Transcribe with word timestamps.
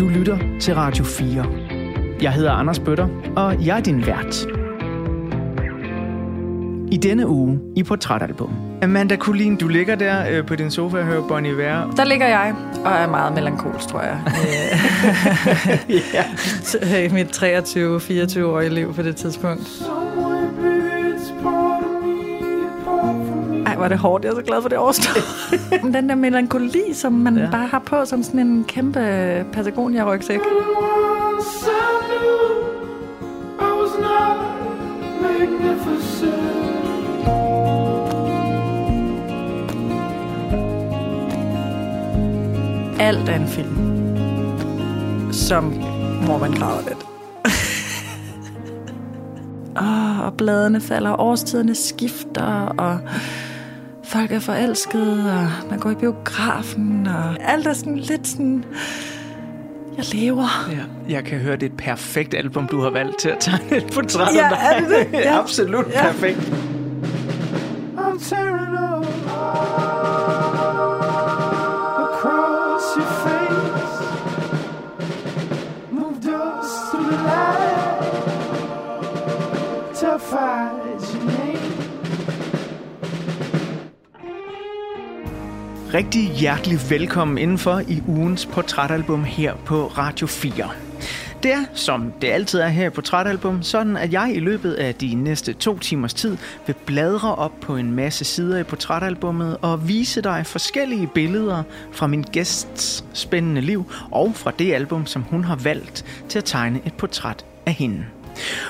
Du 0.00 0.08
lytter 0.08 0.38
til 0.60 0.74
Radio 0.74 1.04
4. 1.04 1.46
Jeg 2.22 2.32
hedder 2.32 2.52
Anders 2.52 2.78
Bøtter, 2.78 3.08
og 3.36 3.66
jeg 3.66 3.76
er 3.76 3.80
din 3.80 4.06
vært. 4.06 4.46
I 6.92 6.96
denne 6.96 7.28
uge 7.28 7.60
i 7.76 7.82
Portrætalbum. 7.82 8.50
Amanda 8.82 9.16
Kulin, 9.16 9.56
du 9.56 9.68
ligger 9.68 9.94
der 9.94 10.30
øh, 10.30 10.46
på 10.46 10.56
din 10.56 10.70
sofa 10.70 10.98
og 10.98 11.04
hører 11.04 11.28
Bon 11.28 11.46
Iver. 11.46 11.90
Der 11.96 12.04
ligger 12.04 12.26
jeg 12.26 12.54
og 12.84 12.92
er 12.92 13.08
meget 13.08 13.34
melankolsk, 13.34 13.88
tror 13.88 14.00
jeg. 14.00 14.20
ja. 16.14 16.24
I 17.06 17.08
mit 17.08 17.42
23-24-årige 17.42 18.74
liv 18.74 18.94
på 18.94 19.02
det 19.02 19.16
tidspunkt. 19.16 19.82
Hvor 23.80 23.84
er 23.84 23.88
det 23.88 23.98
hårdt. 23.98 24.24
Jeg 24.24 24.30
er 24.30 24.34
så 24.34 24.42
glad 24.42 24.62
for 24.62 24.68
det 24.68 24.78
overstået. 24.78 25.24
Den 25.94 26.08
der 26.08 26.14
melankoli, 26.14 26.94
som 26.94 27.12
man 27.12 27.36
ja. 27.36 27.50
bare 27.50 27.66
har 27.66 27.78
på 27.78 28.04
som 28.04 28.22
sådan 28.22 28.40
en 28.40 28.64
kæmpe 28.64 29.00
Patagonia-rygsæk. 29.52 30.40
Alt 43.00 43.28
er 43.28 43.36
en 43.36 43.48
film, 43.48 43.76
som 45.32 45.64
hvor 46.24 46.38
man 46.38 46.52
græder 46.52 46.82
lidt. 46.88 47.06
oh, 49.86 50.26
og 50.26 50.34
bladene 50.34 50.80
falder, 50.80 51.20
årstiderne 51.20 51.74
skifter, 51.74 52.74
og 52.78 52.98
folk 54.12 54.32
er 54.32 54.38
forelskede, 54.40 55.32
og 55.34 55.70
man 55.70 55.78
går 55.78 55.90
i 55.90 55.94
biografen, 55.94 57.06
og 57.06 57.36
alt 57.52 57.66
er 57.66 57.72
sådan 57.72 57.96
lidt 57.98 58.26
sådan... 58.28 58.64
Jeg 59.96 60.04
lever. 60.14 60.68
Ja, 60.72 61.12
jeg 61.14 61.24
kan 61.24 61.38
høre, 61.38 61.56
det 61.56 61.62
er 61.62 61.66
et 61.66 61.76
perfekt 61.76 62.34
album, 62.34 62.68
du 62.68 62.80
har 62.80 62.90
valgt 62.90 63.18
til 63.18 63.28
at 63.28 63.36
tegne 63.40 63.76
et 63.76 63.86
portræt 63.94 64.34
Ja, 64.34 64.44
af 64.44 64.50
dig. 64.50 64.58
er 64.94 65.00
det 65.00 65.12
det? 65.12 65.18
Ja. 65.24 65.38
Absolut 65.40 65.86
Ja. 65.94 66.02
perfekt. 66.02 66.52
Rigtig 85.94 86.30
hjertelig 86.30 86.78
velkommen 86.90 87.38
indenfor 87.38 87.78
i 87.88 88.02
ugens 88.06 88.46
portrætalbum 88.46 89.24
her 89.24 89.54
på 89.54 89.86
Radio 89.86 90.26
4. 90.26 90.70
Det 91.42 91.52
er, 91.52 91.64
som 91.74 92.12
det 92.20 92.28
altid 92.28 92.60
er 92.60 92.68
her 92.68 92.86
i 92.86 92.90
Portrætalbum, 92.90 93.62
sådan 93.62 93.96
at 93.96 94.12
jeg 94.12 94.32
i 94.34 94.40
løbet 94.40 94.72
af 94.72 94.94
de 94.94 95.14
næste 95.14 95.52
to 95.52 95.78
timers 95.78 96.14
tid 96.14 96.36
vil 96.66 96.74
bladre 96.86 97.34
op 97.34 97.52
på 97.60 97.76
en 97.76 97.92
masse 97.92 98.24
sider 98.24 98.58
i 98.58 98.62
portrætalbummet 98.62 99.56
og 99.62 99.88
vise 99.88 100.22
dig 100.22 100.46
forskellige 100.46 101.06
billeder 101.06 101.62
fra 101.92 102.06
min 102.06 102.22
gæsts 102.22 103.04
spændende 103.12 103.60
liv 103.60 103.92
og 104.10 104.32
fra 104.34 104.52
det 104.58 104.72
album, 104.72 105.06
som 105.06 105.22
hun 105.22 105.44
har 105.44 105.56
valgt 105.56 106.24
til 106.28 106.38
at 106.38 106.44
tegne 106.44 106.80
et 106.86 106.94
portræt 106.94 107.44
af 107.66 107.72
hende. 107.72 108.04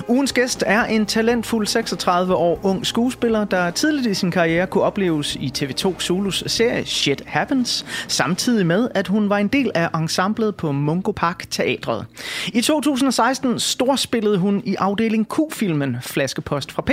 Ugens 0.09 0.33
gæst 0.33 0.65
er 0.67 0.85
en 0.85 1.07
talentfuld 1.07 1.67
36 1.67 2.35
år 2.35 2.61
ung 2.63 2.87
skuespiller, 2.87 3.45
der 3.45 3.71
tidligt 3.71 4.07
i 4.07 4.15
sin 4.15 4.31
karriere 4.31 4.67
kunne 4.67 4.85
opleves 4.85 5.37
i 5.37 5.53
TV2 5.59 6.01
Zulus 6.01 6.45
serie 6.47 6.85
Shit 6.85 7.23
Happens, 7.27 7.87
samtidig 8.09 8.67
med, 8.67 8.89
at 8.95 9.09
hun 9.09 9.29
var 9.29 9.39
en 9.39 9.49
del 9.49 9.71
af 9.75 9.99
ensemblet 9.99 10.57
på 10.57 10.73
Mungo 10.73 11.13
Park 11.13 11.47
Teatret. 11.51 12.07
I 12.53 12.61
2016 12.61 13.61
storspillede 13.61 14.39
hun 14.39 14.63
i 14.65 14.75
afdeling 14.75 15.29
Q-filmen 15.29 15.97
Flaskepost 16.03 16.73
fra 16.73 16.83
P, 16.83 16.91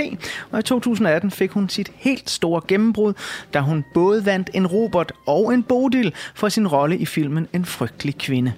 og 0.50 0.58
i 0.58 0.62
2018 0.62 1.30
fik 1.30 1.50
hun 1.50 1.68
sit 1.68 1.90
helt 1.96 2.30
store 2.30 2.60
gennembrud, 2.68 3.12
da 3.54 3.60
hun 3.60 3.84
både 3.94 4.26
vandt 4.26 4.50
en 4.54 4.66
Robert 4.66 5.12
og 5.26 5.54
en 5.54 5.62
Bodil 5.62 6.14
for 6.34 6.48
sin 6.48 6.68
rolle 6.68 6.98
i 6.98 7.06
filmen 7.06 7.48
En 7.52 7.64
frygtelig 7.64 8.18
kvinde. 8.18 8.52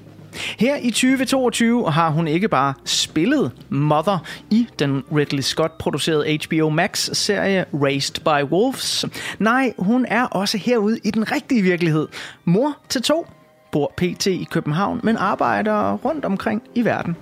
Her 0.59 0.77
i 0.77 0.91
2022 0.91 1.91
har 1.91 2.11
hun 2.11 2.29
ikke 2.29 2.49
bare 2.49 2.75
spillet 2.85 3.53
Mother 3.69 4.19
i 4.51 4.67
den 4.79 5.03
Ridley 5.17 5.43
Scott-producerede 5.43 6.39
HBO 6.45 6.69
Max-serie 6.69 7.65
Raised 7.83 8.25
by 8.25 8.53
Wolves. 8.53 9.05
Nej, 9.39 9.73
hun 9.79 10.07
er 10.09 10.25
også 10.25 10.59
herude 10.59 10.99
i 11.05 11.11
den 11.11 11.33
rigtige 11.33 11.63
virkelighed. 11.63 12.09
Mor 12.45 12.77
til 12.89 13.03
to, 13.03 13.27
bor 13.73 13.93
pt. 13.97 14.27
i 14.27 14.47
København, 14.51 15.01
men 15.03 15.17
arbejder 15.17 15.93
rundt 15.93 16.25
omkring 16.25 16.63
i 16.75 16.85
verden. 16.85 17.17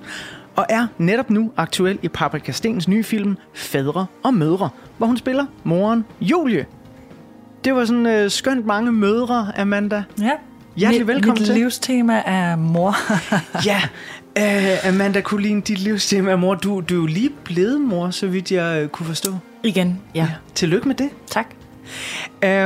Og 0.57 0.67
er 0.69 0.87
netop 0.99 1.31
nu 1.31 1.53
aktuel 1.57 1.99
i 2.03 2.09
Paprika 2.09 2.53
Stens 2.53 2.89
nye 2.89 3.05
film 3.05 3.37
Fædre 3.55 4.07
og 4.23 4.35
Mødre, 4.35 4.69
hvor 4.99 5.07
hun 5.07 5.17
spiller 5.17 5.47
moren 5.65 6.05
Julie. 6.21 6.67
Det 7.65 7.75
var 7.75 7.85
sådan 7.85 8.07
øh, 8.07 8.31
skønt 8.31 8.67
mange 8.67 8.93
mødre, 8.93 9.53
Amanda. 9.57 10.05
Ja. 10.21 10.31
Hjertelig 10.79 11.07
mit, 11.07 11.15
velkommen 11.15 11.41
mit 11.43 11.47
til. 11.47 11.55
livstema 11.55 12.23
er 12.27 12.57
mor. 12.57 12.95
Ja, 13.67 13.81
øh, 14.39 14.89
Amanda 14.89 15.21
Kulin, 15.21 15.61
dit 15.61 15.79
livstema 15.79 16.31
er 16.31 16.37
mor. 16.37 16.55
Du, 16.55 16.81
du 16.81 16.95
er 16.95 16.99
jo 16.99 17.07
lige 17.07 17.31
blevet 17.45 17.81
mor, 17.81 18.11
så 18.11 18.27
vidt 18.27 18.53
jeg 18.53 18.83
øh, 18.83 18.89
kunne 18.89 19.07
forstå. 19.07 19.31
Igen, 19.65 20.01
ja. 20.15 20.21
ja. 20.21 20.29
Tillykke 20.55 20.89
med 20.89 20.95
det. 20.95 21.11
Tak. 21.27 21.47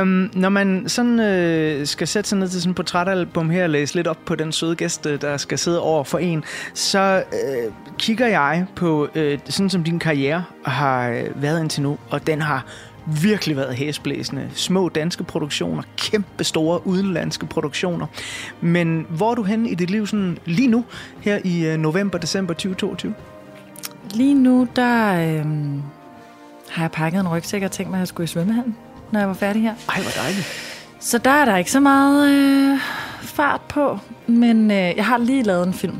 Um, 0.01 0.31
når 0.33 0.49
man 0.49 0.83
sådan 0.87 1.19
øh, 1.19 1.87
skal 1.87 2.07
sætte 2.07 2.29
sig 2.29 2.37
ned 2.37 2.49
til 2.49 2.61
sådan 2.61 2.71
et 2.71 2.75
portrætalbum 2.75 3.49
her 3.49 3.63
og 3.63 3.69
læse 3.69 3.95
lidt 3.95 4.07
op 4.07 4.17
på 4.25 4.35
den 4.35 4.51
søde 4.51 4.75
gæst, 4.75 5.05
øh, 5.05 5.21
der 5.21 5.37
skal 5.37 5.57
sidde 5.59 5.81
over 5.81 6.03
for 6.03 6.17
en, 6.17 6.43
så 6.73 7.23
øh, 7.33 7.71
kigger 7.97 8.27
jeg 8.27 8.65
på, 8.75 9.07
øh, 9.15 9.39
sådan 9.45 9.69
som 9.69 9.83
din 9.83 9.99
karriere 9.99 10.43
har 10.65 11.23
været 11.35 11.61
indtil 11.61 11.83
nu, 11.83 11.97
og 12.09 12.27
den 12.27 12.41
har 12.41 12.65
virkelig 13.05 13.55
været 13.55 13.75
hæsblæsende. 13.75 14.49
Små 14.53 14.89
danske 14.89 15.23
produktioner, 15.23 15.83
kæmpe 15.97 16.43
store 16.43 16.87
udenlandske 16.87 17.45
produktioner. 17.45 18.07
Men 18.61 19.05
hvor 19.09 19.31
er 19.31 19.35
du 19.35 19.43
henne 19.43 19.69
i 19.69 19.75
dit 19.75 19.89
liv 19.89 20.07
sådan 20.07 20.37
lige 20.45 20.67
nu, 20.67 20.85
her 21.21 21.39
i 21.43 21.65
øh, 21.65 21.77
november-december 21.77 22.53
2022? 22.53 23.13
Lige 24.13 24.33
nu, 24.33 24.67
der 24.75 25.13
øhm, 25.39 25.81
har 26.69 26.83
jeg 26.83 26.91
pakket 26.91 27.19
en 27.19 27.27
rygsæk 27.27 27.63
og 27.63 27.71
tænkt 27.71 27.89
mig, 27.89 27.97
at 27.97 27.99
jeg 27.99 28.07
skulle 28.07 28.25
i 28.25 28.27
svømmehallen, 28.27 28.75
når 29.11 29.19
jeg 29.19 29.27
var 29.27 29.33
færdig 29.33 29.61
her. 29.61 29.73
Ej, 29.89 30.01
hvor 30.01 30.11
dejligt. 30.21 30.47
Så 30.99 31.17
der 31.17 31.31
er 31.31 31.45
der 31.45 31.57
ikke 31.57 31.71
så 31.71 31.79
meget 31.79 32.29
øh, 32.29 32.79
fart 33.21 33.61
på, 33.61 33.99
men 34.27 34.71
øh, 34.71 34.77
jeg 34.77 35.05
har 35.05 35.17
lige 35.17 35.43
lavet 35.43 35.67
en 35.67 35.73
film, 35.73 35.97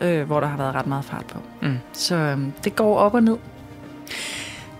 øh, 0.00 0.26
hvor 0.26 0.40
der 0.40 0.46
har 0.46 0.56
været 0.56 0.74
ret 0.74 0.86
meget 0.86 1.04
fart 1.04 1.26
på. 1.26 1.38
Mm. 1.62 1.78
Så 1.92 2.14
øh, 2.14 2.38
det 2.64 2.76
går 2.76 2.98
op 2.98 3.14
og 3.14 3.22
ned. 3.22 3.36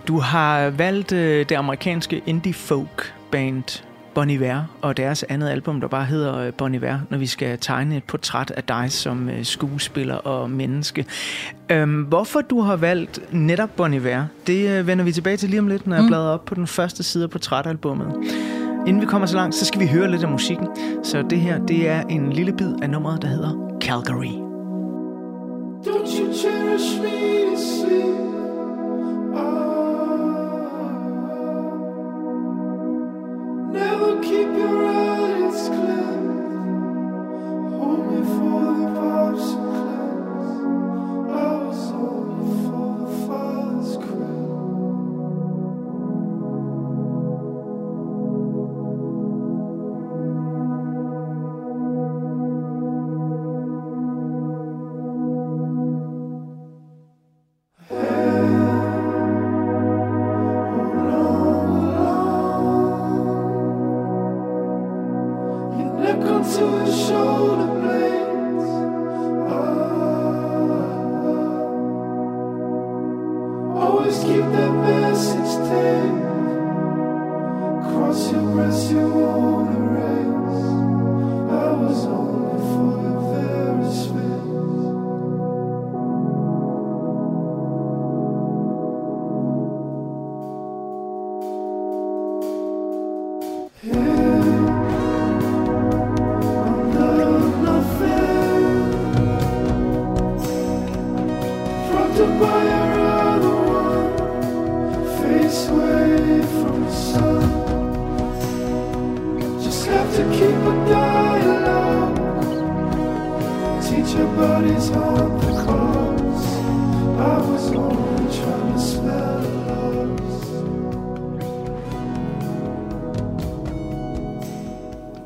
Du 0.07 0.19
har 0.19 0.69
valgt 0.69 1.11
øh, 1.11 1.45
det 1.49 1.55
amerikanske 1.55 2.21
indie 2.25 2.53
folk 2.53 3.13
band 3.31 3.83
Bon 4.15 4.29
Iver 4.29 4.63
og 4.81 4.97
deres 4.97 5.23
andet 5.29 5.49
album, 5.49 5.81
der 5.81 5.87
bare 5.87 6.05
hedder 6.05 6.37
øh, 6.37 6.53
Bon 6.53 6.75
Iver, 6.75 6.99
når 7.09 7.17
vi 7.17 7.25
skal 7.25 7.57
tegne 7.61 7.97
et 7.97 8.03
portræt 8.03 8.51
af 8.51 8.63
dig 8.63 8.91
som 8.91 9.29
øh, 9.29 9.45
skuespiller 9.45 10.15
og 10.15 10.49
menneske. 10.49 11.05
Øhm, 11.69 12.01
hvorfor 12.03 12.41
du 12.41 12.61
har 12.61 12.75
valgt 12.75 13.19
netop 13.33 13.69
Bon 13.75 13.93
Iver, 13.93 14.25
det 14.47 14.69
øh, 14.69 14.87
vender 14.87 15.03
vi 15.05 15.11
tilbage 15.11 15.37
til 15.37 15.49
lige 15.49 15.59
om 15.59 15.67
lidt, 15.67 15.87
når 15.87 15.95
jeg 15.95 16.03
Mm. 16.03 16.07
bladrer 16.07 16.29
op 16.33 16.45
på 16.45 16.55
den 16.55 16.67
første 16.67 17.03
side 17.03 17.23
af 17.23 17.29
portrætalbummet. 17.29 18.13
Inden 18.87 19.01
vi 19.01 19.05
kommer 19.05 19.25
så 19.27 19.35
langt, 19.35 19.55
så 19.55 19.65
skal 19.65 19.79
vi 19.81 19.87
høre 19.87 20.11
lidt 20.11 20.23
af 20.23 20.29
musikken. 20.29 20.67
Så 21.03 21.21
det 21.29 21.39
her, 21.39 21.65
det 21.65 21.89
er 21.89 22.01
en 22.01 22.33
lille 22.33 22.53
bid 22.53 22.73
af 22.81 22.89
nummeret, 22.89 23.21
der 23.21 23.27
hedder 23.27 23.77
Calgary. 23.81 24.33
Don't 25.85 26.19
you 26.19 26.33
cherish 26.33 27.01
me 27.01 27.09
to 27.55 27.61
sleep? 27.61 28.20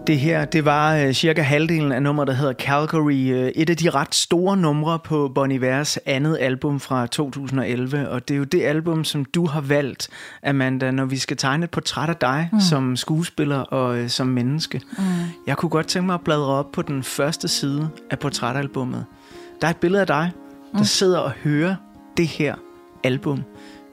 Det 0.08 0.20
her, 0.20 0.46
det 0.46 0.66
var 0.66 0.96
øh, 0.96 1.14
cirka 1.14 1.42
halvdelen 1.42 1.92
af 1.92 2.04
nummeret, 2.04 2.28
der 2.28 2.34
hedder 2.34 2.54
Calgary. 2.54 3.32
Øh, 3.32 3.52
et 3.56 3.70
af 3.70 3.78
de 3.78 3.90
ret 3.90 4.16
store 4.16 4.58
numre 4.58 5.00
på 5.00 5.32
Bon 5.36 5.52
Ivers 5.52 5.98
andet 5.98 6.38
album 6.42 6.80
fra 6.80 7.08
2011. 7.08 8.10
Og 8.10 8.28
det 8.28 8.34
er 8.34 8.38
jo 8.38 8.44
det 8.44 8.64
album, 8.64 9.04
som 9.04 9.26
du 9.26 9.46
har 9.46 9.62
valgt, 9.62 10.10
Amanda, 10.44 10.92
når 10.92 11.06
vi 11.06 11.18
skal 11.18 11.38
tegne 11.38 11.64
et 11.64 11.72
portræt 11.72 12.10
af 12.10 12.16
dig 12.16 12.50
mm. 12.54 12.60
som 12.60 12.96
skuespiller 12.96 13.60
og 13.60 13.98
øh, 13.98 14.10
som 14.10 14.28
menneske. 14.28 14.82
Mm. 14.98 15.04
Jeg 15.48 15.58
kunne 15.58 15.70
godt 15.70 15.88
tænke 15.88 16.06
mig 16.06 16.14
at 16.14 16.22
bladre 16.22 16.46
op 16.46 16.72
på 16.72 16.82
den 16.82 17.04
første 17.04 17.48
side 17.48 17.90
af 18.12 18.20
portrætalbummet. 18.20 19.06
Der 19.62 19.68
er 19.68 19.72
et 19.72 19.78
billede 19.78 20.02
af 20.02 20.08
dig, 20.08 20.32
der 20.72 20.80
mm. 20.80 20.86
sidder 20.86 21.20
og 21.20 21.32
hører 21.32 21.76
det 22.18 22.28
her 22.28 22.56
album 23.04 23.44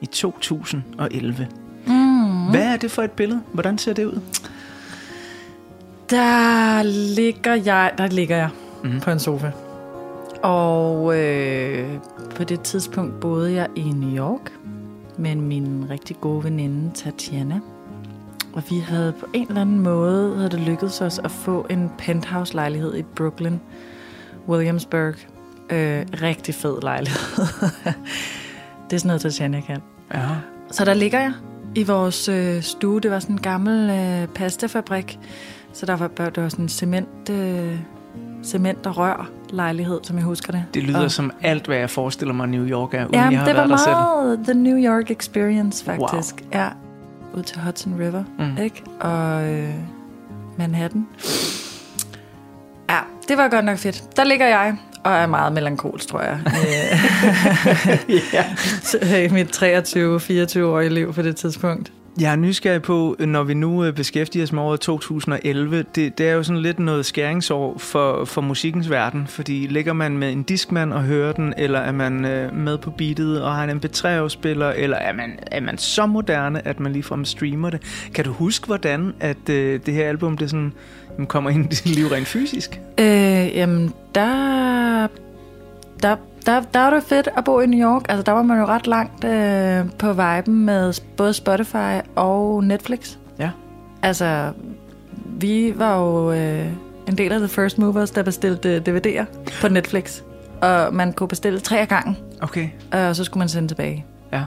i 0.01 0.05
2011. 0.05 1.47
Mm. 1.87 2.49
Hvad 2.49 2.73
er 2.73 2.77
det 2.77 2.91
for 2.91 3.01
et 3.01 3.11
billede? 3.11 3.41
Hvordan 3.53 3.77
ser 3.77 3.93
det 3.93 4.05
ud? 4.05 4.21
Der 6.09 6.83
ligger 7.15 7.53
jeg, 7.53 7.91
der 7.97 8.07
ligger 8.07 8.37
jeg 8.37 8.49
mm. 8.83 8.99
på 8.99 9.11
en 9.11 9.19
sofa. 9.19 9.51
Og 10.43 11.19
øh, 11.19 11.89
på 12.35 12.43
det 12.43 12.61
tidspunkt 12.61 13.19
boede 13.19 13.53
jeg 13.53 13.67
i 13.75 13.81
New 13.81 14.17
York 14.17 14.51
med 15.17 15.35
min 15.35 15.85
rigtig 15.89 16.15
gode 16.21 16.43
veninde 16.43 16.91
Tatiana. 16.95 17.59
Og 18.53 18.63
vi 18.69 18.79
havde 18.79 19.13
på 19.19 19.25
en 19.33 19.47
eller 19.47 19.61
anden 19.61 19.79
måde, 19.79 20.35
havde 20.35 20.49
det 20.49 20.59
lykkedes 20.59 21.01
os 21.01 21.19
at 21.19 21.31
få 21.31 21.65
en 21.69 21.91
penthouse-lejlighed 21.97 22.95
i 22.95 23.03
Brooklyn, 23.03 23.57
Williamsburg. 24.47 25.15
Øh, 25.69 26.05
rigtig 26.21 26.55
fed 26.55 26.81
lejlighed. 26.81 27.19
det 28.89 28.93
er 28.93 28.97
sådan 28.97 29.07
noget, 29.07 29.21
Tatiana 29.21 29.61
kan. 29.61 29.81
Ja. 30.13 30.27
Så 30.71 30.85
der 30.85 30.93
ligger 30.93 31.19
jeg 31.19 31.33
i 31.75 31.83
vores 31.83 32.29
øh, 32.29 32.61
stue. 32.61 33.01
Det 33.01 33.11
var 33.11 33.19
sådan 33.19 33.35
en 33.35 33.41
gammel 33.41 33.89
øh, 33.89 34.27
pastafabrik. 34.27 35.19
Så 35.73 35.85
der 35.85 35.95
var, 35.95 36.07
der 36.07 36.41
var 36.41 36.49
sådan 36.49 36.65
en 36.65 36.69
cement, 36.69 37.29
øh, 37.31 37.75
cement 38.43 38.85
og 38.87 38.97
rør 38.97 39.29
lejlighed, 39.49 39.99
som 40.03 40.15
jeg 40.17 40.25
husker 40.25 40.51
det. 40.51 40.63
Det 40.73 40.83
lyder 40.83 41.03
og, 41.03 41.11
som 41.11 41.31
alt, 41.41 41.65
hvad 41.65 41.77
jeg 41.77 41.89
forestiller 41.89 42.33
mig, 42.33 42.47
New 42.47 42.65
York 42.67 42.93
er, 42.93 43.03
uden 43.05 43.13
Ja, 43.13 43.21
jeg 43.21 43.39
har 43.39 43.45
det 43.45 43.55
var 43.55 43.59
været 43.61 43.69
der 43.69 43.77
selv. 43.77 43.91
meget 43.95 44.39
The 44.43 44.53
New 44.53 44.77
York 44.77 45.11
Experience, 45.11 45.85
faktisk. 45.85 46.35
Wow. 46.41 46.61
Ja, 46.61 46.67
ud 47.33 47.43
til 47.43 47.59
Hudson 47.61 47.95
River, 47.99 48.23
Mm. 48.39 48.63
ikke? 48.63 48.83
Og 48.99 49.49
øh, 49.53 49.69
Manhattan. 50.57 51.07
Ja, 52.89 52.97
det 53.27 53.37
var 53.37 53.47
godt 53.49 53.65
nok 53.65 53.77
fedt. 53.77 54.03
Der 54.17 54.23
ligger 54.23 54.47
jeg 54.47 54.77
og 55.03 55.11
er 55.11 55.27
meget 55.27 55.53
melankolsk, 55.53 56.07
tror 56.07 56.21
jeg. 56.21 56.39
ja. 58.33 58.45
I 59.25 59.29
mit 59.29 59.63
23-24-årige 59.63 60.89
liv 60.89 61.13
på 61.13 61.21
det 61.21 61.35
tidspunkt. 61.35 61.91
Jeg 62.19 62.31
er 62.31 62.35
nysgerrig 62.35 62.81
på, 62.81 63.15
når 63.19 63.43
vi 63.43 63.53
nu 63.53 63.85
øh, 63.85 63.93
beskæftiger 63.93 64.43
os 64.43 64.53
med 64.53 64.61
året 64.61 64.79
2011, 64.79 65.85
det, 65.95 66.17
det 66.17 66.29
er 66.29 66.33
jo 66.33 66.43
sådan 66.43 66.61
lidt 66.61 66.79
noget 66.79 67.05
skæringsår 67.05 67.77
for, 67.77 68.25
for 68.25 68.41
musikkens 68.41 68.89
verden, 68.89 69.27
fordi 69.27 69.67
ligger 69.67 69.93
man 69.93 70.17
med 70.17 70.31
en 70.31 70.43
diskmand 70.43 70.93
og 70.93 71.03
hører 71.03 71.31
den, 71.33 71.53
eller 71.57 71.79
er 71.79 71.91
man 71.91 72.25
øh, 72.25 72.55
med 72.55 72.77
på 72.77 72.91
beatet 72.91 73.43
og 73.43 73.55
har 73.55 73.63
en 73.63 73.77
MP3-afspiller, 73.77 74.69
eller 74.69 74.97
er 74.97 75.13
man, 75.13 75.39
er 75.51 75.61
man 75.61 75.77
så 75.77 76.05
moderne, 76.05 76.67
at 76.67 76.79
man 76.79 76.91
ligefrem 76.93 77.25
streamer 77.25 77.69
det? 77.69 77.81
Kan 78.13 78.25
du 78.25 78.31
huske, 78.31 78.67
hvordan 78.67 79.13
at 79.19 79.49
øh, 79.49 79.79
det 79.85 79.93
her 79.93 80.09
album 80.09 80.37
det 80.37 80.49
sådan, 80.49 80.73
jamen, 81.13 81.27
kommer 81.27 81.49
ind 81.49 81.65
i 81.65 81.67
dit 81.67 81.85
liv 81.85 82.07
rent 82.07 82.27
fysisk? 82.27 82.81
Øh, 82.99 83.55
jamen, 83.55 83.93
der, 84.15 85.07
der, 86.03 86.15
der, 86.45 86.61
der 86.73 86.79
var 86.79 86.89
det 86.89 87.03
fedt 87.03 87.29
at 87.37 87.43
bo 87.43 87.59
i 87.59 87.65
New 87.65 87.89
York. 87.89 88.05
Altså, 88.09 88.23
der 88.23 88.31
var 88.31 88.41
man 88.41 88.59
jo 88.59 88.65
ret 88.65 88.87
langt 88.87 89.23
øh, 89.23 89.85
på 89.99 90.13
viben 90.13 90.65
med 90.65 90.93
både 91.17 91.33
Spotify 91.33 91.99
og 92.15 92.63
Netflix. 92.63 93.17
Ja. 93.39 93.49
Altså, 94.01 94.51
vi 95.25 95.73
var 95.75 95.99
jo 95.99 96.31
øh, 96.31 96.65
en 97.07 97.17
del 97.17 97.31
af 97.31 97.39
The 97.39 97.47
First 97.47 97.77
Movers, 97.77 98.11
der 98.11 98.23
bestilte 98.23 98.83
DVD'er 98.87 99.25
på 99.61 99.67
Netflix. 99.67 100.21
Og 100.61 100.93
man 100.93 101.13
kunne 101.13 101.27
bestille 101.27 101.59
tre 101.59 101.79
af 101.79 101.87
gangen, 101.87 102.17
Okay, 102.41 102.67
og 102.91 103.15
så 103.15 103.23
skulle 103.23 103.39
man 103.39 103.49
sende 103.49 103.67
tilbage. 103.67 104.05
ja. 104.33 104.43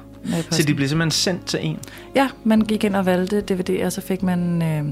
Så 0.51 0.63
de 0.63 0.75
blev 0.75 0.89
simpelthen 0.89 1.11
sendt 1.11 1.47
til 1.47 1.59
en? 1.63 1.79
Ja, 2.15 2.29
man 2.45 2.61
gik 2.61 2.85
ind 2.85 2.97
og 2.97 3.07
valgte 3.07 3.45
DVD'er, 3.51 3.89
så 3.89 4.01
fik 4.01 4.23
man 4.23 4.63
øh, 4.63 4.85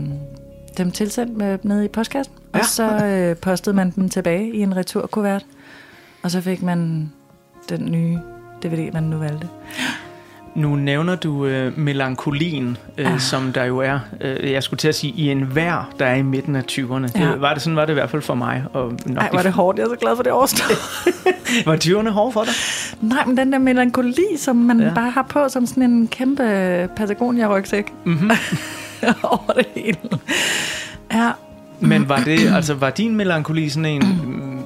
dem 0.79 0.91
tilsendt 0.91 1.37
med, 1.37 1.59
nede 1.63 1.85
i 1.85 1.89
postkassen. 1.89 2.35
Ja. 2.55 2.59
Og 2.59 2.65
så 2.65 3.05
øh, 3.07 3.37
postede 3.37 3.77
man 3.77 3.91
dem 3.91 4.09
tilbage 4.09 4.55
i 4.55 4.61
en 4.61 4.77
returkuvert. 4.77 5.45
Og 6.25 6.31
så 6.31 6.41
fik 6.41 6.63
man 6.63 7.13
den 7.69 7.91
nye 7.93 8.19
DVD, 8.63 8.93
man 8.93 9.03
nu 9.03 9.17
valgte. 9.19 9.49
Nu 10.55 10.77
nævner 10.77 11.17
du 11.17 11.47
øh, 11.47 11.79
melankolien, 11.79 12.77
øh, 12.99 13.13
Ah. 13.15 13.21
som 13.21 13.53
der 13.53 13.65
jo 13.65 13.79
er, 13.79 13.99
øh, 14.21 14.53
jeg 14.53 14.63
skulle 14.63 14.79
til 14.79 14.89
at 14.89 14.95
sige, 14.95 15.13
i 15.17 15.31
en 15.31 15.43
hver, 15.43 15.93
der 15.99 16.07
er 16.07 16.15
i 16.15 16.23
midten 16.23 16.57
af 16.57 16.63
20'erne. 16.71 17.19
Ja. 17.21 17.31
Det, 17.33 17.41
var 17.41 17.53
det 17.55 17.63
sådan 17.63 17.77
var 17.77 17.85
det 17.85 17.93
i 17.93 17.95
hvert 17.95 18.11
fald 18.11 18.23
for 18.23 18.35
mig. 18.35 18.65
Og 18.73 18.91
nok 18.91 19.01
Nej, 19.09 19.29
var 19.33 19.39
de- 19.39 19.45
det 19.45 19.53
hårdt. 19.53 19.79
Jeg 19.79 19.85
er 19.85 19.89
så 19.89 19.97
glad 19.97 20.17
for 20.17 20.23
det 20.23 20.33
årstal. 20.33 20.77
var 21.67 21.77
20'erne 21.77 22.09
hårde 22.11 22.33
for 22.33 22.45
dig? 22.45 22.53
Nej, 23.01 23.25
men 23.25 23.37
den 23.37 23.53
der 23.53 23.59
melankoli, 23.59 24.25
som 24.39 24.57
man 24.57 24.81
Ja. 24.81 24.87
ja. 24.87 24.95
bare 24.95 25.11
har 25.11 25.23
på 25.23 25.49
som 25.49 25.67
sådan 25.67 25.83
en 25.83 26.09
kæmpe 26.09 26.43
Patagonia-rygsæk 26.97 27.93
Mm-hmm. 28.05 28.31
over 29.23 29.53
det 29.57 29.67
hele. 29.77 29.99
Ja, 31.13 31.31
Men 31.89 32.09
var 32.09 32.19
det, 32.25 32.55
altså 32.55 32.75
var 32.75 32.91
din 32.91 33.17
melankoli 33.17 33.69
sådan 33.69 33.85
en, 33.87 34.03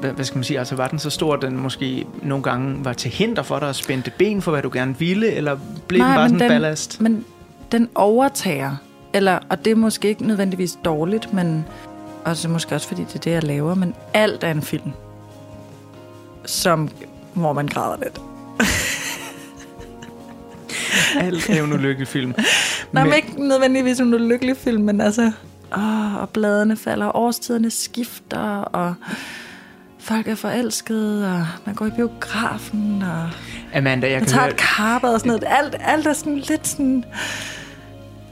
hvad, 0.01 0.11
hvad 0.11 0.25
skal 0.25 0.37
man 0.39 0.45
sige, 0.45 0.59
altså 0.59 0.75
var 0.77 0.89
den 0.89 0.99
så 0.99 1.11
stor, 1.11 1.35
at 1.35 1.43
den 1.43 1.57
måske 1.57 2.07
nogle 2.23 2.43
gange 2.43 2.85
var 2.85 2.93
til 2.93 3.11
hinder 3.11 3.43
for 3.43 3.59
dig 3.59 3.69
at 3.69 3.77
spænde 3.77 4.11
ben 4.19 4.43
for, 4.43 4.51
hvad 4.51 4.63
du 4.63 4.71
gerne 4.73 4.99
ville, 4.99 5.33
eller 5.33 5.57
blev 5.89 6.01
den 6.01 6.09
Nej, 6.09 6.17
bare 6.17 6.29
men 6.29 6.39
sådan 6.39 6.47
en 6.47 6.53
den- 6.53 6.63
ballast? 6.63 7.01
men 7.01 7.25
den 7.73 7.89
overtager. 7.95 8.77
Eller, 9.15 9.39
og 9.49 9.65
det 9.65 9.71
er 9.71 9.75
måske 9.75 10.09
ikke 10.09 10.27
nødvendigvis 10.27 10.79
dårligt, 10.85 11.33
men 11.35 11.65
også 12.25 12.49
måske 12.49 12.75
også 12.75 12.89
fordi 12.89 13.03
det 13.03 13.15
er 13.15 13.19
det, 13.19 13.31
jeg 13.31 13.45
laver, 13.45 13.75
men 13.75 13.95
alt 14.15 14.45
er 14.45 14.51
en 14.51 14.63
film, 14.63 14.91
som, 16.47 16.89
hvor 17.35 17.53
man 17.53 17.67
græder 17.67 17.97
lidt. 18.03 18.21
Alt 21.21 21.51
er 21.51 21.59
jo 21.59 21.65
en 21.65 21.73
ulykkelig 21.73 22.09
film. 22.09 22.35
Nej, 22.93 23.05
men 23.05 23.11
Men- 23.11 23.17
ikke 23.17 23.49
nødvendigvis 23.49 24.01
en 24.01 24.15
ulykkelig 24.15 24.57
film, 24.57 24.83
men 24.83 25.01
altså, 25.01 25.33
åh, 25.77 26.17
og 26.17 26.29
bladene 26.29 26.77
falder, 26.77 27.07
og 27.07 27.23
årstiderne 27.23 27.71
skifter, 27.71 28.61
og 28.61 28.95
folk 29.99 30.29
er 30.29 30.35
forelskede, 30.35 31.33
og 31.33 31.47
man 31.65 31.75
går 31.75 31.87
i 31.87 31.91
biografen, 31.91 33.03
og 33.03 33.31
Amanda, 33.75 34.07
jeg 34.07 34.15
man 34.15 34.21
kan 34.21 34.29
tager 34.29 34.43
høre, 34.43 34.51
et 34.51 34.57
karbad 34.57 35.15
og 35.15 35.21
sådan 35.21 35.29
noget. 35.29 35.45
Alt, 35.47 35.77
alt 35.81 36.07
er 36.07 36.13
sådan 36.13 36.39
lidt 36.39 36.67
sådan, 36.69 37.05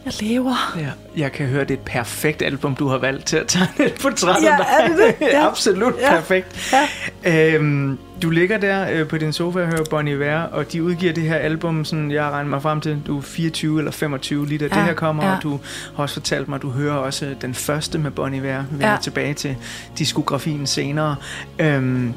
jeg 0.06 0.12
lever. 0.20 0.74
ja, 0.78 0.90
jeg 1.16 1.32
kan 1.32 1.46
høre, 1.46 1.60
det 1.60 1.70
er 1.70 1.74
et 1.74 1.80
perfekt 1.80 2.42
album, 2.42 2.74
du 2.74 2.88
har 2.88 2.98
valgt 2.98 3.26
til 3.26 3.36
at 3.36 3.46
tegne 3.48 3.86
et 3.86 3.94
portræt 4.02 4.42
Ja, 4.42 4.56
af 4.56 4.82
er 4.84 4.88
det 4.88 4.96
det? 5.20 5.26
Ja. 5.32 5.46
Absolut 5.48 5.94
Ja. 6.00 6.10
perfekt. 6.16 6.72
Ja. 7.24 7.54
Øhm, 7.54 7.98
du 8.22 8.30
ligger 8.30 8.58
der 8.58 8.86
øh, 8.92 9.08
på 9.08 9.18
din 9.18 9.32
sofa 9.32 9.60
og 9.60 9.66
hører 9.66 9.84
Bon 9.90 10.08
Iver, 10.08 10.40
og 10.40 10.72
de 10.72 10.82
udgiver 10.82 11.12
det 11.12 11.22
her 11.24 11.36
album, 11.36 11.84
sådan 11.84 12.10
jeg 12.10 12.24
regner 12.24 12.50
mig 12.50 12.62
frem 12.62 12.80
til, 12.80 13.02
du 13.06 13.18
er 13.18 13.22
24 13.22 13.78
eller 13.78 13.90
25 13.92 14.46
lige 14.46 14.58
da 14.58 14.64
Ja, 14.64 14.74
det 14.74 14.82
her 14.86 14.94
kommer, 14.94 15.24
ja. 15.26 15.36
og 15.36 15.42
du 15.42 15.60
har 15.96 16.02
også 16.02 16.14
fortalt 16.14 16.48
mig, 16.48 16.62
du 16.62 16.70
hører 16.70 16.94
også 16.94 17.34
den 17.40 17.54
første 17.54 17.98
med 17.98 18.10
Bon 18.10 18.34
Iver. 18.34 18.64
Vi 18.70 18.84
Ja. 18.84 18.96
tilbage 19.02 19.34
til 19.34 19.56
diskografien 19.98 20.66
senere. 20.66 21.16
Øhm, 21.58 22.14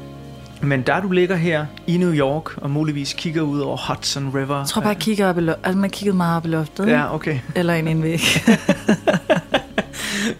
men 0.62 0.82
der 0.82 1.00
du 1.00 1.10
ligger 1.10 1.36
her 1.36 1.66
i 1.86 1.96
New 1.96 2.12
York, 2.12 2.56
og 2.56 2.70
muligvis 2.70 3.12
kigger 3.12 3.42
ud 3.42 3.60
over 3.60 3.76
Hudson 3.76 4.30
River. 4.34 4.58
Jeg 4.58 4.66
tror 4.66 4.80
bare, 4.80 4.88
jeg 4.88 4.98
kigger 4.98 5.28
op 5.28 5.38
i 5.38 5.40
loftet. 5.40 5.66
Altså, 5.66 5.78
man 5.78 5.90
kiggede 5.90 6.16
meget 6.16 6.36
op 6.36 6.44
i 6.44 6.48
loftet. 6.48 6.86
Ja, 6.88 7.14
okay. 7.14 7.38
Eller 7.54 7.74
ind 7.74 7.88
i 7.88 7.90
en 7.90 8.02
væg. 8.02 8.20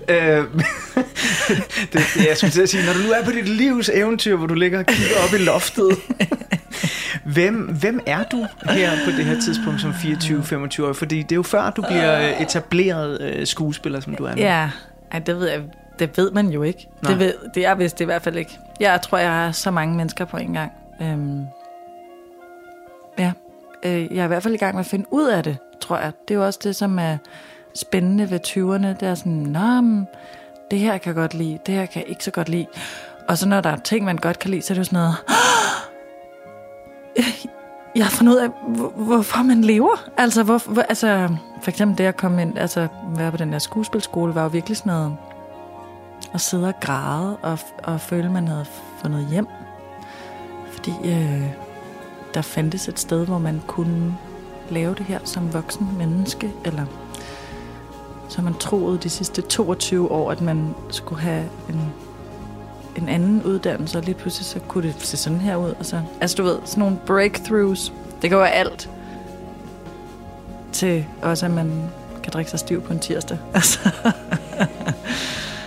Øh, 0.08 0.16
det, 1.92 2.00
det, 2.14 2.26
jeg 2.28 2.36
skulle 2.36 2.50
til 2.50 2.62
at 2.62 2.68
sige, 2.68 2.86
når 2.86 2.92
du 2.92 2.98
nu 2.98 3.10
er 3.10 3.24
på 3.24 3.30
dit 3.30 3.48
livs 3.48 3.90
eventyr, 3.94 4.36
hvor 4.36 4.46
du 4.46 4.54
ligger 4.54 4.78
og 4.78 4.86
kigger 4.86 5.16
op 5.28 5.34
i 5.40 5.42
loftet. 5.44 5.88
Hvem, 7.34 7.54
hvem 7.54 8.00
er 8.06 8.22
du 8.24 8.46
her 8.70 8.90
på 9.04 9.10
det 9.10 9.24
her 9.24 9.40
tidspunkt 9.40 9.80
som 9.80 9.90
24-25 9.90 10.82
år? 10.82 10.92
Fordi 10.92 11.22
det 11.22 11.32
er 11.32 11.36
jo 11.36 11.42
før, 11.42 11.70
du 11.70 11.82
bliver 11.82 12.18
øh, 12.18 12.42
etableret 12.42 13.20
øh, 13.20 13.46
skuespiller, 13.46 14.00
som 14.00 14.14
du 14.14 14.24
er 14.24 14.34
nu. 14.34 14.40
ja, 14.42 14.70
Ej, 15.12 15.18
det 15.18 15.36
ved 15.36 15.48
jeg. 15.48 15.60
Det 16.00 16.18
ved 16.18 16.30
man 16.30 16.48
jo 16.48 16.62
ikke. 16.62 16.88
Nej. 17.02 17.10
Det, 17.12 17.20
ved, 17.20 17.34
det 17.54 17.66
er 17.66 17.74
vist 17.74 17.98
det 17.98 18.04
i 18.04 18.06
hvert 18.06 18.22
fald 18.22 18.36
ikke. 18.36 18.58
Jeg 18.80 19.02
tror, 19.02 19.18
jeg 19.18 19.30
har 19.32 19.52
så 19.52 19.70
mange 19.70 19.94
mennesker 19.96 20.24
på 20.24 20.36
en 20.36 20.52
gang. 20.52 20.72
Øhm, 21.02 21.44
ja, 23.18 23.32
øh, 23.82 24.14
jeg 24.14 24.20
er 24.20 24.24
i 24.24 24.28
hvert 24.28 24.42
fald 24.42 24.54
i 24.54 24.56
gang 24.56 24.74
med 24.74 24.80
at 24.80 24.86
finde 24.86 25.06
ud 25.10 25.26
af 25.28 25.42
det, 25.42 25.56
tror 25.80 25.96
jeg. 25.98 26.12
Det 26.28 26.34
er 26.34 26.38
jo 26.38 26.46
også 26.46 26.58
det, 26.62 26.76
som 26.76 26.98
er 26.98 27.16
spændende 27.74 28.30
ved 28.30 28.40
20'erne. 28.46 28.86
Det 29.00 29.02
er 29.08 29.14
sådan, 29.14 29.32
Nå, 29.32 29.80
men, 29.80 30.06
det 30.70 30.78
her 30.78 30.98
kan 30.98 31.06
jeg 31.10 31.14
godt 31.14 31.34
lide, 31.34 31.58
det 31.66 31.74
her 31.74 31.86
kan 31.86 32.02
jeg 32.02 32.10
ikke 32.10 32.24
så 32.24 32.30
godt 32.30 32.48
lide. 32.48 32.66
Og 33.28 33.38
så 33.38 33.48
når 33.48 33.60
der 33.60 33.70
er 33.70 33.76
ting, 33.76 34.04
man 34.04 34.16
godt 34.16 34.38
kan 34.38 34.50
lide, 34.50 34.62
så 34.62 34.72
er 34.72 34.74
det 34.74 34.78
jo 34.78 34.84
sådan 34.84 34.96
noget... 34.96 35.14
Jeg 37.94 38.04
har 38.04 38.10
fundet 38.10 38.32
ud 38.32 38.38
af, 38.38 38.48
hvor- 38.68 38.92
hvorfor 38.96 39.42
man 39.42 39.60
lever. 39.64 40.10
Altså, 40.16 40.42
hvor, 40.42 40.58
hvor, 40.72 40.82
altså, 40.82 41.28
for 41.62 41.70
eksempel 41.70 41.98
det 41.98 42.04
at 42.04 42.16
komme 42.16 42.42
ind, 42.42 42.58
altså 42.58 42.88
være 43.16 43.30
på 43.30 43.36
den 43.36 43.52
der 43.52 43.58
skuespilskole, 43.58 44.34
var 44.34 44.42
jo 44.42 44.48
virkelig 44.48 44.76
sådan 44.76 44.92
noget 44.92 45.16
at 46.34 46.40
sidde 46.40 46.68
og 46.68 46.80
græde 46.80 47.36
og, 47.36 47.58
og 47.82 48.00
føle, 48.00 48.30
man 48.30 48.48
havde 48.48 48.66
fundet 49.02 49.26
hjem 49.30 49.46
fordi 50.80 51.10
øh, 51.10 51.50
der 52.34 52.42
fandtes 52.42 52.88
et 52.88 52.98
sted, 52.98 53.26
hvor 53.26 53.38
man 53.38 53.62
kunne 53.66 54.16
lave 54.70 54.94
det 54.94 55.06
her 55.06 55.18
som 55.24 55.52
voksen 55.52 55.88
menneske, 55.98 56.52
eller 56.64 56.84
så 58.28 58.42
man 58.42 58.54
troede 58.54 58.98
de 58.98 59.10
sidste 59.10 59.42
22 59.42 60.12
år, 60.12 60.30
at 60.30 60.40
man 60.40 60.74
skulle 60.90 61.22
have 61.22 61.44
en, 61.68 61.92
en 62.96 63.08
anden 63.08 63.42
uddannelse, 63.42 63.98
og 63.98 64.04
lige 64.04 64.14
pludselig 64.14 64.46
så 64.46 64.60
kunne 64.68 64.88
det 64.88 64.94
se 64.98 65.16
sådan 65.16 65.40
her 65.40 65.56
ud. 65.56 65.74
Og 65.78 65.86
så, 65.86 66.02
altså 66.20 66.36
du 66.36 66.42
ved, 66.42 66.58
sådan 66.64 66.80
nogle 66.80 66.98
breakthroughs, 67.06 67.92
det 68.22 68.30
kan 68.30 68.38
være 68.38 68.50
alt, 68.50 68.90
til 70.72 71.06
også 71.22 71.46
at 71.46 71.52
man 71.52 71.90
kan 72.22 72.32
drikke 72.32 72.50
sig 72.50 72.60
stiv 72.60 72.82
på 72.82 72.92
en 72.92 72.98
tirsdag. 72.98 73.38
Altså. 73.54 73.78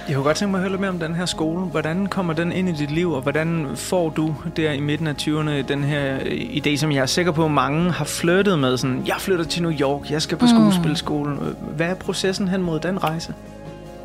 Jeg 0.07 0.15
kunne 0.15 0.24
godt 0.24 0.38
tænke 0.38 0.51
mig 0.51 0.57
at 0.57 0.62
høre 0.62 0.72
lidt 0.72 0.81
mere 0.81 0.89
om 0.89 1.00
den 1.00 1.15
her 1.15 1.25
skole. 1.25 1.65
Hvordan 1.65 2.07
kommer 2.07 2.33
den 2.33 2.51
ind 2.51 2.69
i 2.69 2.72
dit 2.72 2.91
liv, 2.91 3.12
og 3.12 3.22
hvordan 3.22 3.67
får 3.75 4.10
du 4.10 4.36
der 4.57 4.72
i 4.72 4.79
midten 4.79 5.07
af 5.07 5.13
20'erne 5.22 5.67
den 5.67 5.83
her 5.83 6.19
idé, 6.29 6.77
som 6.77 6.91
jeg 6.91 7.01
er 7.01 7.05
sikker 7.05 7.31
på, 7.31 7.45
at 7.45 7.51
mange 7.51 7.91
har 7.91 8.05
flyttet 8.05 8.60
med? 8.60 8.77
Sådan, 8.77 9.03
jeg 9.07 9.15
flytter 9.19 9.45
til 9.45 9.63
New 9.63 9.72
York, 9.72 10.12
jeg 10.12 10.22
skal 10.22 10.38
på 10.38 10.48
skuespilskole. 10.48 11.36
Hvad 11.75 11.88
er 11.88 11.93
processen 11.93 12.48
hen 12.48 12.62
mod 12.62 12.79
den 12.79 13.03
rejse? 13.03 13.33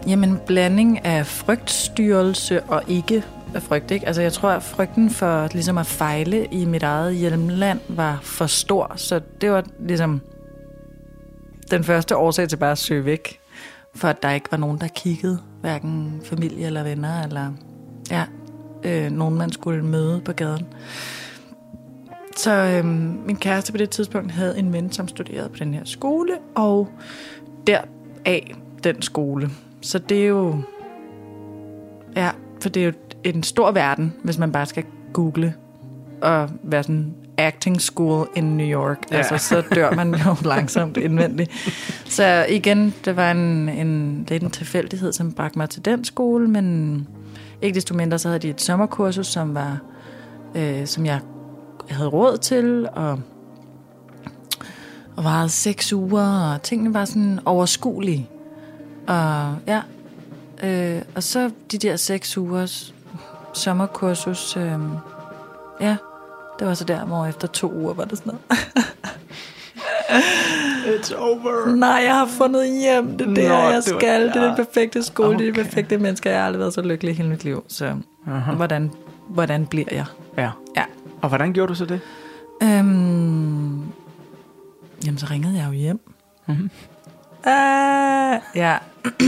Jamen, 0.07 0.41
blanding 0.47 1.05
af 1.05 1.27
frygtstyrelse 1.27 2.63
og 2.63 2.83
ikke 2.89 3.23
af 3.55 3.63
frygt, 3.63 3.91
ikke? 3.91 4.07
Altså, 4.07 4.23
jeg 4.23 4.33
tror, 4.33 4.49
at 4.49 4.63
frygten 4.63 5.11
for 5.11 5.49
ligesom 5.53 5.79
at 5.79 5.87
fejle 5.87 6.47
i 6.51 6.65
mit 6.65 6.83
eget 6.83 7.15
hjemland 7.15 7.81
var 7.89 8.19
for 8.23 8.47
stor, 8.47 8.93
så 8.97 9.21
det 9.41 9.51
var 9.51 9.65
ligesom 9.79 10.21
den 11.71 11.85
første 11.85 12.17
årsag 12.17 12.49
til 12.49 12.57
bare 12.57 12.73
at 12.73 12.79
søge 12.79 13.05
væk, 13.05 13.38
for 13.99 14.09
at 14.09 14.23
der 14.23 14.31
ikke 14.31 14.51
var 14.51 14.59
nogen, 14.59 14.79
der 14.79 14.89
kiggede, 14.89 15.39
hverken 15.61 16.21
familie 16.25 16.67
eller 16.67 16.83
venner, 16.83 17.23
eller 17.23 17.53
ja, 18.11 18.25
øh, 18.85 19.11
nogen, 19.11 19.35
man 19.35 19.53
skulle 19.53 19.85
møde 19.85 20.21
på 20.21 20.33
gaden. 20.33 20.67
Så 22.37 22.53
øh, 22.53 22.85
min 23.27 23.37
kæreste 23.37 23.73
på 23.73 23.79
det 23.79 23.91
tidspunkt 23.91 24.33
havde 24.33 24.59
en 24.59 24.73
ven, 24.73 24.93
som 24.93 25.09
studerede 25.09 25.49
på 25.49 25.57
den 25.57 25.75
her 25.75 25.85
skole, 25.85 26.33
og 26.55 26.89
deraf 27.67 28.57
den 28.85 29.03
skole. 29.03 29.51
Så 29.81 29.99
det 29.99 30.23
er 30.23 30.27
jo... 30.27 30.57
Ja, 32.17 32.31
for 32.63 32.69
det 32.69 32.83
er 32.83 32.87
jo 32.87 32.93
en 33.25 33.43
stor 33.43 33.71
verden, 33.71 34.15
hvis 34.23 34.39
man 34.39 34.53
bare 34.53 34.67
skal 34.67 34.85
google 35.13 35.55
og 36.23 36.51
være 36.63 36.83
sådan 36.83 37.15
acting 37.39 37.81
school 37.81 38.29
in 38.37 38.45
New 38.57 38.67
York. 38.67 38.99
Ja. 39.11 39.17
Altså, 39.17 39.39
så 39.39 39.63
dør 39.75 39.95
man 39.95 40.15
jo 40.15 40.37
langsomt 40.55 40.97
indvendigt. 40.97 41.51
Så 42.07 42.47
igen, 42.49 42.95
det 43.05 43.17
var 43.17 43.31
en, 43.31 43.69
en, 43.69 44.25
det 44.29 44.37
er 44.37 44.41
en 44.41 44.51
tilfældighed, 44.51 45.13
som 45.13 45.33
bragte 45.33 45.59
mig 45.59 45.71
til 45.71 45.85
den 45.85 46.05
skole, 46.05 46.49
men 46.49 47.07
ikke 47.63 47.75
desto 47.75 47.95
mindre, 47.95 48.19
så 48.19 48.29
havde 48.29 48.39
de 48.39 48.51
et 48.51 48.61
sommerkursus, 48.61 49.27
som 49.27 49.55
var, 49.55 49.79
øh, 50.55 50.87
som 50.87 51.07
jeg 51.07 51.21
havde 51.91 52.09
råd 52.09 52.39
til, 52.39 52.89
og, 52.93 53.21
og 55.17 55.25
varede 55.25 55.49
seks 55.49 55.93
uger, 55.93 56.53
og 56.53 56.63
tingene 56.63 56.95
var 56.95 57.05
sådan 57.05 57.41
overskuelige. 57.45 58.29
Og 59.07 59.57
ja, 59.67 59.83
øh, 60.63 61.03
og 61.15 61.23
så 61.23 61.51
de 61.73 61.79
der 61.79 61.97
seks 61.97 62.39
ugers 62.39 62.95
sommerkursus, 63.55 64.57
øh, 64.57 64.79
ja, 65.81 65.97
det 66.59 66.67
var 66.67 66.75
så 66.75 66.85
der, 66.85 67.05
hvor 67.05 67.27
efter 67.27 67.49
to 67.49 67.73
uger 67.73 67.95
var 67.95 68.05
det 68.05 68.19
sådan 68.19 68.33
noget. 68.33 68.67
It's 70.99 71.15
over. 71.17 71.75
Nej, 71.77 72.03
jeg 72.07 72.15
har 72.15 72.27
fundet 72.27 72.81
hjem. 72.81 73.19
Det 73.19 73.29
er 73.29 73.35
der, 73.35 73.49
Nå, 73.49 73.55
jeg 73.55 73.83
det 73.87 73.93
var- 73.95 73.99
skal. 74.01 74.23
Det 74.29 74.37
er 74.37 74.47
den 74.47 74.57
perfekte 74.67 75.03
skole. 75.03 75.29
Okay. 75.29 75.39
Det 75.39 75.49
er 75.49 75.53
det 75.53 75.65
perfekte 75.65 75.99
menneske. 75.99 76.29
Jeg 76.31 76.39
har 76.39 76.47
aldrig 76.47 76.61
været 76.61 76.75
så 76.75 76.83
lykkelig 76.83 77.13
i 77.13 77.17
hele 77.17 77.29
mit 77.29 77.45
liv. 77.45 77.65
Så 77.69 77.95
Aha. 78.29 78.53
hvordan, 78.53 78.91
hvordan 79.29 79.67
bliver 79.67 79.87
jeg? 79.93 80.05
Ja. 80.37 80.51
Ja. 80.77 80.85
Og 81.23 81.29
hvordan 81.29 81.53
gjorde 81.53 81.69
du 81.69 81.75
så 81.75 81.85
det? 81.85 82.01
Øhm, 82.63 83.83
jamen, 85.07 85.19
så 85.19 85.27
ringede 85.31 85.57
jeg 85.59 85.67
jo 85.67 85.73
hjem. 85.73 86.01
Mhm. 86.47 86.71
Uh, 87.47 88.37
ja. 88.55 88.77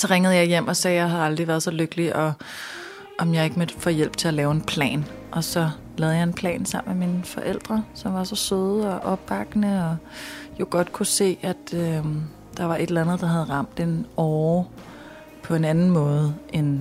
så 0.00 0.06
ringede 0.10 0.34
jeg 0.34 0.46
hjem 0.46 0.68
og 0.68 0.76
sagde, 0.76 0.96
at 0.96 1.02
jeg 1.02 1.10
havde 1.10 1.24
aldrig 1.24 1.48
været 1.48 1.62
så 1.62 1.70
lykkelig, 1.70 2.16
og 2.16 2.32
om 3.18 3.34
jeg 3.34 3.44
ikke 3.44 3.58
måtte 3.58 3.74
få 3.78 3.90
hjælp 3.90 4.16
til 4.16 4.28
at 4.28 4.34
lave 4.34 4.50
en 4.52 4.60
plan. 4.60 5.04
Og 5.32 5.44
så 5.44 5.70
lavede 5.96 6.16
jeg 6.16 6.22
en 6.22 6.32
plan 6.32 6.66
sammen 6.66 6.98
med 6.98 7.06
mine 7.06 7.24
forældre, 7.24 7.84
som 7.94 8.14
var 8.14 8.24
så 8.24 8.36
søde 8.36 9.00
og 9.00 9.12
opbakkende, 9.12 9.90
og 9.90 9.96
jo 10.60 10.66
godt 10.70 10.92
kunne 10.92 11.06
se, 11.06 11.38
at 11.42 11.74
øh, 11.74 12.04
der 12.56 12.64
var 12.64 12.76
et 12.76 12.88
eller 12.88 13.00
andet, 13.00 13.20
der 13.20 13.26
havde 13.26 13.44
ramt 13.44 13.80
en 13.80 14.06
åre 14.16 14.64
på 15.42 15.54
en 15.54 15.64
anden 15.64 15.90
måde 15.90 16.34
end 16.52 16.80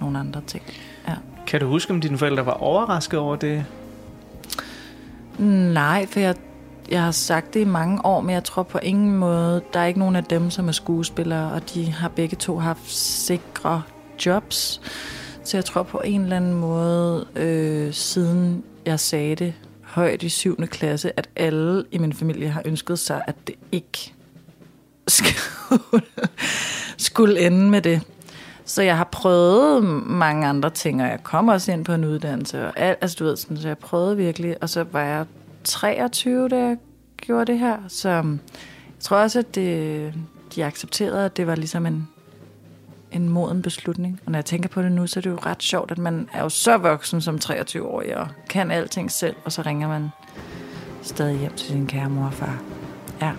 nogle 0.00 0.18
andre 0.18 0.40
ting. 0.46 0.64
Ja. 1.08 1.14
Kan 1.46 1.60
du 1.60 1.66
huske, 1.66 1.92
om 1.92 2.00
dine 2.00 2.18
forældre 2.18 2.46
var 2.46 2.52
overrasket 2.52 3.20
over 3.20 3.36
det? 3.36 3.64
Nej, 5.38 6.06
for 6.06 6.20
jeg, 6.20 6.34
jeg 6.90 7.02
har 7.02 7.10
sagt 7.10 7.54
det 7.54 7.60
i 7.60 7.64
mange 7.64 8.04
år, 8.04 8.20
men 8.20 8.30
jeg 8.30 8.44
tror 8.44 8.62
på 8.62 8.78
ingen 8.82 9.16
måde, 9.16 9.62
der 9.72 9.80
er 9.80 9.86
ikke 9.86 9.98
nogen 9.98 10.16
af 10.16 10.24
dem, 10.24 10.50
som 10.50 10.68
er 10.68 10.72
skuespillere, 10.72 11.52
og 11.52 11.74
de 11.74 11.92
har 11.92 12.08
begge 12.08 12.36
to 12.36 12.58
haft 12.58 12.90
sikre 12.92 13.82
jobs. 14.26 14.80
Så 15.48 15.56
jeg 15.56 15.64
tror 15.64 15.82
på 15.82 16.00
en 16.04 16.22
eller 16.22 16.36
anden 16.36 16.54
måde, 16.54 17.26
øh, 17.36 17.92
siden 17.92 18.64
jeg 18.86 19.00
sagde 19.00 19.34
det 19.34 19.54
højt 19.82 20.22
i 20.22 20.28
7. 20.28 20.56
klasse, 20.66 21.18
at 21.18 21.28
alle 21.36 21.84
i 21.90 21.98
min 21.98 22.12
familie 22.12 22.48
har 22.48 22.62
ønsket 22.64 22.98
sig, 22.98 23.22
at 23.26 23.34
det 23.46 23.54
ikke 23.72 24.14
skulle, 25.08 26.04
skulle 26.98 27.46
ende 27.46 27.70
med 27.70 27.82
det. 27.82 28.02
Så 28.64 28.82
jeg 28.82 28.96
har 28.96 29.08
prøvet 29.12 29.84
mange 30.06 30.46
andre 30.46 30.70
ting, 30.70 31.02
og 31.02 31.08
jeg 31.08 31.22
kom 31.22 31.48
også 31.48 31.72
ind 31.72 31.84
på 31.84 31.92
en 31.92 32.04
uddannelse. 32.04 32.66
Og 32.66 32.72
alt, 32.76 32.98
altså 33.00 33.16
du 33.18 33.24
ved, 33.24 33.36
sådan, 33.36 33.56
så 33.56 33.68
jeg 33.68 33.78
prøvede 33.78 34.16
virkelig. 34.16 34.62
Og 34.62 34.68
så 34.68 34.84
var 34.92 35.02
jeg 35.02 35.26
23, 35.64 36.48
da 36.48 36.56
jeg 36.56 36.76
gjorde 37.16 37.52
det 37.52 37.58
her. 37.58 37.78
Så 37.88 38.08
øhm, 38.08 38.32
jeg 38.86 39.00
tror 39.00 39.16
også, 39.16 39.38
at 39.38 39.54
det, 39.54 40.14
de 40.54 40.64
accepterede, 40.64 41.24
at 41.24 41.36
det 41.36 41.46
var 41.46 41.54
ligesom 41.54 41.86
en, 41.86 42.08
en 43.12 43.28
moden 43.28 43.62
beslutning. 43.62 44.20
Og 44.26 44.32
når 44.32 44.38
jeg 44.38 44.44
tænker 44.44 44.68
på 44.68 44.82
det 44.82 44.92
nu, 44.92 45.06
så 45.06 45.20
er 45.20 45.22
det 45.22 45.30
jo 45.30 45.38
ret 45.46 45.62
sjovt, 45.62 45.90
at 45.90 45.98
man 45.98 46.28
er 46.32 46.42
jo 46.42 46.48
så 46.48 46.76
voksen 46.76 47.20
som 47.20 47.38
23-årig 47.44 48.16
og 48.16 48.28
kan 48.50 48.70
alting 48.70 49.10
selv, 49.10 49.36
og 49.44 49.52
så 49.52 49.62
ringer 49.62 49.88
man 49.88 50.08
stadig 51.02 51.38
hjem 51.38 51.52
til 51.56 51.66
sin 51.66 51.86
kære 51.86 52.10
mor 52.10 52.24
og 52.26 52.32
far. 52.32 52.58
Ja, 53.20 53.30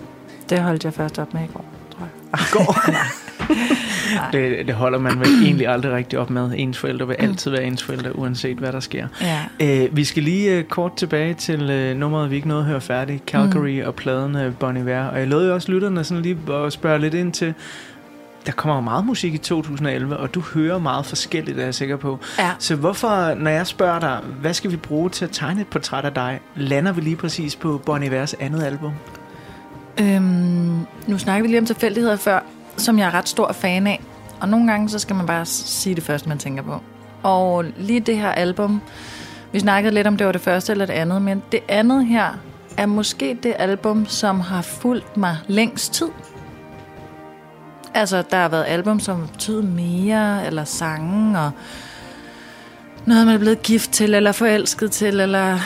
det 0.50 0.60
holdt 0.60 0.84
jeg 0.84 0.94
først 0.94 1.18
op 1.18 1.34
med 1.34 1.42
i 1.42 1.46
går, 1.52 1.64
tror 1.90 2.08
jeg. 2.32 2.40
Går. 2.52 2.76
det, 4.32 4.66
det 4.66 4.74
holder 4.74 4.98
man 4.98 5.20
vel 5.20 5.28
egentlig 5.42 5.68
aldrig 5.68 5.92
rigtig 5.92 6.18
op 6.18 6.30
med. 6.30 6.50
Ens 6.56 6.78
forældre 6.78 7.06
vil 7.06 7.16
altid 7.18 7.50
være 7.50 7.64
ens 7.64 7.82
forældre, 7.82 8.18
uanset 8.18 8.58
hvad 8.58 8.72
der 8.72 8.80
sker. 8.80 9.08
Ja. 9.20 9.44
Øh, 9.62 9.96
vi 9.96 10.04
skal 10.04 10.22
lige 10.22 10.56
øh, 10.56 10.64
kort 10.64 10.96
tilbage 10.96 11.34
til 11.34 11.70
øh, 11.70 11.96
nummeret, 11.96 12.30
vi 12.30 12.36
ikke 12.36 12.48
nåede 12.48 12.62
at 12.62 12.68
høre 12.68 12.80
færdigt. 12.80 13.24
Calgary 13.26 13.80
mm. 13.80 13.86
og 13.86 13.94
pladen 13.94 14.36
øh, 14.36 14.54
Bon 14.54 14.76
Iver. 14.76 15.04
Og 15.04 15.18
jeg 15.18 15.28
lovede 15.28 15.48
jo 15.48 15.54
også 15.54 15.72
lytterne 15.72 16.04
sådan 16.04 16.22
lige 16.22 16.38
at 16.52 16.72
spørge 16.72 16.98
lidt 16.98 17.14
ind 17.14 17.32
til... 17.32 17.54
Der 18.46 18.52
kommer 18.52 18.74
jo 18.74 18.80
meget 18.80 19.06
musik 19.06 19.34
i 19.34 19.38
2011, 19.38 20.16
og 20.16 20.34
du 20.34 20.40
hører 20.40 20.78
meget 20.78 21.06
forskelligt, 21.06 21.58
er 21.58 21.64
jeg 21.64 21.74
sikker 21.74 21.96
på. 21.96 22.18
Ja. 22.38 22.50
Så 22.58 22.76
hvorfor, 22.76 23.34
når 23.34 23.50
jeg 23.50 23.66
spørger 23.66 23.98
dig, 24.00 24.20
hvad 24.40 24.54
skal 24.54 24.70
vi 24.70 24.76
bruge 24.76 25.10
til 25.10 25.24
at 25.24 25.30
tegne 25.30 25.60
et 25.60 25.66
portræt 25.66 26.04
af 26.04 26.14
dig, 26.14 26.40
lander 26.56 26.92
vi 26.92 27.00
lige 27.00 27.16
præcis 27.16 27.56
på 27.56 27.82
Bon 27.86 28.02
Ivers 28.02 28.34
andet 28.34 28.62
album? 28.62 28.92
Øhm, 30.00 30.86
nu 31.06 31.18
snakker 31.18 31.42
vi 31.42 31.48
lige 31.48 31.58
om 31.58 31.66
tilfældigheder 31.66 32.16
før, 32.16 32.40
som 32.76 32.98
jeg 32.98 33.06
er 33.06 33.14
ret 33.14 33.28
stor 33.28 33.52
fan 33.52 33.86
af. 33.86 34.02
Og 34.40 34.48
nogle 34.48 34.70
gange, 34.70 34.88
så 34.88 34.98
skal 34.98 35.16
man 35.16 35.26
bare 35.26 35.46
sige 35.46 35.94
det 35.94 36.02
første, 36.02 36.28
man 36.28 36.38
tænker 36.38 36.62
på. 36.62 36.82
Og 37.22 37.64
lige 37.76 38.00
det 38.00 38.16
her 38.16 38.32
album, 38.32 38.80
vi 39.52 39.58
snakkede 39.58 39.94
lidt 39.94 40.06
om, 40.06 40.16
det 40.16 40.26
var 40.26 40.32
det 40.32 40.40
første 40.40 40.72
eller 40.72 40.86
det 40.86 40.92
andet, 40.92 41.22
men 41.22 41.42
det 41.52 41.60
andet 41.68 42.06
her 42.06 42.38
er 42.76 42.86
måske 42.86 43.38
det 43.42 43.54
album, 43.58 44.06
som 44.06 44.40
har 44.40 44.62
fulgt 44.62 45.16
mig 45.16 45.36
længst 45.46 45.92
tid. 45.92 46.08
Altså, 47.94 48.22
der 48.30 48.36
har 48.36 48.48
været 48.48 48.64
album, 48.68 49.00
som 49.00 49.28
betyder 49.28 49.62
mere, 49.62 50.46
eller 50.46 50.64
sange, 50.64 51.40
og 51.40 51.50
noget, 53.06 53.26
man 53.26 53.34
er 53.34 53.38
blevet 53.38 53.62
gift 53.62 53.90
til, 53.92 54.14
eller 54.14 54.32
forelsket 54.32 54.92
til, 54.92 55.20
eller 55.20 55.58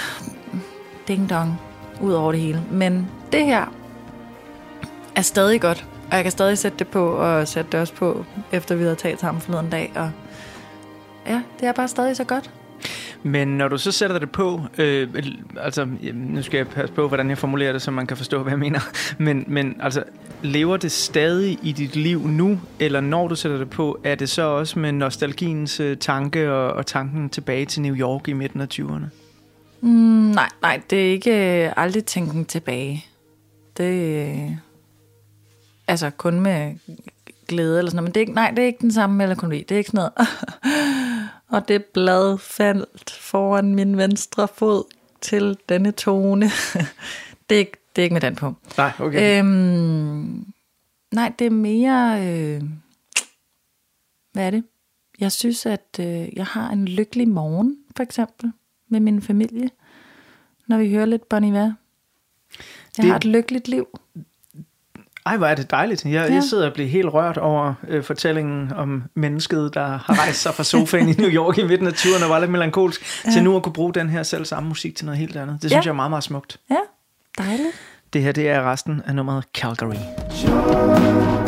ding 1.08 1.30
dong, 1.30 1.60
ud 2.00 2.12
over 2.12 2.32
det 2.32 2.40
hele. 2.40 2.62
Men 2.70 3.08
det 3.32 3.44
her 3.44 3.64
er 5.16 5.22
stadig 5.22 5.60
godt, 5.60 5.86
og 6.10 6.16
jeg 6.16 6.24
kan 6.24 6.32
stadig 6.32 6.58
sætte 6.58 6.78
det 6.78 6.88
på, 6.88 7.06
og 7.06 7.48
sætte 7.48 7.70
det 7.72 7.80
også 7.80 7.94
på, 7.94 8.24
efter 8.52 8.74
vi 8.74 8.82
havde 8.82 8.96
talt 8.96 9.20
sammen 9.20 9.40
forleden 9.40 9.70
dag, 9.70 9.92
og 9.96 10.10
ja, 11.26 11.42
det 11.60 11.68
er 11.68 11.72
bare 11.72 11.88
stadig 11.88 12.16
så 12.16 12.24
godt. 12.24 12.50
Men 13.26 13.48
når 13.48 13.68
du 13.68 13.78
så 13.78 13.92
sætter 13.92 14.18
det 14.18 14.30
på, 14.30 14.62
øh, 14.78 15.08
altså 15.60 15.88
nu 16.14 16.42
skal 16.42 16.58
jeg 16.58 16.68
passe 16.68 16.94
på, 16.94 17.08
hvordan 17.08 17.30
jeg 17.30 17.38
formulerer 17.38 17.72
det, 17.72 17.82
så 17.82 17.90
man 17.90 18.06
kan 18.06 18.16
forstå, 18.16 18.42
hvad 18.42 18.52
jeg 18.52 18.58
mener. 18.58 18.80
Men, 19.24 19.44
men 19.46 19.76
altså, 19.80 20.02
lever 20.42 20.76
det 20.76 20.92
stadig 20.92 21.58
i 21.62 21.72
dit 21.72 21.96
liv 21.96 22.28
nu, 22.28 22.60
eller 22.78 23.00
når 23.00 23.28
du 23.28 23.34
sætter 23.34 23.58
det 23.58 23.70
på, 23.70 24.00
er 24.04 24.14
det 24.14 24.28
så 24.28 24.42
også 24.42 24.78
med 24.78 24.92
nostalgiens 24.92 25.80
øh, 25.80 25.96
tanke 25.96 26.52
og, 26.52 26.72
og 26.72 26.86
tanken 26.86 27.30
tilbage 27.30 27.66
til 27.66 27.82
New 27.82 27.96
York 27.96 28.28
i 28.28 28.32
midten 28.32 28.60
af 28.60 28.66
20'erne? 28.74 29.06
Mm, 29.80 29.90
nej, 29.90 30.48
nej, 30.62 30.80
det 30.90 31.06
er 31.06 31.12
ikke 31.12 31.64
øh, 31.66 31.72
aldrig 31.76 32.04
tænken 32.04 32.44
tilbage. 32.44 33.06
Det 33.76 34.20
er 34.20 34.32
øh, 34.32 34.50
altså 35.88 36.10
kun 36.10 36.40
med 36.40 36.74
glæde 37.48 37.78
eller 37.78 37.90
sådan 37.90 37.96
noget, 37.96 38.08
men 38.08 38.14
det 38.14 38.16
er 38.16 38.20
ikke, 38.20 38.32
nej, 38.32 38.50
det 38.50 38.58
er 38.58 38.66
ikke 38.66 38.78
den 38.80 38.92
samme 38.92 39.16
melankoli. 39.16 39.58
Det 39.68 39.70
er 39.70 39.78
ikke 39.78 39.90
sådan 39.90 40.10
noget, 40.16 40.28
og 41.48 41.68
det 41.68 41.84
blad 41.84 42.38
faldt 42.38 43.10
foran 43.10 43.74
min 43.74 43.96
venstre 43.96 44.48
fod 44.48 44.84
til 45.20 45.56
denne 45.68 45.90
tone. 45.92 46.46
det, 47.48 47.54
er, 47.54 47.58
ikke- 47.58 47.76
det 47.96 48.02
er 48.02 48.04
ikke 48.04 48.12
med 48.14 48.20
den 48.20 48.34
på. 48.36 48.54
Nej, 48.76 48.92
okay. 49.00 49.38
Øhm, 49.40 50.46
nej, 51.12 51.32
det 51.38 51.46
er 51.46 51.50
mere... 51.50 52.26
Øh, 52.28 52.62
hvad 54.32 54.46
er 54.46 54.50
det? 54.50 54.64
Jeg 55.20 55.32
synes, 55.32 55.66
at 55.66 55.96
øh, 56.00 56.36
jeg 56.36 56.46
har 56.46 56.70
en 56.70 56.84
lykkelig 56.88 57.28
morgen, 57.28 57.78
for 57.96 58.02
eksempel, 58.02 58.52
med 58.88 59.00
min 59.00 59.22
familie, 59.22 59.70
når 60.66 60.78
vi 60.78 60.90
hører 60.90 61.06
lidt 61.06 61.28
Bon 61.28 61.44
Iver. 61.44 61.58
Jeg 61.60 61.74
Det- 62.96 62.96
det... 62.96 63.04
har 63.04 63.16
et 63.16 63.24
lykkeligt 63.24 63.68
liv. 63.68 63.98
Ej, 65.26 65.36
hvor 65.36 65.46
er 65.46 65.54
det 65.54 65.70
dejligt. 65.70 66.04
Jeg, 66.04 66.12
ja. 66.28 66.34
Jeg 66.34 66.42
sidder 66.42 66.66
og 66.66 66.72
bliver 66.72 66.88
helt 66.88 67.08
rørt 67.14 67.36
over 67.38 67.74
øh, 67.88 68.04
fortællingen 68.04 68.72
om 68.72 69.02
mennesket, 69.14 69.70
der 69.74 69.86
har 69.86 70.18
rejst 70.18 70.42
sig 70.42 70.54
fra 70.54 70.64
sofaen 70.64 71.08
i 71.08 71.12
New 71.12 71.28
York 71.30 71.58
i 71.58 71.62
midten 71.62 71.86
af 71.86 71.92
20'erne 71.92 72.24
og 72.24 72.30
var 72.30 72.38
lidt 72.38 72.50
melankolsk, 72.50 73.24
ja. 73.26 73.30
til 73.30 73.42
nu 73.42 73.56
at 73.56 73.62
kunne 73.62 73.72
bruge 73.72 73.94
den 73.94 74.08
her 74.10 74.22
selv 74.22 74.44
samme 74.44 74.68
musik 74.68 74.96
til 74.96 75.06
noget 75.06 75.18
helt 75.18 75.36
andet. 75.36 75.62
Det 75.62 75.70
synes 75.70 75.72
Ja. 75.72 75.88
jeg 75.88 75.90
er 75.90 75.96
meget, 75.96 76.10
meget 76.10 76.24
smukt. 76.24 76.56
Ja, 76.70 76.76
dejligt. 77.38 77.68
Det 78.12 78.22
her, 78.22 78.32
det 78.32 78.48
er 78.48 78.70
resten 78.72 79.02
af 79.06 79.14
nummeret 79.14 79.44
Calgary. 79.54 79.94
So 80.30 81.43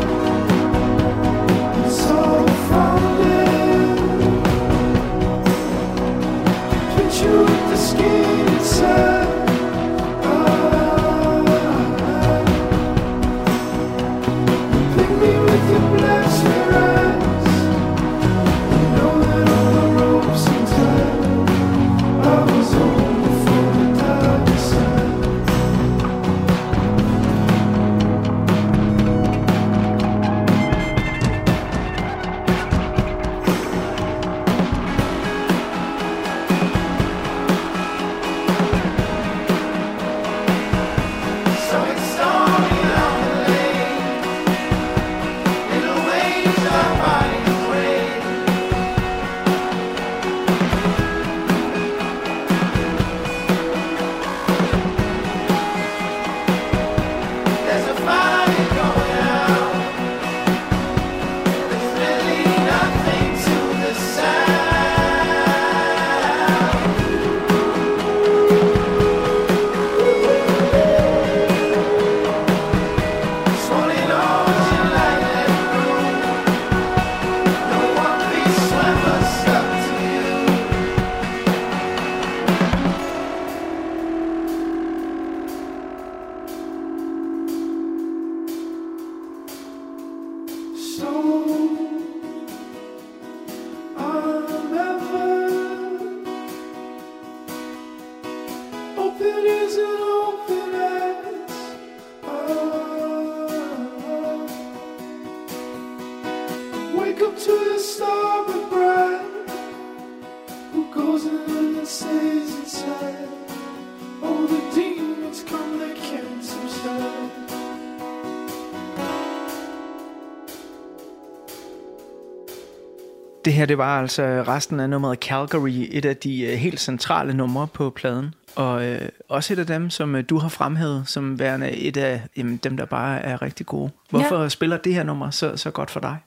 her, 123.57 123.65
det 123.65 123.77
var 123.77 123.99
altså 124.01 124.23
resten 124.23 124.79
af 124.79 124.89
nummeret 124.89 125.17
Calgary, 125.19 125.87
et 125.91 126.05
af 126.05 126.17
de 126.17 126.41
øh, 126.45 126.53
helt 126.53 126.79
centrale 126.79 127.33
numre 127.33 127.67
på 127.67 127.89
pladen. 127.89 128.33
Og 128.55 128.85
øh, 128.87 129.01
også 129.29 129.53
et 129.53 129.59
af 129.59 129.65
dem, 129.67 129.89
som 129.89 130.15
øh, 130.15 130.23
du 130.29 130.37
har 130.37 130.49
fremhævet 130.49 131.03
som 131.05 131.39
værende 131.39 131.71
et 131.71 131.97
af 131.97 132.21
jamen, 132.37 132.57
dem, 132.57 132.77
der 132.77 132.85
bare 132.85 133.19
er 133.19 133.41
rigtig 133.41 133.65
gode. 133.65 133.89
Hvorfor 134.09 134.41
ja. 134.41 134.49
spiller 134.49 134.77
det 134.77 134.93
her 134.93 135.03
nummer 135.03 135.29
så, 135.29 135.57
så 135.57 135.71
godt 135.71 135.91
for 135.91 135.99
dig? 135.99 136.17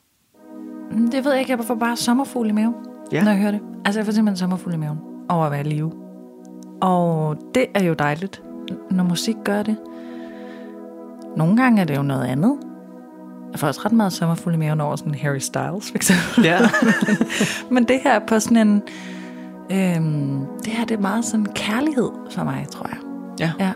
Mm, 0.92 1.10
Det 1.10 1.24
ved 1.24 1.32
jeg 1.32 1.40
ikke, 1.40 1.52
jeg 1.52 1.64
får 1.64 1.74
bare 1.74 1.96
sommerfugl 1.96 2.48
i 2.48 2.52
maven, 2.52 2.74
Ja. 3.12 3.16
ja. 3.18 3.24
når 3.24 3.30
jeg 3.30 3.40
hører 3.40 3.50
det. 3.50 3.60
Altså, 3.84 4.00
jeg 4.00 4.06
får 4.06 4.12
simpelthen 4.12 4.36
sommerfugl 4.36 4.74
i 4.74 4.76
maven 4.76 4.98
over 5.28 5.44
at 5.44 5.52
være 5.52 5.60
i 5.60 5.64
live. 5.64 5.92
Og 6.80 7.36
det 7.54 7.66
er 7.74 7.82
jo 7.84 7.94
dejligt, 7.94 8.42
når 8.90 9.04
musik 9.04 9.36
gør 9.44 9.62
det. 9.62 9.76
Nogle 11.36 11.56
gange 11.56 11.80
er 11.80 11.84
det 11.84 11.96
jo 11.96 12.02
noget 12.02 12.24
andet. 12.24 12.56
Jeg 13.52 13.60
får 13.60 13.66
også 13.66 13.80
ret 13.84 13.92
meget 13.92 14.12
sommerfugl 14.12 14.54
i 14.54 14.56
maven 14.56 14.80
over 14.80 14.96
sådan 14.96 15.14
Harry 15.14 15.38
Styles, 15.38 15.90
for 15.90 15.96
eksempel. 15.96 16.44
Ja. 16.44 16.58
Men 17.74 17.84
det 17.88 18.00
her 18.04 18.12
er 18.12 18.26
på 18.26 18.40
sådan 18.40 18.56
en... 18.68 18.82
Øhm, 19.72 20.40
det 20.64 20.72
her 20.72 20.84
det 20.84 20.96
er 20.96 21.00
meget 21.00 21.24
sådan 21.24 21.46
kærlighed 21.46 22.10
for 22.30 22.44
mig, 22.44 22.66
tror 22.70 22.86
jeg. 22.88 22.98
ja. 23.40 23.52
Ja. 23.64 23.72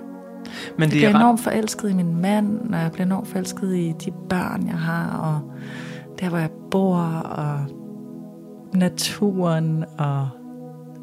Men 0.78 0.80
Jeg 0.82 0.90
det 0.90 0.90
bliver 0.90 1.08
er 1.08 1.14
ret, 1.14 1.20
enormt 1.20 1.40
forelsket 1.40 1.90
i 1.90 1.92
min 1.92 2.20
mand, 2.20 2.74
og 2.74 2.80
jeg 2.80 2.92
bliver 2.92 3.06
enormt 3.06 3.28
forelsket 3.28 3.74
i 3.76 3.94
de 4.04 4.10
børn, 4.28 4.66
jeg 4.66 4.78
har, 4.78 5.18
og 5.18 5.52
der, 6.20 6.28
hvor 6.28 6.38
jeg 6.38 6.50
bor, 6.70 6.96
og 6.96 7.58
naturen, 8.74 9.84
og 9.98 10.28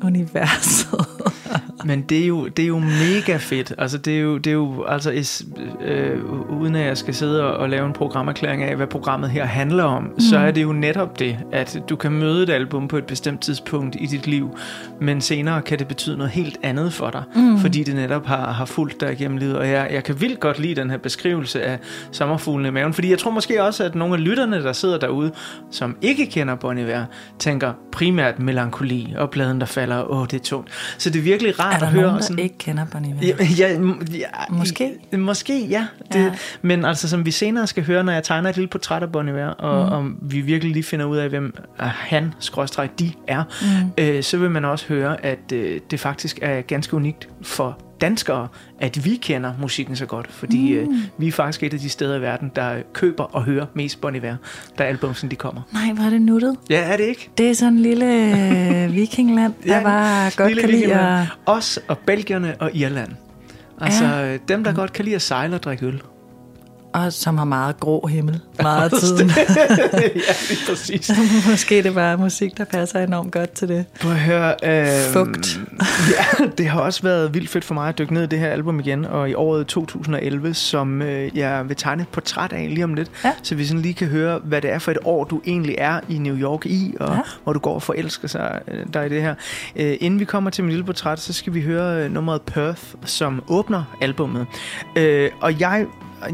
universet. 0.04 1.00
Men 1.86 2.02
det 2.02 2.24
er 2.24 2.28
jo, 2.28 2.48
det 2.48 2.64
er 2.64 2.68
jo 2.68 2.80
mega 2.80 3.38
fedt. 3.38 3.74
Altså, 3.78 3.98
det 3.98 4.18
er 4.18 4.22
jo, 4.22 4.38
det 4.38 4.48
er 4.48 4.54
jo 4.54 4.84
altså, 4.84 5.12
is, 5.12 5.46
øh, 5.86 6.20
uden 6.50 6.76
at 6.76 6.86
jeg 6.86 6.98
skal 6.98 7.14
sidde 7.14 7.44
og, 7.44 7.58
og 7.58 7.70
lave 7.70 7.86
en 7.86 7.94
programerklæring 7.94 8.64
af, 8.64 8.76
hvad 8.76 8.88
programmet 8.88 9.30
her 9.30 9.46
handler 9.46 9.84
om, 9.84 10.04
mm. 10.04 10.20
så 10.20 10.38
er 10.38 10.52
det 10.52 10.64
jo 10.64 10.74
netop 10.74 11.20
det, 11.20 11.38
at 11.52 11.82
du 11.90 11.96
kan 11.96 12.12
møde 12.12 12.44
et 12.44 12.50
album 12.50 12.88
på 12.88 12.98
et 12.98 13.06
bestemt 13.06 13.42
tidspunkt 13.42 13.96
i 14.00 14.06
dit 14.06 14.28
liv, 14.28 14.58
men 15.00 15.22
senere 15.22 15.62
kan 15.62 15.80
det 15.80 15.88
betyde 15.88 16.18
noget 16.18 16.32
helt 16.32 16.58
andet 16.64 16.94
for 16.94 17.10
dig, 17.10 17.24
mm. 17.36 17.60
fordi 17.60 17.84
det 17.84 17.96
netop 17.96 18.26
har, 18.26 18.52
har 18.52 18.66
fulgt 18.66 19.02
dig 19.02 19.12
igennem 19.12 19.38
livet. 19.38 19.58
Og 19.58 19.70
jeg, 19.70 19.88
jeg 19.92 20.04
kan 20.04 20.22
vildt 20.22 20.40
godt 20.40 20.60
lide 20.60 20.76
den 20.76 20.90
her 20.90 20.98
beskrivelse 20.98 21.64
af 21.64 21.80
sommerfuglen 22.12 22.66
i 22.66 22.70
maven, 22.70 22.94
fordi 22.94 23.10
jeg 23.10 23.20
tror 23.20 23.32
måske 23.32 23.64
også, 23.64 23.84
at 23.84 23.96
nogle 23.96 24.14
af 24.14 24.24
lytterne, 24.24 24.64
der 24.64 24.74
sidder 24.74 24.98
derude, 24.98 25.32
som 25.72 25.98
ikke 26.02 26.26
kender 26.26 26.56
Bon 26.56 26.78
Iver, 26.78 27.06
tænker 27.40 27.74
primært 27.92 28.40
melankoli 28.40 29.14
og 29.18 29.30
bladen, 29.30 29.60
der 29.60 29.66
falder, 29.66 30.12
åh, 30.12 30.26
det 30.32 30.34
er 30.34 30.44
tungt. 30.44 30.70
Så 30.98 31.10
det 31.10 31.20
er 31.20 31.24
virkelig 31.24 31.60
rart 31.60 31.71
er 31.72 31.80
der 31.80 31.86
at 31.86 31.92
høre 31.92 32.02
nogen, 32.02 32.18
der 32.18 32.24
sådan... 32.24 32.40
ikke 32.40 32.58
kender 32.58 32.86
Bon 32.86 33.06
Iver? 33.06 33.18
Ja, 33.22 33.36
ja, 33.58 33.80
ja, 34.18 34.28
Måske. 34.50 34.92
Måske, 35.18 35.66
ja. 35.66 35.88
Det, 36.14 36.20
ja. 36.20 36.32
Men 36.62 36.86
altså, 36.86 37.10
som 37.10 37.26
vi 37.26 37.32
senere 37.32 37.68
skal 37.68 37.86
høre, 37.86 38.04
når 38.04 38.14
jeg 38.14 38.24
tegner 38.24 38.50
et 38.50 38.56
lille 38.56 38.68
portræt 38.68 39.04
af 39.04 39.12
Bon 39.12 39.30
Iver, 39.30 39.48
og, 39.48 40.02
mm. 40.02 40.08
og 40.08 40.16
vi 40.22 40.42
virkelig 40.42 40.74
lige 40.74 40.84
finder 40.84 41.06
ud 41.06 41.18
af, 41.18 41.30
hvem 41.30 41.54
øh, 41.82 41.88
han, 41.88 42.34
skråstreg, 42.40 42.90
de 43.00 43.12
er, 43.28 43.44
mm. 43.62 44.04
øh, 44.04 44.24
så 44.24 44.38
vil 44.38 44.52
man 44.52 44.66
også 44.66 44.86
høre, 44.88 45.26
at 45.26 45.52
øh, 45.54 45.80
det 45.92 46.00
faktisk 46.00 46.40
er 46.42 46.62
ganske 46.62 46.96
unikt 46.96 47.30
for 47.42 47.78
danskere, 48.02 48.48
at 48.80 49.06
vi 49.06 49.16
kender 49.16 49.54
musikken 49.62 49.96
så 49.96 50.06
godt, 50.06 50.32
fordi 50.32 50.80
mm. 50.80 50.80
øh, 50.80 51.00
vi 51.18 51.28
er 51.28 51.32
faktisk 51.32 51.64
et 51.64 51.74
af 51.74 51.80
de 51.80 51.90
steder 51.90 52.16
i 52.16 52.22
verden, 52.22 52.52
der 52.56 52.82
køber 52.94 53.24
og 53.24 53.44
hører 53.44 53.66
mest 53.74 54.02
Bon 54.02 54.16
Iver, 54.16 54.36
da 54.78 54.84
albumsen 54.84 55.32
de 55.32 55.36
kommer. 55.36 55.62
Nej, 55.74 56.06
er 56.06 56.10
det 56.10 56.22
nuttet. 56.22 56.58
Ja, 56.70 56.82
er 56.82 56.98
det 56.98 57.04
ikke? 57.04 57.30
Det 57.38 57.50
er 57.50 57.54
sådan 57.54 57.74
en 57.74 57.80
lille 57.80 58.06
øh, 58.86 58.96
vikingland, 58.96 59.54
der 59.64 59.78
Ja, 59.78 59.84
bare 59.84 60.32
godt 60.38 60.48
Lille 60.48 60.62
kan 60.62 60.70
lide 60.70 60.94
at... 60.94 61.26
Os 61.46 61.80
og 61.88 61.98
Belgierne 61.98 62.56
og 62.60 62.76
Irland. 62.76 63.12
Altså 63.82 64.06
ja. 64.06 64.38
dem, 64.48 64.64
der 64.64 64.72
mm. 64.72 64.78
godt 64.78 64.94
kan 64.94 65.06
lide 65.06 65.16
at 65.16 65.22
sejle 65.22 65.56
og 65.56 65.64
drikke 65.64 65.86
øl. 65.86 66.02
Og 66.94 67.14
som 67.14 67.38
har 67.38 67.46
meget 67.46 67.80
grå 67.80 68.08
himmel 68.08 68.40
meget 68.62 68.94
af 68.94 69.00
tiden. 69.02 69.28
ja, 69.30 70.34
lige 70.50 70.60
præcis. 70.70 71.12
Måske 71.50 71.84
det 71.84 71.94
bare 71.94 72.18
musik, 72.18 72.58
der 72.58 72.64
passer 72.66 73.00
enormt 73.00 73.32
godt 73.32 73.52
til 73.52 73.68
det. 73.68 73.86
Prøv 74.02 74.12
at 74.12 74.20
høre. 74.20 74.56
Øh, 74.64 75.14
Fugt. 75.14 75.60
ja, 76.40 76.46
det 76.58 76.68
har 76.68 76.80
også 76.82 77.02
været 77.04 77.34
vildt 77.34 77.50
fedt 77.50 77.64
for 77.64 77.74
mig 77.74 77.90
at 77.90 77.98
dykke 77.98 78.14
ned 78.14 78.24
i 78.24 78.28
det 78.28 78.40
her 78.40 78.48
album 78.50 78.80
igen, 78.80 79.06
og 79.06 79.30
i 79.30 79.34
året 79.34 79.68
2011, 79.68 80.54
som 80.54 81.02
øh, 81.02 81.38
jeg 81.38 81.68
vil 81.70 81.76
tegne 81.76 82.02
et 82.02 82.08
portræt 82.08 82.54
af 82.54 82.68
lige 82.70 82.84
om 82.84 82.94
lidt, 82.94 83.12
Ja. 83.26 83.32
så 83.44 83.56
vi 83.56 83.66
sådan 83.66 83.82
lige 83.82 83.94
kan 83.94 84.08
høre, 84.08 84.40
hvad 84.44 84.62
det 84.62 84.72
er 84.72 84.80
for 84.80 84.92
et 84.92 84.98
år, 85.04 85.24
du 85.24 85.42
egentlig 85.46 85.76
er 85.78 86.00
i 86.10 86.18
New 86.18 86.38
York 86.38 86.66
i, 86.66 86.96
og 87.00 87.16
Ja. 87.16 87.20
hvor 87.44 87.54
du 87.54 87.60
går 87.60 87.74
og 87.76 87.82
forelsker 87.84 88.28
sig, 88.28 88.60
øh, 88.68 88.86
dig 88.94 89.06
i 89.06 89.10
det 89.10 89.22
her. 89.22 89.36
Øh, 89.76 89.98
inden 90.00 90.20
vi 90.20 90.26
kommer 90.26 90.50
til 90.50 90.64
min 90.64 90.70
lille 90.72 90.86
portræt, 90.86 91.20
så 91.20 91.34
skal 91.34 91.54
vi 91.54 91.62
høre 91.62 92.04
øh, 92.06 92.12
nummeret 92.14 92.42
Perth, 92.42 92.82
som 93.06 93.44
åbner 93.48 93.98
albummet. 94.02 94.46
Øh, 94.96 95.30
og 95.42 95.60
jeg 95.60 95.86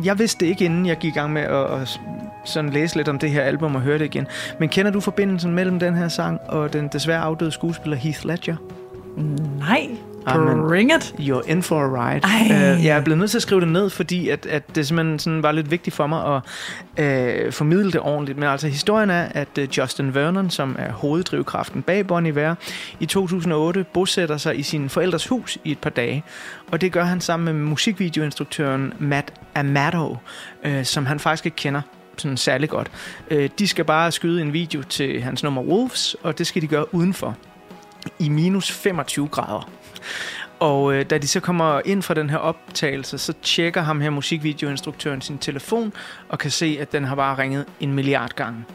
jeg 0.04 0.20
vidste 0.20 0.46
det 0.46 0.52
ikke, 0.52 0.66
inden 0.66 0.86
jeg 0.86 0.98
gik 0.98 1.16
i 1.16 1.20
gang 1.20 1.34
med 1.34 1.42
at, 1.42 1.82
at 1.82 2.00
sådan 2.46 2.70
læse 2.70 2.96
lidt 2.96 3.08
om 3.08 3.20
det 3.20 3.32
her 3.32 3.42
album 3.42 3.76
og 3.76 3.82
høre 3.82 4.00
det 4.00 4.06
igen. 4.06 4.28
Men 4.60 4.70
kender 4.70 4.92
du 4.92 5.00
forbindelsen 5.00 5.54
mellem 5.54 5.80
den 5.80 5.96
her 5.96 6.08
sang 6.08 6.40
og 6.48 6.74
den 6.74 6.88
desværre 6.88 7.22
afdøde 7.22 7.52
skuespiller 7.52 7.98
Heath 7.98 8.26
Ledger? 8.26 8.56
Mm, 9.18 9.38
nej, 9.60 9.90
bring 10.68 10.92
it. 10.92 11.16
You're 11.20 11.52
in 11.52 11.64
for 11.64 11.84
a 11.84 11.88
ride. 11.88 12.22
Ej. 12.24 12.74
Uh, 12.76 12.86
jeg 12.86 12.98
er 12.98 13.02
blevet 13.02 13.18
nødt 13.18 13.32
til 13.32 13.38
at 13.38 13.42
skrive 13.42 13.62
det 13.62 13.68
ned, 13.68 13.90
fordi 13.90 14.30
at, 14.30 14.46
at 14.46 14.76
det 14.76 14.88
simpelthen 14.88 15.20
sådan 15.20 15.44
var 15.44 15.52
lidt 15.52 15.72
vigtigt 15.72 15.96
for 15.96 16.08
mig 16.08 16.36
at 16.36 17.46
uh, 17.48 17.54
formidle 17.54 17.92
det 17.92 18.02
ordentligt. 18.02 18.38
Men 18.38 18.50
altså, 18.50 18.68
historien 18.68 19.10
er, 19.10 19.28
at 19.32 19.48
uh, 19.58 19.78
Justin 19.78 20.16
Vernon, 20.16 20.50
som 20.50 20.76
er 20.80 20.92
hoveddrivkraften 20.92 21.82
bag 21.82 22.08
Bon 22.08 22.26
Iver, 22.26 22.56
i 23.00 23.06
2008 23.06 23.86
bosætter 23.94 24.38
sig 24.38 24.60
i 24.60 24.64
sin 24.64 24.90
forældres 24.90 25.28
hus 25.28 25.58
i 25.64 25.72
et 25.72 25.80
par 25.80 25.90
dage. 25.90 26.24
Og 26.72 26.82
det 26.82 26.92
gør 26.92 27.04
han 27.04 27.22
sammen 27.22 27.46
med 27.46 27.64
musikvideoinstruktøren 27.70 28.94
Matt 29.00 29.34
Amato, 29.56 30.18
uh, 30.66 30.84
som 30.84 31.06
han 31.06 31.20
faktisk 31.20 31.46
ikke 31.46 31.56
kender 31.56 31.82
sådan 32.18 32.38
særlig 32.38 32.70
godt. 32.70 32.92
Uh, 33.32 33.46
de 33.60 33.68
skal 33.68 33.86
bare 33.86 34.12
skyde 34.12 34.42
en 34.42 34.54
video 34.54 34.84
til 34.84 35.22
hans 35.22 35.44
nummer 35.44 35.62
Wolves, 35.62 36.16
og 36.24 36.38
det 36.38 36.48
skal 36.48 36.62
de 36.62 36.68
gøre 36.68 36.96
udenfor 36.96 37.38
i 38.20 38.30
minus 38.30 38.72
25 38.72 39.28
grader. 39.28 39.70
Og 40.60 40.94
øh, 40.94 41.06
da 41.10 41.18
de 41.18 41.28
så 41.28 41.40
kommer 41.40 41.82
ind 41.86 42.04
fra 42.04 42.14
den 42.14 42.30
her 42.30 42.38
optagelse, 42.38 43.18
så 43.18 43.34
tjekker 43.42 43.82
ham 43.82 44.02
her 44.02 44.10
musikvideoinstruktøren 44.10 45.22
sin 45.22 45.38
telefon, 45.38 45.94
og 46.30 46.40
kan 46.40 46.52
se, 46.52 46.78
at 46.82 46.92
den 46.92 47.04
har 47.04 47.16
bare 47.16 47.38
ringet 47.38 47.66
en 47.80 47.94
milliard 47.94 48.32
gange. 48.36 48.66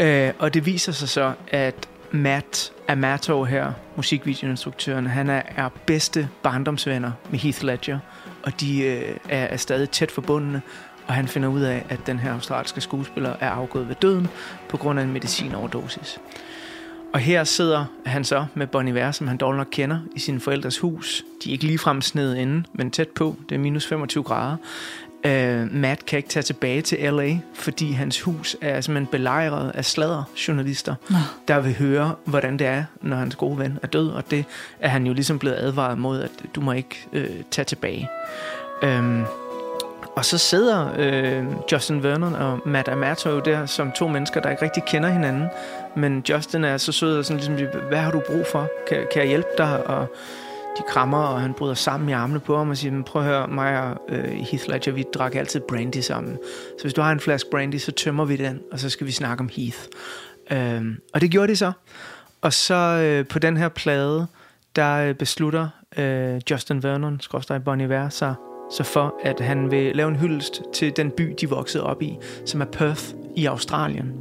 Øh, 0.00 0.30
og 0.38 0.54
det 0.54 0.66
viser 0.66 0.92
sig 0.92 1.08
så, 1.08 1.32
at 1.48 1.88
Matt 2.10 2.72
Amato 2.88 3.44
her, 3.44 3.72
musikvideoinstruktøren, 3.96 5.06
han 5.06 5.30
er, 5.30 5.42
er 5.56 5.68
bedste 5.86 6.28
barndomsvenner 6.42 7.12
med 7.30 7.38
Heath 7.38 7.64
Ledger, 7.64 7.98
og 8.42 8.60
de 8.60 8.82
øh, 8.82 9.16
er, 9.28 9.44
er 9.44 9.56
stadig 9.56 9.90
tæt 9.90 10.10
forbundne, 10.10 10.62
og 11.06 11.14
han 11.14 11.28
finder 11.28 11.48
ud 11.48 11.60
af, 11.60 11.86
at 11.88 12.06
den 12.06 12.18
her 12.18 12.32
australske 12.32 12.80
skuespiller 12.80 13.34
er 13.40 13.50
afgået 13.50 13.88
ved 13.88 13.94
døden 13.94 14.28
på 14.68 14.76
grund 14.76 14.98
af 14.98 15.04
en 15.04 15.12
medicinoverdosis. 15.12 16.18
Og 17.14 17.20
her 17.20 17.44
sidder 17.44 17.84
han 18.06 18.24
så 18.24 18.46
med 18.54 18.66
Bon 18.66 18.88
Iver, 18.88 19.12
som 19.12 19.28
han 19.28 19.36
dog 19.36 19.54
nok 19.54 19.66
kender, 19.70 19.98
i 20.14 20.18
sin 20.18 20.40
forældres 20.40 20.78
hus. 20.78 21.24
De 21.44 21.50
er 21.50 21.52
ikke 21.52 21.64
ligefrem 21.64 22.00
sned 22.00 22.34
inde, 22.34 22.64
men 22.72 22.90
tæt 22.90 23.08
på. 23.08 23.36
Det 23.48 23.54
er 23.54 23.58
minus 23.58 23.86
25 23.86 24.24
grader. 24.24 24.56
Uh, 25.24 25.72
Matt 25.74 26.06
kan 26.06 26.16
ikke 26.16 26.28
tage 26.28 26.42
tilbage 26.42 26.82
til 26.82 27.12
L.A., 27.12 27.36
fordi 27.54 27.92
hans 27.92 28.20
hus 28.20 28.56
er 28.60 28.80
simpelthen 28.80 29.06
belejret 29.06 29.72
af 29.74 29.84
sladderjournalister, 29.84 30.94
Nå. 31.10 31.16
der 31.48 31.60
vil 31.60 31.74
høre, 31.78 32.14
hvordan 32.24 32.58
det 32.58 32.66
er, 32.66 32.84
når 33.02 33.16
hans 33.16 33.36
gode 33.36 33.58
ven 33.58 33.78
er 33.82 33.86
død. 33.86 34.10
Og 34.10 34.30
det 34.30 34.44
er 34.80 34.88
han 34.88 35.06
jo 35.06 35.12
ligesom 35.12 35.38
blevet 35.38 35.56
advaret 35.56 35.98
mod, 35.98 36.22
at 36.22 36.30
du 36.54 36.60
må 36.60 36.72
ikke 36.72 37.06
uh, 37.12 37.20
tage 37.50 37.64
tilbage. 37.64 38.08
Um, 38.82 39.24
og 40.16 40.24
så 40.24 40.38
sidder 40.38 40.88
øh, 40.98 41.44
Justin 41.72 42.02
Vernon 42.02 42.34
og 42.34 42.60
Matt 42.66 42.88
Amato 42.88 43.40
der 43.40 43.66
som 43.66 43.92
to 43.92 44.08
mennesker, 44.08 44.40
der 44.40 44.50
ikke 44.50 44.62
rigtig 44.62 44.82
kender 44.84 45.08
hinanden. 45.08 45.48
Men 45.96 46.24
Justin 46.28 46.64
er 46.64 46.76
så 46.76 46.92
sød 46.92 47.18
og 47.18 47.24
sådan 47.24 47.56
ligesom, 47.56 47.80
hvad 47.88 47.98
har 47.98 48.10
du 48.10 48.22
brug 48.26 48.46
for? 48.52 48.68
Kan, 48.88 49.06
kan 49.12 49.20
jeg 49.22 49.28
hjælpe 49.28 49.48
dig? 49.58 49.86
Og 49.86 50.06
de 50.78 50.82
krammer, 50.88 51.18
og 51.18 51.40
han 51.40 51.54
bryder 51.54 51.74
sammen 51.74 52.08
i 52.08 52.12
armene 52.12 52.40
på 52.40 52.56
ham 52.56 52.70
og 52.70 52.76
siger, 52.76 52.92
"Men 52.92 53.04
prøv 53.04 53.22
at 53.22 53.28
høre, 53.28 53.48
mig 53.48 53.82
og 53.82 53.96
øh, 54.08 54.24
Heath 54.24 54.68
Ledger, 54.68 54.92
vi 54.92 55.04
drak 55.14 55.34
altid 55.34 55.60
brandy 55.60 55.96
sammen. 55.96 56.38
Så 56.78 56.82
hvis 56.82 56.94
du 56.94 57.00
har 57.00 57.12
en 57.12 57.20
flaske 57.20 57.50
brandy, 57.50 57.76
så 57.76 57.92
tømmer 57.92 58.24
vi 58.24 58.36
den, 58.36 58.60
og 58.72 58.78
så 58.78 58.90
skal 58.90 59.06
vi 59.06 59.12
snakke 59.12 59.40
om 59.40 59.50
Heath. 59.52 59.78
Øhm, 60.50 61.00
og 61.12 61.20
det 61.20 61.30
gjorde 61.30 61.48
de 61.48 61.56
så. 61.56 61.72
Og 62.42 62.52
så 62.52 62.74
øh, 62.74 63.26
på 63.26 63.38
den 63.38 63.56
her 63.56 63.68
plade, 63.68 64.26
der 64.76 64.96
øh, 64.96 65.14
beslutter 65.14 65.68
øh, 65.96 66.40
Justin 66.50 66.82
Vernon, 66.82 67.20
skorstræk 67.20 67.62
Bon 67.62 67.80
Iver, 67.80 68.08
sig 68.08 68.34
så 68.70 68.82
for, 68.82 69.14
at 69.22 69.40
han 69.40 69.70
vil 69.70 69.96
lave 69.96 70.08
en 70.08 70.16
hyldest 70.16 70.62
til 70.72 70.96
den 70.96 71.10
by, 71.10 71.34
de 71.40 71.48
voksede 71.48 71.84
op 71.84 72.02
i, 72.02 72.18
som 72.46 72.60
er 72.60 72.64
Perth 72.64 73.04
i 73.36 73.46
Australien. 73.46 74.12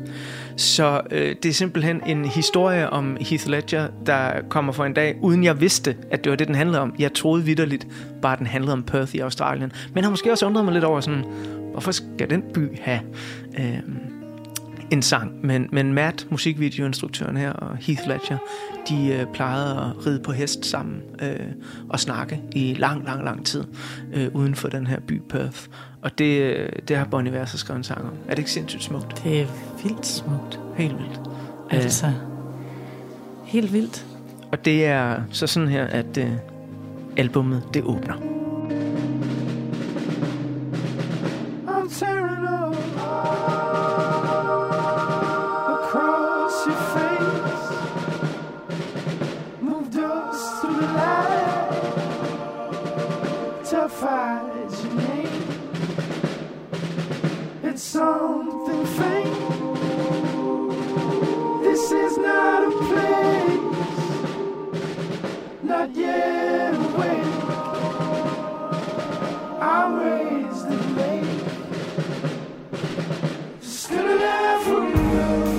Så 0.58 1.02
øh, 1.12 1.36
det 1.44 1.50
er 1.50 1.54
simpelthen 1.54 2.02
en 2.06 2.26
historie 2.26 2.90
om 2.90 3.18
Heath 3.22 3.48
Ledger, 3.48 3.88
der 4.06 4.42
kommer 4.50 4.74
for 4.74 4.86
en 4.86 4.94
dag, 4.94 5.18
uden 5.22 5.44
jeg 5.44 5.62
vidste, 5.62 5.96
at 6.12 6.24
det 6.24 6.30
var 6.30 6.36
det, 6.36 6.48
den 6.48 6.56
handlede 6.56 6.82
om. 6.82 6.96
Jeg 7.00 7.14
troede 7.14 7.44
vidderligt 7.44 7.88
bare, 8.22 8.34
at 8.34 8.40
den 8.40 8.48
handlede 8.48 8.74
om 8.74 8.84
Perth 8.84 9.16
i 9.16 9.20
Australien. 9.20 9.72
Men 9.94 10.04
har 10.04 10.12
måske 10.12 10.32
også 10.32 10.46
undret 10.46 10.66
mig 10.66 10.74
lidt 10.74 10.84
over 10.84 11.02
sådan, 11.02 11.26
hvorfor 11.72 11.92
skal 11.92 12.30
den 12.30 12.44
by 12.54 12.80
have 12.82 13.00
øh, 13.60 13.80
en 14.92 15.02
sang? 15.02 15.46
Men, 15.46 15.70
men 15.72 15.94
Matt, 15.94 16.28
musikvideoinstruktøren 16.32 17.38
her, 17.38 17.54
og 17.54 17.78
Heath 17.78 18.08
Ledger, 18.08 18.38
de 18.90 19.08
øh, 19.08 19.26
plejede 19.34 19.72
at 19.72 20.06
ride 20.08 20.20
på 20.20 20.32
hest 20.32 20.66
sammen 20.66 21.02
øh, 21.22 21.40
og 21.90 22.00
snakke 22.00 22.42
i 22.52 22.76
lang, 22.80 23.06
lang, 23.06 23.24
lang 23.24 23.46
tid 23.46 23.64
øh, 24.14 24.28
uden 24.34 24.56
for 24.56 24.68
den 24.68 24.88
her 24.88 25.00
by 25.00 25.22
Perth. 25.30 25.68
Og 26.02 26.18
det, 26.18 26.42
øh, 26.42 26.70
det 26.88 26.98
har 26.98 27.06
Bonnie 27.06 27.34
Iver 27.34 27.46
så 27.46 27.58
skrevet 27.58 27.78
en 27.78 27.84
sang 27.84 28.02
om. 28.02 28.14
Er 28.28 28.30
det 28.30 28.40
ikke 28.40 28.52
sindssygt 28.52 28.84
smukt? 28.84 29.24
Det 29.24 29.42
er 29.42 29.46
vildt 29.84 30.06
smukt. 30.06 30.60
Helt 30.76 30.98
vildt. 30.98 31.22
Altså, 31.70 32.12
helt 33.44 33.74
vildt. 33.74 34.06
Og 34.52 34.66
det 34.66 34.86
er 34.86 35.22
så 35.32 35.48
sådan 35.48 35.70
her, 35.70 35.86
at 35.86 36.18
øh, 36.18 36.32
albummet 37.18 37.64
det 37.74 37.84
åbner. 37.84 38.14
I'm 41.68 41.90
tearing 42.00 42.44
up 42.44 42.76
across 45.68 46.54
your 46.68 46.80
face. 46.94 47.74
Moved 49.62 49.96
us 49.96 50.40
through 50.62 50.78
the 50.80 50.88
light 50.94 51.44
I 53.74 53.88
find 53.88 54.72
your 54.84 54.94
name. 54.96 55.44
It's 57.64 57.82
something 57.84 58.43
Still 73.62 74.06
alive 74.06 74.64
for 74.64 74.84
you. 74.88 75.53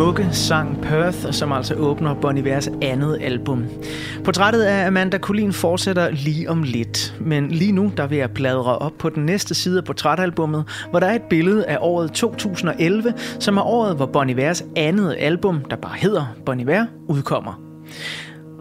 Smukke 0.00 0.28
sang 0.32 0.80
Perth, 0.82 1.30
som 1.30 1.52
altså 1.52 1.74
åbner 1.74 2.14
Bon 2.14 2.38
Ivers 2.38 2.68
andet 2.82 3.18
album. 3.20 3.64
Portrættet 4.24 4.62
af 4.62 4.86
Amanda 4.86 5.18
Collin 5.18 5.52
fortsætter 5.52 6.10
lige 6.10 6.50
om 6.50 6.62
lidt, 6.62 7.14
men 7.20 7.48
lige 7.48 7.72
nu 7.72 7.92
der 7.96 8.06
vil 8.06 8.18
jeg 8.18 8.30
bladre 8.30 8.78
op 8.78 8.92
på 8.98 9.08
den 9.08 9.26
næste 9.26 9.54
side 9.54 9.78
af 9.78 9.84
portrætalbummet, 9.84 10.64
hvor 10.90 11.00
der 11.00 11.06
er 11.06 11.14
et 11.14 11.22
billede 11.22 11.66
af 11.66 11.78
året 11.80 12.12
2011, 12.12 13.14
som 13.40 13.56
er 13.56 13.62
året, 13.62 13.96
hvor 13.96 14.06
Bon 14.06 14.30
Ivers 14.30 14.64
andet 14.76 15.16
album, 15.18 15.64
der 15.70 15.76
bare 15.76 15.96
hedder 15.96 16.24
Bon 16.46 16.60
Iver, 16.60 16.86
udkommer. 17.08 17.60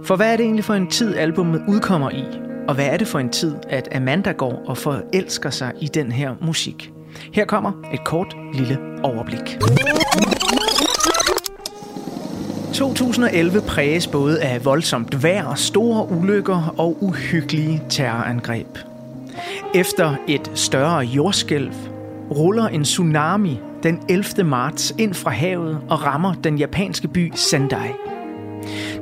For 0.04 0.16
hvad 0.16 0.34
er 0.34 0.38
det 0.38 0.44
egentlig 0.44 0.66
for 0.66 0.74
en 0.74 0.88
tid, 0.88 1.16
albummet 1.16 1.62
udkommer 1.68 2.10
i? 2.10 2.24
Og 2.68 2.76
hvad 2.76 2.86
er 2.86 2.98
det 2.98 3.08
for 3.08 3.20
en 3.20 3.30
tid, 3.30 3.56
at 3.70 3.96
Amanda 3.96 4.32
går 4.32 4.64
og 4.68 4.78
forelsker 4.78 5.50
sig 5.50 5.72
i 5.82 5.88
den 5.88 6.12
her 6.12 6.36
musik? 6.42 6.92
Her 7.34 7.46
kommer 7.46 7.72
et 7.94 8.04
kort 8.04 8.36
lille 8.54 8.78
overblik. 9.04 9.60
2011 12.74 13.62
præges 13.62 14.08
både 14.08 14.42
af 14.42 14.66
voldsomt 14.66 15.24
vejr, 15.24 15.56
store 15.56 16.12
ulykker 16.12 16.76
og 16.78 16.98
uhyggelige 17.04 17.84
terrorangreb. 17.90 18.78
Efter 19.76 20.16
et 20.28 20.52
større 20.56 21.00
jordskælv 21.00 21.72
ruller 22.32 22.68
en 22.68 22.84
tsunami 22.84 23.60
den 23.84 24.02
11. 24.10 24.44
marts 24.44 24.96
ind 24.98 25.14
fra 25.14 25.32
havet 25.32 25.80
og 25.90 26.04
rammer 26.04 26.34
den 26.34 26.58
japanske 26.58 27.08
by 27.08 27.32
Sendai. 27.36 27.90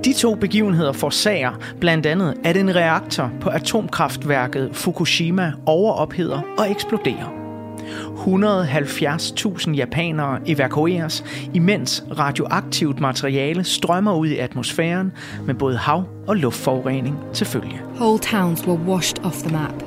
De 0.06 0.14
to 0.14 0.36
begivenheder 0.36 0.92
forsager 0.92 1.52
blandt 1.80 2.06
andet, 2.06 2.34
at 2.44 2.58
en 2.58 2.76
reaktor 2.76 3.32
på 3.42 3.50
atomkraftværket 3.50 4.70
Fukushima 4.74 5.54
overopheder 5.66 6.42
og 6.58 6.72
eksploderer. 6.72 7.47
170.000 7.88 9.74
japanere 9.74 10.40
evakueres, 10.46 11.24
imens 11.54 12.04
radioaktivt 12.18 13.00
materiale 13.00 13.64
strømmer 13.64 14.14
ud 14.14 14.28
i 14.28 14.38
atmosfæren 14.38 15.12
med 15.46 15.56
både 15.56 15.78
hav- 15.78 16.08
og 16.28 16.36
luftforurening 16.36 17.18
til 17.34 17.48
følge. 17.48 17.82
Whole 17.96 18.20
towns 18.20 18.68
were 18.68 18.80
washed 18.88 19.26
off 19.26 19.38
the 19.38 19.52
map, 19.58 19.84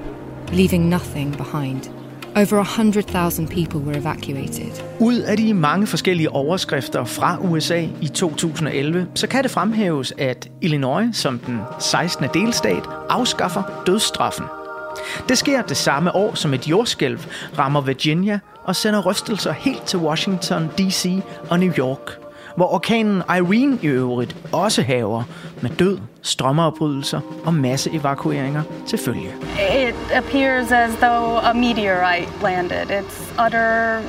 leaving 0.52 0.88
nothing 0.88 1.36
behind. 1.36 1.90
Over 2.36 2.60
100,000 2.60 3.48
people 3.48 3.80
were 3.80 3.98
evacuated. 3.98 4.82
Ud 5.00 5.18
af 5.18 5.36
de 5.36 5.54
mange 5.54 5.86
forskellige 5.86 6.30
overskrifter 6.30 7.04
fra 7.04 7.38
USA 7.40 7.86
i 8.00 8.08
2011, 8.08 9.06
så 9.14 9.26
kan 9.26 9.42
det 9.42 9.50
fremhæves, 9.50 10.12
at 10.18 10.50
Illinois 10.60 11.16
som 11.16 11.38
den 11.38 11.60
16. 11.78 12.26
delstat 12.34 12.82
afskaffer 13.08 13.62
dødsstraffen. 13.86 14.44
Det 15.28 15.38
sker 15.38 15.62
det 15.62 15.76
samme 15.76 16.14
år, 16.14 16.34
som 16.34 16.54
et 16.54 16.68
jordskælv 16.68 17.20
rammer 17.58 17.80
Virginia 17.80 18.38
og 18.64 18.76
sender 18.76 19.00
rystelser 19.00 19.52
helt 19.52 19.82
til 19.82 19.98
Washington 19.98 20.70
D.C. 20.78 21.22
og 21.50 21.60
New 21.60 21.72
York, 21.78 22.18
hvor 22.56 22.74
orkanen 22.74 23.22
Irene 23.28 23.78
i 23.82 23.86
øvrigt 23.86 24.36
også 24.52 24.82
haver 24.82 25.22
med 25.60 25.70
død, 25.70 25.98
strømmeopbrydelser 26.22 27.20
og 27.44 27.54
masse 27.54 27.90
evakueringer 27.92 28.62
til 28.86 28.98
følge. 28.98 29.34
It 29.88 29.94
appears 30.14 30.72
as 30.72 30.94
though 30.94 31.48
a 31.48 31.52
meteorite 31.52 32.28
landed. 32.42 32.90
It's 32.90 33.46
utter 33.46 34.00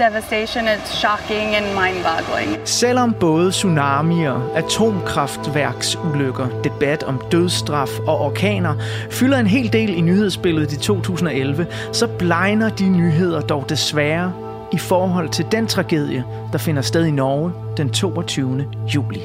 devastation. 0.00 0.64
It's 0.68 0.98
shocking 1.00 1.54
and 1.56 1.66
mind-boggling. 1.66 2.60
Selvom 2.64 3.14
både 3.20 3.50
tsunamier, 3.50 4.52
atomkraftværksulykker, 4.54 6.46
debat 6.64 7.02
om 7.02 7.20
dødsstraf 7.32 7.98
og 8.06 8.20
orkaner 8.20 8.74
fylder 9.10 9.38
en 9.38 9.46
hel 9.46 9.72
del 9.72 9.98
i 9.98 10.00
nyhedsbilledet 10.00 10.72
i 10.72 10.76
2011, 10.76 11.66
så 11.92 12.06
blegner 12.06 12.68
de 12.68 12.88
nyheder 12.88 13.40
dog 13.40 13.68
desværre 13.68 14.32
i 14.72 14.78
forhold 14.78 15.28
til 15.28 15.46
den 15.52 15.66
tragedie, 15.66 16.24
der 16.52 16.58
finder 16.58 16.82
sted 16.82 17.04
i 17.04 17.10
Norge 17.10 17.52
den 17.76 17.90
22. 17.90 18.66
juli. 18.94 19.20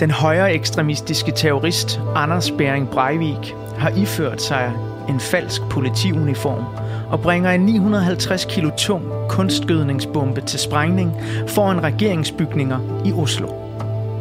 Den 0.00 0.10
højere 0.10 0.52
ekstremistiske 0.52 1.32
terrorist 1.32 2.00
Anders 2.14 2.50
Bering 2.50 2.90
Breivik 2.90 3.54
har 3.78 3.90
iført 3.96 4.42
sig 4.42 4.72
en 5.08 5.20
falsk 5.20 5.62
politiuniform 5.70 6.64
og 7.10 7.20
bringer 7.20 7.50
en 7.50 7.60
950 7.60 8.44
kilo 8.44 8.70
tung 8.76 9.04
kunstgødningsbombe 9.28 10.40
til 10.40 10.58
sprængning 10.58 11.16
foran 11.46 11.82
regeringsbygninger 11.82 12.78
i 13.04 13.12
Oslo. 13.12 13.48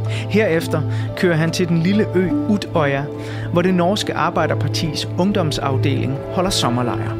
Herefter 0.09 0.81
kører 1.17 1.35
han 1.35 1.51
til 1.51 1.67
den 1.67 1.77
lille 1.77 2.05
ø 2.15 2.29
Utøya, 2.49 3.03
hvor 3.53 3.61
det 3.61 3.73
norske 3.73 4.13
Arbejderpartis 4.13 5.07
ungdomsafdeling 5.17 6.17
holder 6.33 6.49
sommerlejr. 6.49 7.15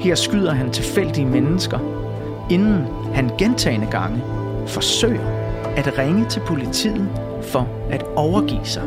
Her 0.00 0.14
skyder 0.14 0.52
han 0.52 0.70
tilfældige 0.70 1.26
mennesker, 1.26 1.78
inden 2.50 2.86
han 3.14 3.30
gentagende 3.38 3.86
gange 3.90 4.22
forsøger 4.66 5.26
at 5.76 5.98
ringe 5.98 6.24
til 6.28 6.40
politiet 6.40 7.08
for 7.42 7.68
at 7.90 8.02
overgive 8.16 8.64
sig. 8.64 8.82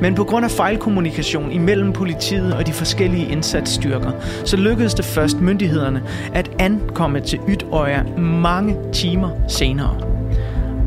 Men 0.00 0.14
på 0.14 0.24
grund 0.24 0.44
af 0.44 0.50
fejlkommunikation 0.50 1.52
imellem 1.52 1.92
politiet 1.92 2.54
og 2.54 2.66
de 2.66 2.72
forskellige 2.72 3.28
indsatsstyrker, 3.28 4.10
så 4.44 4.56
lykkedes 4.56 4.94
det 4.94 5.04
først 5.04 5.40
myndighederne 5.40 6.02
at 6.34 6.50
ankomme 6.58 7.20
til 7.20 7.38
Ytøya 7.48 8.02
mange 8.18 8.76
timer 8.92 9.30
senere. 9.48 9.96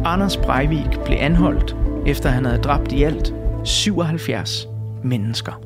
Anders 0.05 0.37
Breivik 0.37 0.99
blev 1.05 1.17
anholdt, 1.19 1.75
efter 2.05 2.29
han 2.29 2.45
havde 2.45 2.61
dræbt 2.61 2.91
i 2.91 3.03
alt 3.03 3.33
77 3.63 4.67
mennesker. 5.03 5.61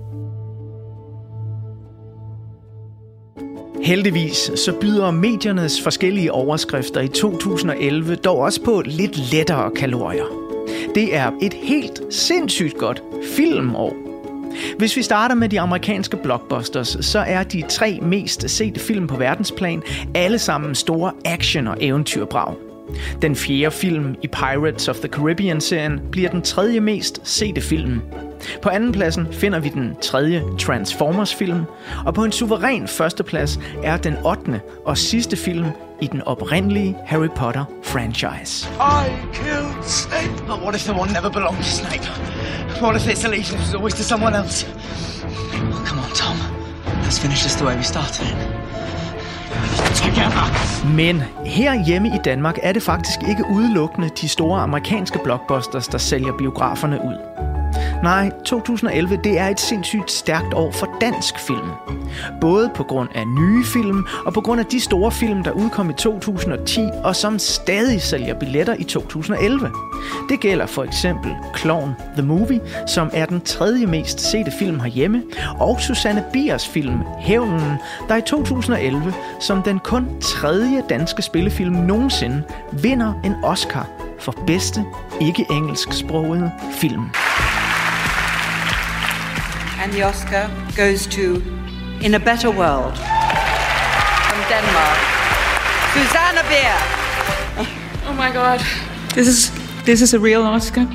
Heldigvis 3.83 4.51
så 4.55 4.73
byder 4.81 5.11
mediernes 5.11 5.81
forskellige 5.81 6.31
overskrifter 6.31 7.01
i 7.01 7.07
2011 7.07 8.15
dog 8.15 8.37
også 8.37 8.63
på 8.63 8.81
lidt 8.85 9.33
lettere 9.33 9.71
kalorier. 9.75 10.48
Det 10.95 11.15
er 11.15 11.31
et 11.41 11.53
helt 11.53 12.01
sindssygt 12.09 12.77
godt 12.77 13.03
filmår. 13.35 13.95
Hvis 14.77 14.97
vi 14.97 15.01
starter 15.01 15.35
med 15.35 15.49
de 15.49 15.59
amerikanske 15.59 16.17
blockbusters, 16.17 16.97
så 17.01 17.19
er 17.19 17.43
de 17.43 17.63
tre 17.69 17.99
mest 18.01 18.49
sete 18.49 18.79
film 18.79 19.07
på 19.07 19.15
verdensplan 19.15 19.81
alle 20.15 20.39
sammen 20.39 20.75
store 20.75 21.11
action- 21.25 21.67
og 21.67 21.77
eventyrbrag. 21.81 22.55
Den 23.21 23.35
fjerde 23.35 23.71
film 23.71 24.15
i 24.23 24.27
Pirates 24.27 24.87
of 24.87 24.95
the 24.95 25.07
Caribbean-serien 25.07 25.99
bliver 26.11 26.29
den 26.29 26.41
tredje 26.41 26.79
mest 26.79 27.21
sete 27.23 27.61
film. 27.61 28.01
På 28.61 28.69
anden 28.69 28.91
pladsen 28.91 29.27
finder 29.31 29.59
vi 29.59 29.69
den 29.69 29.95
tredje 30.01 30.43
Transformers-film, 30.59 31.65
og 32.05 32.13
på 32.13 32.23
en 32.23 32.31
suveræn 32.31 32.87
førsteplads 32.87 33.59
er 33.83 33.97
den 33.97 34.17
8. 34.25 34.61
og 34.85 34.97
sidste 34.97 35.37
film 35.37 35.65
i 36.01 36.07
den 36.07 36.21
oprindelige 36.21 36.97
Harry 37.05 37.29
Potter-franchise. 37.35 38.69
I 38.79 39.09
killed 39.33 39.83
Snape. 39.83 40.43
But 40.47 40.59
what 40.61 40.75
if 40.75 40.83
the 40.83 41.01
one 41.01 41.11
never 41.13 41.29
belonged 41.29 41.63
to 41.63 41.69
Snape? 41.69 42.07
What 42.81 42.95
if 42.95 43.07
its 43.07 43.25
allegiance 43.25 43.57
was 43.57 43.73
always 43.73 43.93
to 43.93 44.03
someone 44.03 44.37
else? 44.37 44.67
Oh, 45.73 45.85
come 45.87 46.01
on, 46.01 46.11
Tom. 46.15 46.37
Let's 47.03 47.19
finish 47.21 47.41
this 47.41 47.55
the 47.55 47.65
way 47.65 47.75
we 47.75 47.83
started 47.83 48.25
it. 48.25 48.59
Men 50.95 51.23
her 51.45 51.85
hjemme 51.85 52.07
i 52.07 52.19
Danmark 52.25 52.57
er 52.63 52.71
det 52.71 52.83
faktisk 52.83 53.19
ikke 53.29 53.43
udelukkende 53.51 54.09
de 54.21 54.27
store 54.27 54.61
amerikanske 54.61 55.19
blockbusters, 55.23 55.87
der 55.87 55.97
sælger 55.97 56.37
biograferne 56.37 56.99
ud. 57.05 57.15
Nej, 58.03 58.31
2011 58.45 59.19
det 59.23 59.39
er 59.39 59.47
et 59.47 59.59
sindssygt 59.59 60.11
stærkt 60.11 60.53
år 60.53 60.71
for 60.71 60.97
dansk 61.01 61.39
film. 61.39 61.69
Både 62.41 62.71
på 62.75 62.83
grund 62.83 63.09
af 63.15 63.27
nye 63.27 63.65
film 63.65 64.05
og 64.25 64.33
på 64.33 64.41
grund 64.41 64.59
af 64.59 64.65
de 64.65 64.79
store 64.79 65.11
film, 65.11 65.43
der 65.43 65.51
udkom 65.51 65.89
i 65.89 65.93
2010 65.93 66.81
og 67.03 67.15
som 67.15 67.39
stadig 67.39 68.01
sælger 68.01 68.39
billetter 68.39 68.75
i 68.79 68.83
2011. 68.83 69.71
Det 70.29 70.39
gælder 70.39 70.65
for 70.65 70.83
eksempel 70.83 71.35
Clown 71.57 71.95
The 72.17 72.25
Movie, 72.25 72.61
som 72.87 73.09
er 73.13 73.25
den 73.25 73.41
tredje 73.41 73.85
mest 73.85 74.21
sete 74.31 74.51
film 74.59 74.79
herhjemme, 74.79 75.23
og 75.59 75.81
Susanne 75.81 76.23
Biers 76.33 76.67
film 76.67 77.03
Hævnen, 77.19 77.77
der 78.07 78.15
i 78.15 78.21
2011 78.21 79.13
som 79.39 79.63
den 79.63 79.79
kun 79.79 80.07
tredje 80.21 80.83
danske 80.89 81.21
spillefilm 81.21 81.75
nogensinde 81.75 82.43
vinder 82.71 83.13
en 83.23 83.35
Oscar 83.43 83.87
for 84.19 84.43
bedste 84.47 84.85
ikke-engelsksprogede 85.21 86.51
film. 86.71 87.09
And 89.89 89.97
the 89.97 90.07
Oscar 90.07 90.49
goes 90.77 91.07
to 91.07 91.41
In 92.01 92.13
a 92.13 92.19
Better 92.19 92.49
World 92.49 92.97
from 94.27 94.39
Denmark. 94.49 94.97
Susanna 95.93 96.43
Bier. 96.49 96.79
Oh 98.07 98.13
my 98.13 98.31
god. 98.33 98.59
This 99.13 99.27
is 99.27 99.51
this 99.85 100.01
is 100.01 100.13
a 100.13 100.19
real 100.19 100.41
Oscar. 100.41 100.85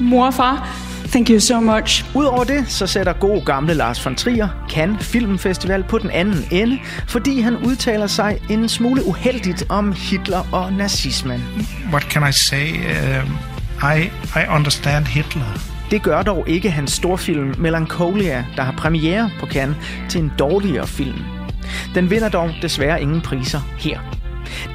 Mor 0.00 0.26
og 0.26 0.34
far, 0.34 0.68
thank 1.06 1.30
you 1.30 1.40
so 1.40 1.60
much. 1.60 2.04
Udover 2.14 2.44
det, 2.44 2.64
så 2.68 2.86
sætter 2.86 3.12
god 3.12 3.44
gamle 3.44 3.74
Lars 3.74 4.04
von 4.04 4.16
Trier 4.16 4.48
Cannes 4.70 5.06
Filmfestival 5.06 5.84
på 5.84 5.98
den 5.98 6.10
anden 6.10 6.48
ende, 6.50 6.78
fordi 7.08 7.40
han 7.40 7.56
udtaler 7.56 8.06
sig 8.06 8.38
en 8.50 8.68
smule 8.68 9.06
uheldigt 9.06 9.64
om 9.68 9.92
Hitler 9.92 10.44
og 10.52 10.72
nazismen. 10.72 11.42
what 11.90 12.02
can 12.02 12.28
I 12.28 12.32
say? 12.32 12.74
Um, 12.74 13.38
I 13.82 14.10
I 14.36 14.56
understand 14.56 15.06
Hitler. 15.06 15.77
Det 15.90 16.02
gør 16.02 16.22
dog 16.22 16.44
ikke 16.48 16.70
hans 16.70 16.92
storfilm 16.92 17.54
Melancholia, 17.58 18.44
der 18.56 18.62
har 18.62 18.72
premiere 18.72 19.30
på 19.40 19.46
Cannes, 19.46 19.76
til 20.08 20.20
en 20.20 20.32
dårligere 20.38 20.86
film. 20.86 21.18
Den 21.94 22.10
vinder 22.10 22.28
dog 22.28 22.50
desværre 22.62 23.02
ingen 23.02 23.20
priser 23.20 23.60
her. 23.78 24.00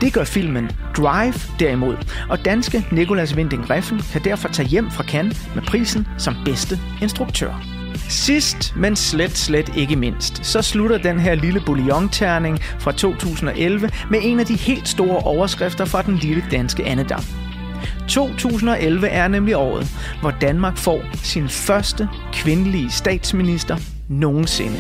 Det 0.02 0.14
gør 0.14 0.24
filmen 0.24 0.72
Drive 0.98 1.34
derimod, 1.60 1.96
og 2.30 2.46
danske 2.46 2.86
Nikolas 2.92 3.36
Winding 3.36 3.70
Refn 3.70 4.00
kan 4.12 4.24
derfor 4.24 4.48
tage 4.48 4.68
hjem 4.68 4.92
fra 4.92 5.04
Cannes 5.04 5.50
med 5.56 5.64
prisen 5.64 6.08
som 6.18 6.36
bedste 6.46 6.80
instruktør. 7.02 7.64
Sidst, 8.10 8.74
men 8.76 8.96
slet, 8.96 9.38
slet 9.38 9.76
ikke 9.76 9.96
mindst, 9.96 10.46
så 10.46 10.62
slutter 10.62 10.98
den 10.98 11.20
her 11.20 11.36
lille 11.36 11.60
bouillon-terning 11.60 12.60
fra 12.80 12.92
2011 12.92 13.90
med 14.10 14.20
en 14.22 14.40
af 14.40 14.46
de 14.46 14.56
helt 14.56 14.88
store 14.88 15.20
overskrifter 15.20 15.86
fra 15.86 16.02
den 16.02 16.16
lille 16.16 16.44
danske 16.52 16.86
andedam. 16.86 17.43
2011 18.10 19.08
er 19.08 19.28
nemlig 19.28 19.56
året, 19.56 19.88
hvor 20.22 20.32
Danmark 20.42 20.78
får 20.78 21.02
sin 21.14 21.50
første 21.50 22.10
kvindelige 22.34 22.92
statsminister 22.92 23.78
nogensinde. 24.10 24.80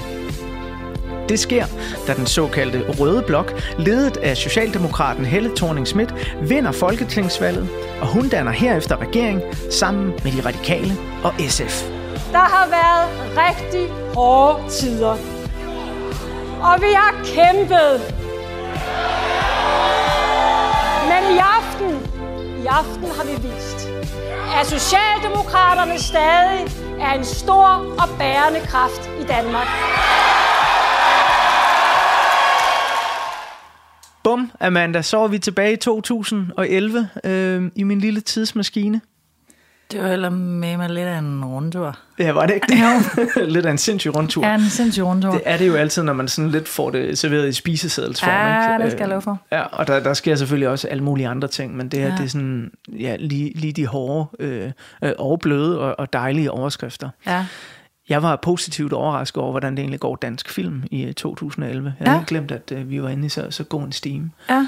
Det 1.29 1.39
sker, 1.39 1.65
da 2.07 2.13
den 2.13 2.25
såkaldte 2.25 2.83
Røde 2.99 3.23
Blok, 3.27 3.61
ledet 3.77 4.17
af 4.17 4.37
Socialdemokraten 4.37 5.25
Helle 5.25 5.51
thorning 5.55 5.87
Schmidt, 5.87 6.13
vinder 6.41 6.71
folketingsvalget, 6.71 7.69
og 8.01 8.07
hun 8.07 8.29
danner 8.29 8.51
herefter 8.51 8.97
regering 8.97 9.41
sammen 9.71 10.05
med 10.05 10.31
de 10.31 10.45
radikale 10.45 10.93
og 11.23 11.33
SF. 11.39 11.83
Der 12.31 12.37
har 12.37 12.67
været 12.69 13.09
rigtig 13.47 13.89
hårde 14.15 14.69
tider. 14.69 15.17
Og 16.61 16.81
vi 16.81 16.93
har 16.95 17.13
kæmpet. 17.25 18.01
Men 21.09 21.35
i 21.35 21.39
aften, 21.57 22.02
i 22.63 22.65
aften 22.65 23.05
har 23.17 23.23
vi 23.23 23.47
vist, 23.47 23.89
at 24.59 24.65
Socialdemokraterne 24.67 25.99
stadig 25.99 26.61
er 26.99 27.11
en 27.11 27.25
stor 27.25 27.67
og 28.01 28.17
bærende 28.19 28.59
kraft 28.59 29.09
i 29.21 29.23
Danmark. 29.23 29.67
Bum, 34.23 34.51
Amanda, 34.59 35.01
så 35.01 35.19
er 35.19 35.27
vi 35.27 35.39
tilbage 35.39 35.73
i 35.73 35.75
2011 35.75 37.09
øh, 37.23 37.71
i 37.75 37.83
min 37.83 37.99
lille 37.99 38.21
tidsmaskine. 38.21 39.01
Det 39.91 40.01
var 40.01 40.07
heller 40.07 40.29
med 40.29 40.77
mig 40.77 40.89
lidt 40.89 41.07
af 41.07 41.17
en 41.17 41.45
rundtur. 41.45 41.97
Ja, 42.19 42.31
var 42.31 42.45
det 42.45 42.53
ikke 42.53 42.67
det? 42.73 43.47
lidt 43.53 43.65
af 43.65 43.71
en 43.71 43.77
sindssyg 43.77 44.15
rundtur. 44.15 44.45
Ja, 44.47 44.55
en 44.55 44.69
sindssyg 44.69 45.03
rundtur. 45.03 45.31
Det 45.31 45.41
er 45.45 45.57
det 45.57 45.67
jo 45.67 45.75
altid, 45.75 46.03
når 46.03 46.13
man 46.13 46.27
sådan 46.27 46.51
lidt 46.51 46.67
får 46.67 46.89
det 46.89 47.17
serveret 47.17 47.47
i 47.49 47.53
spisesedelsform. 47.53 48.29
Ja, 48.33 48.73
ikke? 48.73 48.83
det 48.83 48.91
skal 48.91 48.99
jeg 49.01 49.09
love 49.09 49.21
for. 49.21 49.39
Ja, 49.51 49.61
og 49.61 49.87
der, 49.87 49.99
der 49.99 50.13
sker 50.13 50.35
selvfølgelig 50.35 50.69
også 50.69 50.87
alle 50.87 51.03
mulige 51.03 51.27
andre 51.27 51.47
ting, 51.47 51.77
men 51.77 51.89
det 51.89 51.99
her, 51.99 52.07
Ja. 52.07 52.15
det 52.17 52.23
er 52.23 52.27
sådan, 52.27 52.71
ja, 52.99 53.15
lige, 53.19 53.51
lige 53.55 53.73
de 53.73 53.87
hårde 53.87 54.29
øh, 54.39 54.71
øh, 55.03 55.11
og 55.19 55.39
bløde 55.39 55.79
og, 55.79 55.99
og 55.99 56.13
dejlige 56.13 56.51
overskrifter. 56.51 57.09
Ja. 57.27 57.45
Jeg 58.09 58.23
var 58.23 58.35
positivt 58.35 58.93
overrasket 58.93 59.37
over, 59.43 59.51
hvordan 59.51 59.71
det 59.75 59.79
egentlig 59.79 59.99
går 59.99 60.15
dansk 60.15 60.49
film 60.49 60.83
i 60.91 61.03
øh, 61.03 61.13
2011. 61.13 61.93
Jeg 61.99 62.05
Ja. 62.05 62.09
havde 62.09 62.19
helt 62.19 62.29
glemt, 62.29 62.51
at 62.51 62.71
øh, 62.71 62.89
vi 62.89 63.01
var 63.03 63.09
inde 63.09 63.25
i 63.25 63.29
så, 63.29 63.47
så 63.49 63.63
god 63.63 63.83
en 63.83 63.91
steam. 63.91 64.31
Ja. 64.49 64.67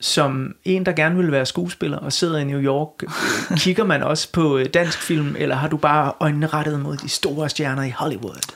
Som 0.00 0.54
en, 0.64 0.86
der 0.86 0.92
gerne 0.92 1.16
vil 1.16 1.32
være 1.32 1.46
skuespiller 1.46 1.98
og 1.98 2.12
sidder 2.12 2.38
i 2.38 2.44
New 2.44 2.60
York, 2.60 3.02
øh, 3.02 3.56
kigger 3.56 3.84
man 3.84 4.02
også 4.02 4.32
på 4.32 4.58
øh, 4.58 4.66
dansk 4.74 5.02
film, 5.02 5.36
eller 5.38 5.56
har 5.56 5.68
du 5.68 5.76
bare 5.76 6.12
øjnene 6.20 6.46
rettet 6.46 6.80
mod 6.80 6.96
de 6.96 7.08
store 7.08 7.48
stjerner 7.48 7.82
i 7.82 7.90
Hollywood? 7.90 8.52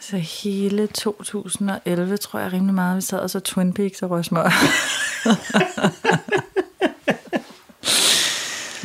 Så 0.00 0.16
hele 0.16 0.86
2011, 0.86 2.16
tror 2.16 2.38
jeg 2.38 2.52
rimelig 2.52 2.74
meget, 2.74 2.96
vi 2.96 3.00
sad 3.00 3.18
og 3.18 3.30
så 3.30 3.40
Twin 3.40 3.72
Peaks 3.72 4.02
og 4.02 4.10
røg 4.10 4.24
smør. 4.24 4.50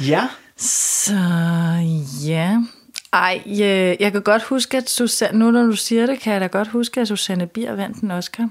Ja. 0.08 0.28
Så 0.58 1.16
ja. 2.26 2.58
Ej, 3.14 3.42
jeg, 3.46 3.98
jeg 4.00 4.12
kan 4.12 4.22
godt 4.22 4.44
huske, 4.44 4.78
at 4.78 4.90
Susanne, 4.90 5.40
nu 5.40 5.52
når 5.52 5.64
du 5.64 5.76
siger 5.76 6.06
det, 6.06 6.20
kan 6.20 6.34
jeg 6.34 6.42
da 6.42 6.48
godt 6.48 6.68
huske, 6.68 7.02
at 7.02 7.08
Susanne 7.08 7.48
Bier 7.48 7.76
vandt 7.76 7.98
en 7.98 8.12
Oscar. 8.12 8.50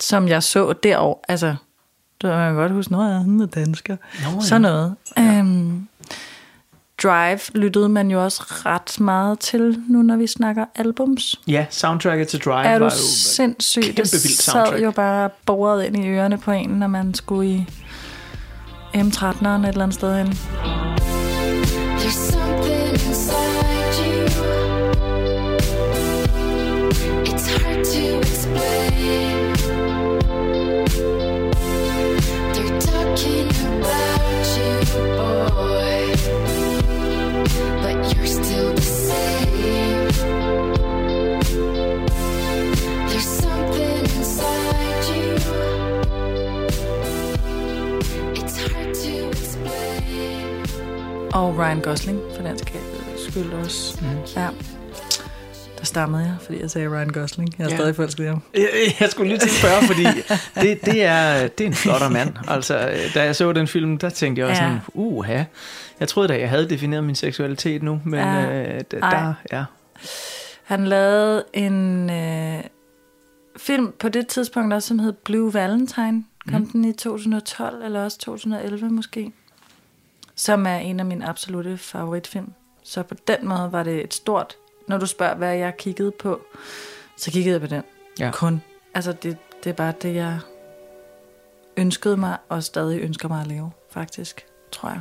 Som 0.00 0.28
jeg 0.28 0.42
så 0.42 0.72
derovre. 0.72 1.20
Altså, 1.28 1.54
du 2.22 2.26
ved, 2.26 2.36
man 2.36 2.48
kan 2.48 2.56
godt 2.56 2.72
huske 2.72 2.92
noget 2.92 3.14
af 3.14 3.20
hende 3.24 3.44
er 3.44 3.48
dansker. 3.48 3.96
Nå, 4.24 4.30
ja. 4.34 4.40
Sådan 4.40 4.62
noget. 4.62 4.94
Ja. 5.16 5.40
Um, 5.40 5.88
Drive 7.02 7.40
lyttede 7.54 7.88
man 7.88 8.10
jo 8.10 8.24
også 8.24 8.42
ret 8.48 9.00
meget 9.00 9.38
til, 9.38 9.78
nu 9.88 10.02
når 10.02 10.16
vi 10.16 10.26
snakker 10.26 10.64
albums. 10.74 11.40
Ja, 11.46 11.66
soundtracket 11.70 12.28
til 12.28 12.40
Drive 12.40 12.64
er 12.66 12.78
du 12.78 12.84
var 12.84 12.90
jo 12.90 12.96
sindssyg? 13.16 13.82
kæmpe 13.82 14.02
Det 14.02 14.12
vildt 14.12 14.42
sad 14.42 14.52
soundtrack. 14.52 14.82
jo 14.82 14.90
bare 14.90 15.30
boret 15.46 15.84
ind 15.84 16.04
i 16.04 16.08
ørerne 16.08 16.38
på 16.38 16.50
en, 16.50 16.68
når 16.70 16.86
man 16.86 17.14
skulle 17.14 17.48
i 17.50 17.66
M13'eren 18.94 19.46
et 19.48 19.68
eller 19.68 19.82
andet 19.82 19.94
sted 19.94 20.16
hen. 20.16 20.26
There's 20.26 22.32
something 22.32 22.92
inside 23.08 24.04
you. 24.04 24.26
It's 27.24 27.46
hard 27.50 27.84
to 27.84 28.20
explain. 28.20 28.91
Og 51.34 51.58
Ryan 51.58 51.80
Gosling, 51.80 52.20
for 52.34 52.42
den 52.42 52.58
skal 52.58 52.80
skyld 53.16 53.52
også. 53.52 53.98
Mm. 54.00 54.06
Ja. 54.36 54.48
Der 55.82 55.86
stammede 55.86 56.22
jeg, 56.24 56.34
fordi 56.44 56.60
jeg 56.60 56.70
sagde 56.70 56.88
Ryan 56.88 57.08
Gosling. 57.08 57.54
Jeg 57.58 57.64
er 57.64 57.68
Ja. 57.70 57.76
stadig 57.76 57.96
forelsket 57.96 58.24
i 58.24 58.26
ham. 58.26 58.42
Jeg, 58.54 58.68
jeg 59.00 59.08
skulle 59.10 59.28
lige 59.28 59.38
til 59.38 59.48
at 59.48 59.54
spørge, 59.54 59.86
fordi 59.86 60.02
det, 60.68 60.84
det, 60.86 61.02
er, 61.04 61.48
det 61.48 61.64
er 61.64 61.68
en 61.68 61.74
flotter 61.74 62.08
mand. 62.08 62.34
Altså, 62.48 62.74
da 63.14 63.22
jeg 63.24 63.36
så 63.36 63.52
den 63.52 63.66
film, 63.66 63.98
der 63.98 64.10
tænkte 64.10 64.40
jeg 64.40 64.48
også 64.48 64.62
Ja. 64.62 64.68
sådan, 64.68 64.80
uha. 64.94 65.42
Jeg 66.00 66.08
troede 66.08 66.28
da, 66.28 66.38
jeg 66.38 66.48
havde 66.50 66.70
defineret 66.70 67.04
min 67.04 67.14
seksualitet 67.14 67.82
nu, 67.82 68.00
men 68.04 68.20
Ja. 68.20 68.62
øh, 68.74 68.80
d- 68.80 69.00
der, 69.00 69.34
ja. 69.52 69.64
Han 70.64 70.84
lavede 70.86 71.44
en 71.52 72.10
øh, 72.10 72.60
film 73.56 73.92
på 74.00 74.08
det 74.08 74.26
tidspunkt 74.26 74.74
også, 74.74 74.88
som 74.88 74.98
hed 74.98 75.12
Blue 75.12 75.54
Valentine. 75.54 76.24
Kom 76.50 76.60
mm. 76.60 76.70
den 76.70 76.84
i 76.84 76.92
2012, 76.92 77.84
eller 77.84 78.04
også 78.04 78.18
2011 78.18 78.88
måske. 78.90 79.32
Som 80.36 80.66
er 80.66 80.76
en 80.76 81.00
af 81.00 81.06
mine 81.06 81.28
absolute 81.28 81.78
favoritfilm. 81.78 82.52
Så 82.84 83.02
på 83.02 83.14
den 83.28 83.48
måde 83.48 83.68
var 83.72 83.82
det 83.82 84.04
et 84.04 84.14
stort... 84.14 84.54
Når 84.88 84.98
du 84.98 85.06
spørger, 85.06 85.34
hvad 85.34 85.56
jeg 85.56 85.76
kiggede 85.76 86.10
på, 86.10 86.40
så 87.16 87.30
kiggede 87.30 87.52
jeg 87.52 87.60
på 87.60 87.66
den. 87.66 87.82
Ja. 88.20 88.30
Kun. 88.34 88.62
Altså, 88.94 89.12
det, 89.12 89.36
det 89.64 89.70
er 89.70 89.74
bare 89.74 89.92
det, 90.02 90.14
jeg 90.14 90.38
ønskede 91.76 92.16
mig, 92.16 92.36
og 92.48 92.62
stadig 92.62 93.00
ønsker 93.00 93.28
mig 93.28 93.40
at 93.40 93.46
lave, 93.46 93.70
faktisk, 93.90 94.46
tror 94.72 94.88
jeg. 94.88 95.00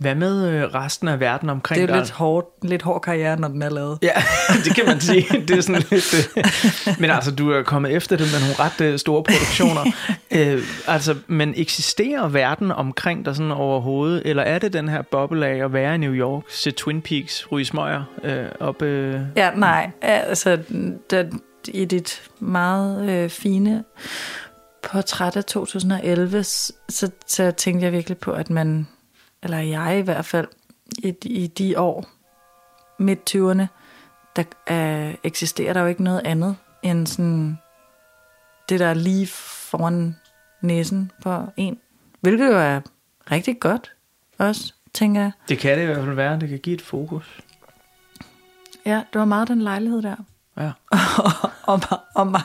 Hvad 0.00 0.14
med 0.14 0.48
øh, 0.48 0.62
resten 0.74 1.08
af 1.08 1.20
verden 1.20 1.48
Det 1.48 1.52
omkring 1.52 1.78
er 1.78 1.82
jo 1.82 1.86
dig? 1.86 1.96
lidt, 1.96 2.10
hårdt, 2.10 2.46
lidt 2.62 2.82
hård 2.82 3.02
karriere, 3.02 3.40
når 3.40 3.48
den 3.48 3.62
er 3.62 3.70
lavet. 3.70 3.98
Ja, 4.02 4.10
det 4.64 4.74
kan 4.74 4.86
man 4.86 5.00
sige. 5.00 5.26
Det 5.48 5.50
er 5.58 5.60
sådan 5.60 5.82
lidt, 5.90 6.14
øh, 6.36 6.94
men 7.00 7.10
altså, 7.10 7.30
du 7.30 7.50
er 7.50 7.62
kommet 7.62 7.92
efter 7.92 8.16
det 8.16 8.26
med 8.32 8.40
nogle 8.40 8.54
ret 8.58 8.80
øh, 8.80 8.98
store 8.98 9.22
produktioner. 9.22 9.92
øh, 10.56 10.62
altså, 10.86 11.14
men 11.26 11.54
eksisterer 11.56 12.28
verden 12.28 12.70
omkring 12.72 13.24
dig 13.24 13.36
sådan 13.36 13.52
overhovedet, 13.52 14.22
eller 14.24 14.42
er 14.42 14.58
det 14.58 14.72
den 14.72 14.88
her 14.88 15.02
boble 15.02 15.46
af 15.46 15.64
at 15.64 15.72
være 15.72 15.94
i 15.94 15.98
New 15.98 16.12
York, 16.12 16.42
se 16.48 16.70
Twin 16.70 17.02
Peaks, 17.02 17.52
ryge 17.52 17.64
smøger 17.64 18.02
øh, 18.24 18.44
op... 18.60 18.82
Øh, 18.82 19.20
Ja, 19.36 19.50
nej. 19.54 19.90
Altså, 20.02 20.58
den, 21.10 21.40
i 21.68 21.84
dit 21.84 22.22
meget 22.40 23.10
øh, 23.10 23.30
fine 23.30 23.84
portræt 24.82 25.36
af 25.36 25.44
2011, 25.44 26.44
s- 26.44 26.72
så, 26.88 27.10
så 27.26 27.50
tænkte 27.50 27.84
jeg 27.84 27.92
virkelig 27.92 28.18
på, 28.18 28.32
at 28.32 28.50
man, 28.50 28.88
eller 29.42 29.58
jeg 29.58 29.98
i 29.98 30.02
hvert 30.02 30.24
fald, 30.24 30.48
i, 30.98 31.14
i 31.24 31.46
de 31.46 31.78
år, 31.78 32.06
midt 32.98 33.34
20'erne, 33.34 33.66
der 34.36 34.44
øh, 34.70 35.14
eksisterer 35.24 35.72
der 35.72 35.80
jo 35.80 35.86
ikke 35.86 36.02
noget 36.02 36.22
andet 36.24 36.56
end 36.82 37.06
sådan 37.06 37.58
det, 38.68 38.80
der 38.80 38.86
er 38.86 38.94
lige 38.94 39.26
foran 39.26 40.16
næsen 40.60 41.10
på 41.22 41.44
en. 41.56 41.78
Hvilket 42.20 42.46
jo 42.46 42.58
er 42.58 42.80
rigtig 43.30 43.60
godt 43.60 43.92
også, 44.38 44.74
tænker 44.94 45.20
jeg. 45.20 45.32
Det 45.48 45.58
kan 45.58 45.78
det 45.78 45.82
i 45.82 45.86
hvert 45.86 46.04
fald 46.04 46.14
være. 46.14 46.40
Det 46.40 46.48
kan 46.48 46.58
give 46.58 46.74
et 46.74 46.82
fokus. 46.82 47.40
Ja, 48.86 49.02
det 49.12 49.18
var 49.18 49.24
meget 49.24 49.48
den 49.48 49.62
lejlighed 49.62 50.02
der. 50.02 50.16
Ja. 50.56 50.72
og, 50.90 51.32
og, 51.64 51.80
og, 52.14 52.26
og, 52.26 52.40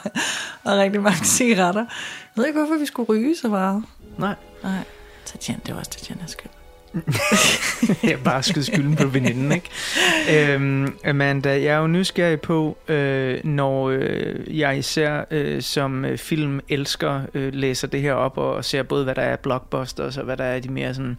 og 0.63 0.77
rigtig 0.77 1.01
mange 1.01 1.25
cigaretter. 1.25 1.81
Jeg 1.81 1.87
ved 2.35 2.45
ikke, 2.45 2.59
hvorfor 2.59 2.79
vi 2.79 2.85
skulle 2.85 3.09
ryge 3.09 3.35
så 3.35 3.47
meget. 3.47 3.83
Nej. 4.17 4.35
Nej. 4.63 4.83
Tatjana, 5.25 5.59
det 5.65 5.73
var 5.73 5.79
også 5.79 5.91
Tatjanas 5.91 6.31
skyld. 6.31 6.51
jeg 8.09 8.19
bare 8.23 8.43
skyde 8.43 8.65
skylden 8.65 8.95
på 8.95 9.07
veninden, 9.07 9.51
ikke? 9.51 9.69
Øhm, 10.53 10.97
Amanda, 11.05 11.49
jeg 11.49 11.65
er 11.65 11.77
jo 11.77 11.87
nysgerrig 11.87 12.41
på, 12.41 12.77
øh, 12.87 13.39
når 13.43 13.89
øh, 13.89 14.59
jeg 14.59 14.77
især 14.77 15.23
øh, 15.31 15.61
som 15.61 16.05
øh, 16.05 16.17
film 16.17 16.59
elsker 16.69 17.21
øh, 17.33 17.53
læser 17.53 17.87
det 17.87 18.01
her 18.01 18.13
op 18.13 18.37
og 18.37 18.65
ser 18.65 18.83
både, 18.83 19.03
hvad 19.03 19.15
der 19.15 19.21
er 19.21 19.35
blockbusters 19.35 20.17
og 20.17 20.23
hvad 20.23 20.37
der 20.37 20.43
er 20.43 20.59
de 20.59 20.69
mere 20.69 20.93
sådan 20.93 21.17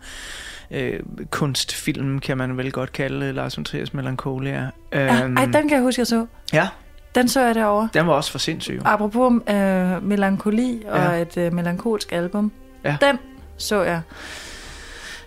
øh, 0.70 1.01
kunstfilm, 1.31 2.18
kan 2.18 2.39
man 2.39 2.57
vel 2.57 2.72
godt 2.72 2.93
kalde 2.93 3.33
Lars 3.33 3.57
von 3.57 3.64
Triers 3.64 3.95
Melancholia. 3.95 4.70
Ja, 4.93 5.24
Øhm, 5.24 5.37
ej, 5.37 5.45
den 5.45 5.53
kan 5.53 5.70
jeg 5.70 5.81
huske, 5.81 6.01
jeg 6.01 6.07
så. 6.07 6.27
Ja. 6.53 6.68
Den 7.14 7.29
så 7.29 7.41
jeg 7.41 7.55
derovre. 7.55 7.89
Den 7.95 8.07
var 8.07 8.12
også 8.12 8.31
for 8.31 8.39
sindssyg. 8.39 8.81
Apropos 8.85 9.33
øh, 9.51 10.03
melankoli 10.03 10.83
og 10.89 10.99
ja. 10.99 11.22
et 11.22 11.37
øh, 11.37 11.53
melankolsk 11.53 12.12
album. 12.12 12.53
Ja. 12.85 12.97
Den 13.01 13.18
så 13.57 13.83
jeg 13.83 14.01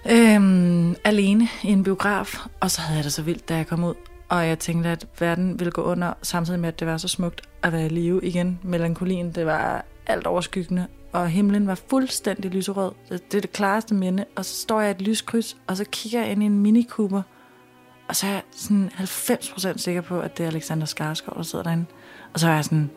øhm, 0.06 0.96
alene 1.04 1.48
i 1.64 1.68
en 1.68 1.84
biograf, 1.84 2.46
og 2.60 2.72
så 2.72 2.82
havde 2.82 2.98
jeg 2.98 3.04
det 3.04 3.14
så 3.14 3.22
vildt, 3.22 3.50
da 3.50 3.56
jeg 3.56 3.68
kom 3.68 3.84
ud. 3.84 3.94
Og 4.30 4.48
jeg 4.48 4.60
tænkte, 4.60 4.90
at 4.90 5.08
verden 5.20 5.60
ville 5.60 5.72
gå 5.72 5.82
under, 5.82 6.14
samtidig 6.22 6.60
med, 6.60 6.70
at 6.70 6.80
det 6.80 6.88
var 6.88 6.98
så 6.98 7.08
smukt 7.08 7.42
at 7.64 7.74
være 7.74 7.86
i 7.86 7.90
live 7.90 8.26
igen. 8.26 8.60
Melankolien, 8.64 9.32
det 9.32 9.46
var 9.46 9.86
alt 10.08 10.28
overskyggende, 10.28 10.88
og 11.12 11.30
himlen 11.30 11.68
var 11.68 11.80
fuldstændig 11.90 12.52
lyserød. 12.52 12.92
Det 13.10 13.32
det 13.32 13.38
er 13.38 13.42
det 13.42 13.52
klareste 13.52 13.94
minde. 13.94 14.26
Og 14.36 14.46
så 14.46 14.62
står 14.62 14.82
jeg 14.82 14.90
i 14.90 14.92
et 14.92 15.02
lyskryds, 15.02 15.58
og 15.68 15.78
så 15.78 15.86
kigger 15.92 16.22
jeg 16.22 16.32
ind 16.32 16.44
i 16.44 16.46
en 16.46 16.60
minikuber, 16.60 17.22
og 18.08 18.16
så 18.16 18.28
er 18.28 18.32
jeg 18.32 18.42
sådan 18.52 18.92
90% 18.98 19.78
sikker 19.78 20.02
på, 20.02 20.20
at 20.20 20.38
det 20.38 20.44
er 20.44 20.48
Alexander 20.48 20.86
Skarsgård, 20.86 21.36
der 21.38 21.44
sidder 21.44 21.64
derinde. 21.64 21.86
Og 22.34 22.40
så 22.40 22.48
er 22.48 22.54
jeg 22.54 22.64
sådan, 22.64 22.90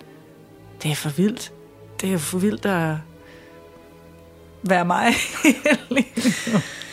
det 0.82 0.90
er 0.90 0.94
for 0.94 1.10
vildt. 1.10 1.52
Det 2.00 2.12
er 2.12 2.18
for 2.18 2.38
vildt 2.38 2.66
at 2.66 2.96
være 4.62 4.84
mig. 4.84 5.06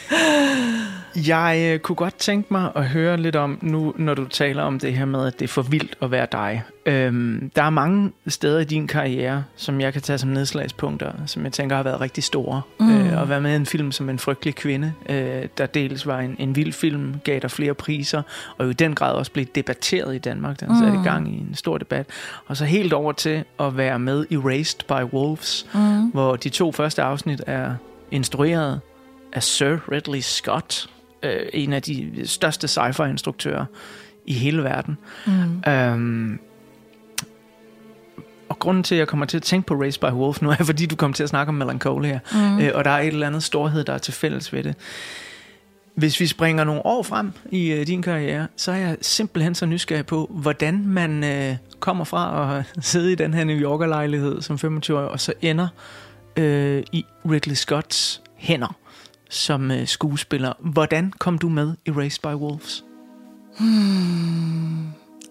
Jeg 1.28 1.72
øh, 1.74 1.80
kunne 1.80 1.95
godt 1.95 2.16
tænke 2.16 2.47
mig 2.53 2.72
at 2.76 2.86
høre 2.86 3.18
lidt 3.18 3.36
om, 3.36 3.60
nu 3.62 3.93
når 3.97 4.14
du 4.14 4.26
taler 4.28 4.64
om 4.64 4.80
det 4.80 4.93
her 4.93 5.05
med, 5.05 5.28
at 5.28 5.39
det 5.39 5.43
er 5.45 5.47
for 5.47 5.62
vildt 5.62 5.95
at 6.01 6.12
være 6.12 6.28
dig. 6.32 6.64
Øhm, 6.86 7.51
der 7.55 7.64
er 7.64 7.70
mange 7.70 8.12
steder 8.28 8.60
i 8.60 8.64
din 8.64 8.88
karriere, 8.88 9.43
som 9.55 9.82
jeg 9.82 9.93
kan 9.93 10.01
tage 10.01 10.18
som 10.18 10.30
nedslagspunkter, 10.30 11.12
som 11.26 11.43
jeg 11.43 11.51
tænker 11.53 11.76
har 11.76 11.84
været 11.84 12.01
rigtig 12.01 12.24
store. 12.24 12.62
Mm. 12.80 12.89
Øh, 12.99 13.22
at 13.22 13.30
være 13.30 13.41
med 13.41 13.53
i 13.53 13.55
en 13.55 13.66
film 13.66 13.91
som 13.91 14.10
En 14.10 14.20
frygtelig 14.20 14.55
kvinde, 14.55 14.93
øh, 15.10 15.43
der 15.57 15.66
dels 15.66 16.07
var 16.07 16.20
en, 16.20 16.36
en 16.39 16.55
vild 16.55 16.74
film, 16.74 17.16
gav 17.24 17.39
dig 17.39 17.51
flere 17.51 17.74
priser, 17.74 18.22
og 18.57 18.66
jo 18.66 18.70
i 18.70 18.74
den 18.74 18.95
grad 18.95 19.14
også 19.14 19.32
blev 19.32 19.45
debatteret 19.55 20.16
i 20.16 20.18
Danmark. 20.18 20.60
Den 20.60 20.78
satte 20.80 20.93
Mm. 20.97 21.03
i 21.03 21.07
gang 21.07 21.34
i 21.36 21.38
en 21.38 21.55
stor 21.55 21.78
debat. 21.78 22.05
Og 22.47 22.57
så 22.57 22.66
helt 22.66 22.93
over 22.93 23.12
til 23.12 23.43
at 23.60 23.78
være 23.78 23.99
med 23.99 24.26
i 24.30 24.38
Raised 24.38 24.80
by 24.88 25.14
Wolves, 25.14 25.66
Mm. 25.74 26.10
hvor 26.10 26.36
de 26.36 26.49
to 26.49 26.72
første 26.72 27.01
afsnit 27.01 27.41
er 27.47 27.72
instrueret 28.12 28.80
af 29.34 29.44
Sir 29.44 29.78
Ridley 29.92 30.20
Scott, 30.20 30.90
øh, 31.24 31.40
en 31.54 31.74
af 31.74 31.82
de 31.82 32.12
største 32.26 32.68
sci-fi-instruktører 32.68 33.66
i 34.26 34.34
hele 34.34 34.64
verden. 34.64 34.98
Mm. 35.28 35.72
Øhm, 35.72 36.40
og 38.50 38.60
grunden 38.60 38.84
til, 38.84 38.96
at 38.96 39.00
jeg 39.00 39.08
kommer 39.08 39.26
til 39.26 39.38
at 39.38 39.44
tænke 39.44 39.68
på 39.68 39.74
Race 39.74 40.00
by 40.00 40.06
Wolf 40.06 40.42
nu, 40.42 40.50
er, 40.50 40.56
fordi 40.64 40.86
du 40.86 40.96
kom 40.96 41.14
til 41.14 41.24
at 41.24 41.30
snakke 41.30 41.50
om 41.50 41.56
Melancholia, 41.56 42.20
Mm. 42.34 42.60
øh, 42.60 42.72
og 42.74 42.86
der 42.86 42.92
er 42.92 43.00
et 43.00 43.08
eller 43.08 43.28
andet 43.28 43.44
storhed, 43.44 43.84
der 43.84 43.94
er 43.94 43.98
til 43.98 44.14
fælles 44.14 44.54
ved 44.54 44.64
det. 44.64 44.76
Hvis 45.96 46.20
vi 46.20 46.28
springer 46.28 46.64
nogle 46.64 46.86
år 46.86 47.04
frem 47.04 47.32
i 47.52 47.72
øh, 47.72 47.88
din 47.88 48.02
karriere, 48.02 48.48
så 48.56 48.72
er 48.72 48.76
jeg 48.76 48.98
simpelthen 49.02 49.56
så 49.56 49.66
nysgerrig 49.66 50.06
på, 50.06 50.32
hvordan 50.34 50.84
man 50.88 51.24
øh, 51.24 51.56
kommer 51.80 52.04
fra 52.04 52.58
at 52.58 52.64
sidde 52.86 53.12
i 53.12 53.16
den 53.16 53.34
her 53.34 53.44
New 53.44 53.58
Yorker-lejlighed 53.58 54.42
som 54.42 54.58
25 54.60 54.98
år, 55.00 55.02
og 55.02 55.20
så 55.20 55.34
ender 55.42 55.68
øh, 56.38 56.84
i 56.92 57.06
Ridley 57.32 57.56
Scotts 57.56 58.22
hænder 58.36 58.76
som 59.30 59.72
øh, 59.72 59.88
skuespiller. 59.88 60.54
Hvordan 60.60 61.14
kom 61.20 61.38
du 61.38 61.50
med 61.50 61.74
i 61.86 61.92
Raised 61.92 62.22
by 62.22 62.36
Wolves? 62.36 62.86
Hmm. 63.60 64.88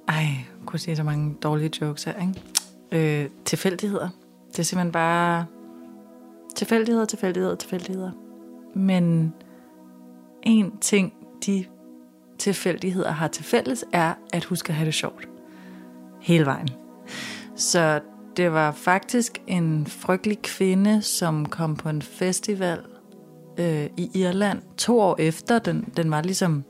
Ej, 0.09 0.15
jeg 0.15 0.47
kunne 0.67 0.79
sige 0.79 0.97
så 0.97 1.03
mange 1.03 1.37
dårlige 1.43 1.71
jokes 1.81 2.05
her, 2.05 2.15
ikke? 2.21 3.23
Øh, 3.23 3.31
tilfældigheder. 3.45 4.09
Det 4.51 4.59
er 4.59 4.63
simpelthen 4.63 4.93
bare 4.93 5.47
tilfældigheder, 6.57 7.05
tilfældigheder, 7.05 7.55
tilfældigheder. 7.55 8.11
Men 8.75 9.35
en 10.43 10.79
ting, 10.81 11.13
de 11.47 11.65
tilfældigheder 12.39 13.11
har 13.11 13.29
til 13.29 13.45
fælles, 13.45 13.85
er 13.93 14.15
at 14.33 14.45
huske 14.45 14.69
at 14.69 14.75
have 14.75 14.87
det 14.87 14.95
sjovt. 14.95 15.29
Hele 16.21 16.47
vejen. 16.47 16.69
Så 17.57 18.01
det 18.37 18.53
var 18.53 18.73
faktisk 18.73 19.39
en 19.47 19.87
frygtelig 19.87 20.43
kvinde, 20.43 21.03
som 21.03 21.47
kom 21.47 21.77
på 21.77 21.89
en 21.89 22.03
festival 22.03 22.79
øh, 23.59 23.87
i 23.97 24.11
Irland 24.15 24.63
to 24.77 25.01
år 25.01 25.17
efter. 25.19 25.59
Den, 25.59 25.89
den 25.97 26.11
var 26.11 26.23
ligesom 26.23 26.65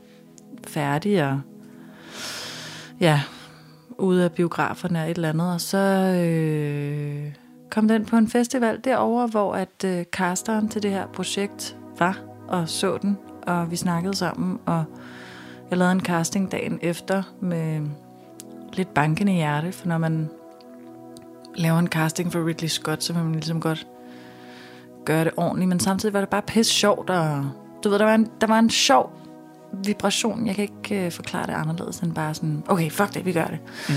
færdig 0.66 1.24
og 1.24 1.40
ja, 3.00 3.20
ude 3.98 4.24
af 4.24 4.32
biograferne 4.32 5.02
og 5.02 5.10
et 5.10 5.14
eller 5.14 5.28
andet. 5.28 5.52
Og 5.52 5.60
så 5.60 5.78
øh, 5.78 7.32
kom 7.70 7.88
den 7.88 8.04
på 8.04 8.16
en 8.16 8.28
festival 8.28 8.80
derover, 8.84 9.26
hvor 9.26 9.54
at 9.54 9.84
øh, 9.84 10.04
casteren 10.04 10.68
til 10.68 10.82
det 10.82 10.90
her 10.90 11.06
projekt 11.06 11.76
var 11.98 12.18
og 12.48 12.68
så 12.68 12.98
den, 13.02 13.18
og 13.42 13.70
vi 13.70 13.76
snakkede 13.76 14.14
sammen, 14.14 14.58
og 14.66 14.84
jeg 15.70 15.78
lavede 15.78 15.92
en 15.92 16.00
casting 16.00 16.52
dagen 16.52 16.78
efter 16.82 17.22
med 17.40 17.80
lidt 18.72 18.94
bankende 18.94 19.32
hjerte, 19.32 19.72
for 19.72 19.88
når 19.88 19.98
man 19.98 20.30
laver 21.54 21.78
en 21.78 21.88
casting 21.88 22.32
for 22.32 22.46
Ridley 22.46 22.68
Scott, 22.68 23.04
så 23.04 23.12
vil 23.12 23.22
man 23.22 23.32
ligesom 23.32 23.60
godt 23.60 23.86
gøre 25.08 25.24
det 25.24 25.32
ordentligt, 25.36 25.68
men 25.68 25.80
samtidig 25.80 26.12
var 26.12 26.20
det 26.20 26.28
bare 26.28 26.42
pisse 26.42 26.72
sjovt, 26.72 27.10
og 27.10 27.50
du 27.84 27.88
ved, 27.88 27.98
der 27.98 28.04
var 28.04 28.14
en, 28.14 28.30
der 28.40 28.46
var 28.46 28.58
en 28.58 28.70
sjov 28.70 29.12
vibration. 29.84 30.46
Jeg 30.46 30.54
kan 30.54 30.62
ikke 30.62 31.06
øh, 31.06 31.12
forklare 31.12 31.46
det 31.46 31.52
anderledes 31.52 31.98
end 32.00 32.14
bare 32.14 32.34
sådan, 32.34 32.62
okay, 32.68 32.90
fuck 32.90 33.14
det, 33.14 33.24
vi 33.24 33.32
gør 33.32 33.46
det. 33.46 33.58
Mm. 33.88 33.94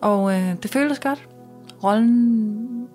Og 0.00 0.34
øh, 0.34 0.54
det 0.62 0.70
føltes 0.70 0.98
godt. 0.98 1.28
Rollen 1.84 2.88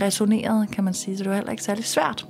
resonerede, 0.00 0.66
kan 0.66 0.84
man 0.84 0.94
sige, 0.94 1.16
så 1.16 1.22
det 1.22 1.30
var 1.30 1.36
heller 1.36 1.50
ikke 1.50 1.62
særlig 1.62 1.84
svært. 1.84 2.26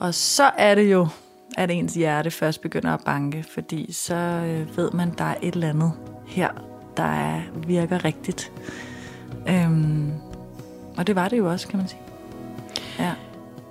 Og 0.00 0.14
så 0.14 0.50
er 0.58 0.74
det 0.74 0.92
jo, 0.92 1.08
at 1.56 1.70
ens 1.70 1.94
hjerte 1.94 2.30
først 2.30 2.60
begynder 2.60 2.90
at 2.94 3.00
banke, 3.04 3.44
fordi 3.50 3.92
så 3.92 4.14
øh, 4.14 4.76
ved 4.76 4.90
man, 4.90 5.14
der 5.18 5.24
er 5.24 5.34
et 5.42 5.54
eller 5.54 5.68
andet 5.68 5.92
her, 6.26 6.50
der 6.96 7.02
er, 7.02 7.40
virker 7.66 8.04
rigtigt. 8.04 8.52
Øhm, 9.48 10.12
og 10.96 11.06
det 11.06 11.16
var 11.16 11.28
det 11.28 11.38
jo 11.38 11.50
også, 11.50 11.68
kan 11.68 11.78
man 11.78 11.88
sige. 11.88 12.03
Ja. 12.98 13.10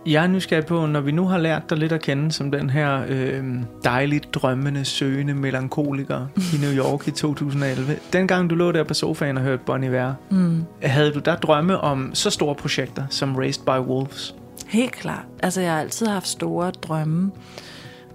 Jeg 0.05 0.23
er 0.23 0.27
nysgerrig 0.27 0.65
på, 0.65 0.85
når 0.85 1.01
vi 1.01 1.11
nu 1.11 1.27
har 1.27 1.37
lært 1.37 1.69
dig 1.69 1.77
lidt 1.77 1.91
at 1.91 2.01
kende 2.01 2.31
som 2.31 2.51
den 2.51 2.69
her 2.69 3.03
øh, 3.07 3.43
dejligt 3.83 4.33
drømmende, 4.33 4.85
søgende 4.85 5.33
melankoliker 5.33 6.27
i 6.53 6.57
New 6.61 6.71
York 6.71 7.07
i 7.07 7.11
2011. 7.11 7.95
Dengang 8.13 8.49
du 8.49 8.55
lå 8.55 8.71
der 8.71 8.83
på 8.83 8.93
sofaen 8.93 9.37
og 9.37 9.43
hørte 9.43 9.63
Bon 9.65 9.83
Iver, 9.83 10.13
Mm. 10.29 10.63
havde 10.83 11.11
du 11.13 11.19
der 11.19 11.35
drømme 11.35 11.77
om 11.77 12.11
så 12.15 12.29
store 12.29 12.55
projekter 12.55 13.03
som 13.09 13.35
Raised 13.35 13.63
by 13.65 13.89
Wolves? 13.89 14.35
Helt 14.67 14.91
klart. 14.91 15.25
Altså, 15.43 15.61
jeg 15.61 15.71
har 15.73 15.79
altid 15.79 16.07
haft 16.07 16.27
store 16.27 16.71
drømme. 16.71 17.31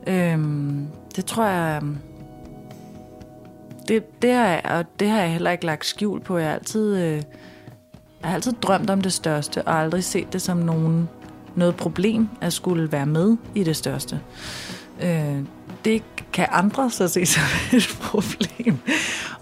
Øhm, 0.07 0.87
det 1.17 1.25
tror 1.25 1.45
jeg... 1.47 1.83
Det, 3.89 4.23
det, 4.23 4.33
har 4.33 4.47
jeg, 4.47 4.61
og 4.65 4.85
det 5.01 5.09
har 5.09 5.21
jeg 5.21 5.33
heller 5.33 5.51
ikke 5.51 5.67
lagt 5.67 5.87
skjul 5.87 6.21
på. 6.21 6.39
Jeg 6.39 6.47
har 6.49 6.55
altid, 6.55 6.97
øh, 7.05 7.23
jeg 8.23 8.31
har 8.31 8.35
altid 8.35 8.53
drømt 8.53 8.91
om 8.91 9.01
det 9.01 9.13
største, 9.13 9.63
og 9.63 9.81
aldrig 9.81 10.05
set 10.05 10.33
det 10.33 10.43
som 10.43 10.57
nogen, 10.57 11.09
noget 11.55 11.77
problem 11.77 12.29
at 12.41 12.53
skulle 12.53 12.93
være 12.93 13.07
med 13.07 13.37
i 13.55 13.65
det 13.65 13.77
største. 13.77 14.21
Øh, 15.03 15.39
det 15.85 16.03
kan 16.33 16.47
andre 16.51 16.91
så 16.91 17.09
se 17.09 17.27
som 17.37 17.43
et 17.73 17.99
problem. 18.03 18.79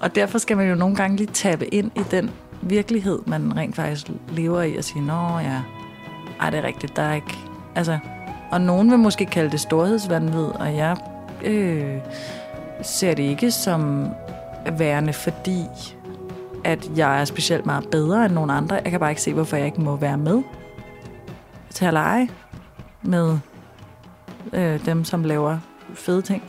Og 0.00 0.14
derfor 0.14 0.38
skal 0.38 0.56
man 0.56 0.68
jo 0.68 0.74
nogle 0.74 0.96
gange 0.96 1.16
lige 1.16 1.32
tabe 1.32 1.74
ind 1.74 1.90
i 1.96 2.02
den 2.10 2.30
virkelighed, 2.62 3.18
man 3.26 3.56
rent 3.56 3.76
faktisk 3.76 4.06
lever 4.32 4.62
i, 4.62 4.76
og 4.76 4.84
sige, 4.84 5.06
nå 5.06 5.38
ja, 5.38 5.60
ej, 6.40 6.50
det 6.50 6.58
er 6.58 6.62
rigtigt, 6.62 6.96
der 6.96 7.02
er 7.02 7.14
ikke... 7.14 7.34
Altså, 7.74 7.98
og 8.50 8.60
nogen 8.60 8.90
vil 8.90 8.98
måske 8.98 9.26
kalde 9.26 9.50
det 9.50 9.60
storhedsvandvid, 9.60 10.44
og 10.44 10.76
jeg 10.76 10.96
øh, 11.44 11.98
ser 12.82 13.14
det 13.14 13.22
ikke 13.22 13.50
som 13.50 14.08
værende, 14.78 15.12
fordi 15.12 15.64
at 16.64 16.90
jeg 16.96 17.20
er 17.20 17.24
specielt 17.24 17.66
meget 17.66 17.88
bedre 17.90 18.24
end 18.24 18.34
nogen 18.34 18.50
andre. 18.50 18.76
Jeg 18.76 18.90
kan 18.90 19.00
bare 19.00 19.10
ikke 19.10 19.22
se, 19.22 19.32
hvorfor 19.32 19.56
jeg 19.56 19.66
ikke 19.66 19.80
må 19.80 19.96
være 19.96 20.18
med 20.18 20.42
til 21.70 21.84
at 21.84 21.92
lege 21.92 22.30
med 23.02 23.38
øh, 24.52 24.86
dem, 24.86 25.04
som 25.04 25.24
laver 25.24 25.58
fede 25.94 26.22
ting. 26.22 26.42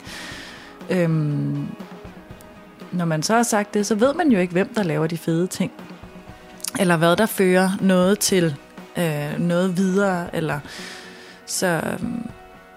Øhm, 0.90 1.68
når 2.92 3.06
man 3.06 3.24
så 3.24 3.36
har 3.36 3.44
sagt 3.44 3.74
det, 3.74 3.86
så 3.86 3.96
ved 3.96 4.14
man 4.14 4.32
jo 4.32 4.40
ikke, 4.40 4.54
hvem 4.54 4.74
der 4.74 4.84
laver 4.84 5.08
de 5.08 5.18
fede 5.18 5.48
ting. 5.48 5.72
Eller 6.80 6.98
hvad 6.98 7.16
der 7.16 7.26
fører 7.26 7.70
noget 7.82 8.20
til 8.20 8.56
øh, 8.98 9.40
noget 9.40 9.78
videre. 9.78 10.36
Eller 10.36 10.60
så 11.46 11.82
øhm, 11.94 12.30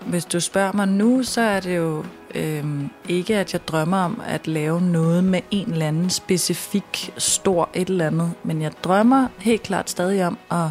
hvis 0.06 0.24
du 0.24 0.40
spørger 0.40 0.72
mig 0.72 0.88
nu, 0.88 1.22
så 1.22 1.40
er 1.40 1.60
det 1.60 1.76
jo 1.76 2.04
øhm, 2.34 2.90
ikke, 3.08 3.36
at 3.36 3.52
jeg 3.52 3.68
drømmer 3.68 3.98
om 3.98 4.22
at 4.26 4.46
lave 4.46 4.80
noget 4.80 5.24
med 5.24 5.40
en 5.50 5.72
eller 5.72 5.86
anden 5.86 6.10
specifik 6.10 7.12
stor 7.18 7.68
et 7.74 7.88
eller 7.88 8.06
andet. 8.06 8.32
Men 8.44 8.62
jeg 8.62 8.72
drømmer 8.84 9.28
helt 9.38 9.62
klart 9.62 9.90
stadig 9.90 10.26
om 10.26 10.38
at 10.50 10.68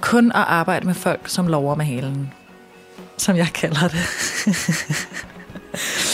kun 0.00 0.26
at 0.26 0.44
arbejde 0.46 0.86
med 0.86 0.94
folk, 0.94 1.28
som 1.28 1.46
lover 1.46 1.74
med 1.74 1.84
halen. 1.84 2.32
Som 3.18 3.36
jeg 3.36 3.48
kalder 3.54 3.88
det. 3.88 4.06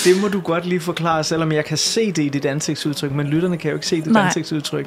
Det 0.05 0.21
må 0.21 0.29
du 0.29 0.41
godt 0.41 0.67
lige 0.67 0.81
forklare, 0.81 1.25
selvom 1.25 1.53
jeg 1.53 1.65
kan 1.65 1.79
se 1.79 2.13
det 2.13 2.23
i 2.23 2.29
dit 2.29 2.45
ansigtsudtryk, 2.45 3.13
men 3.13 3.27
lytterne 3.27 3.57
kan 3.57 3.71
jo 3.71 3.77
ikke 3.77 3.87
se 3.87 3.97
dit 3.97 4.07
Nej. 4.07 4.25
ansigtsudtryk. 4.25 4.87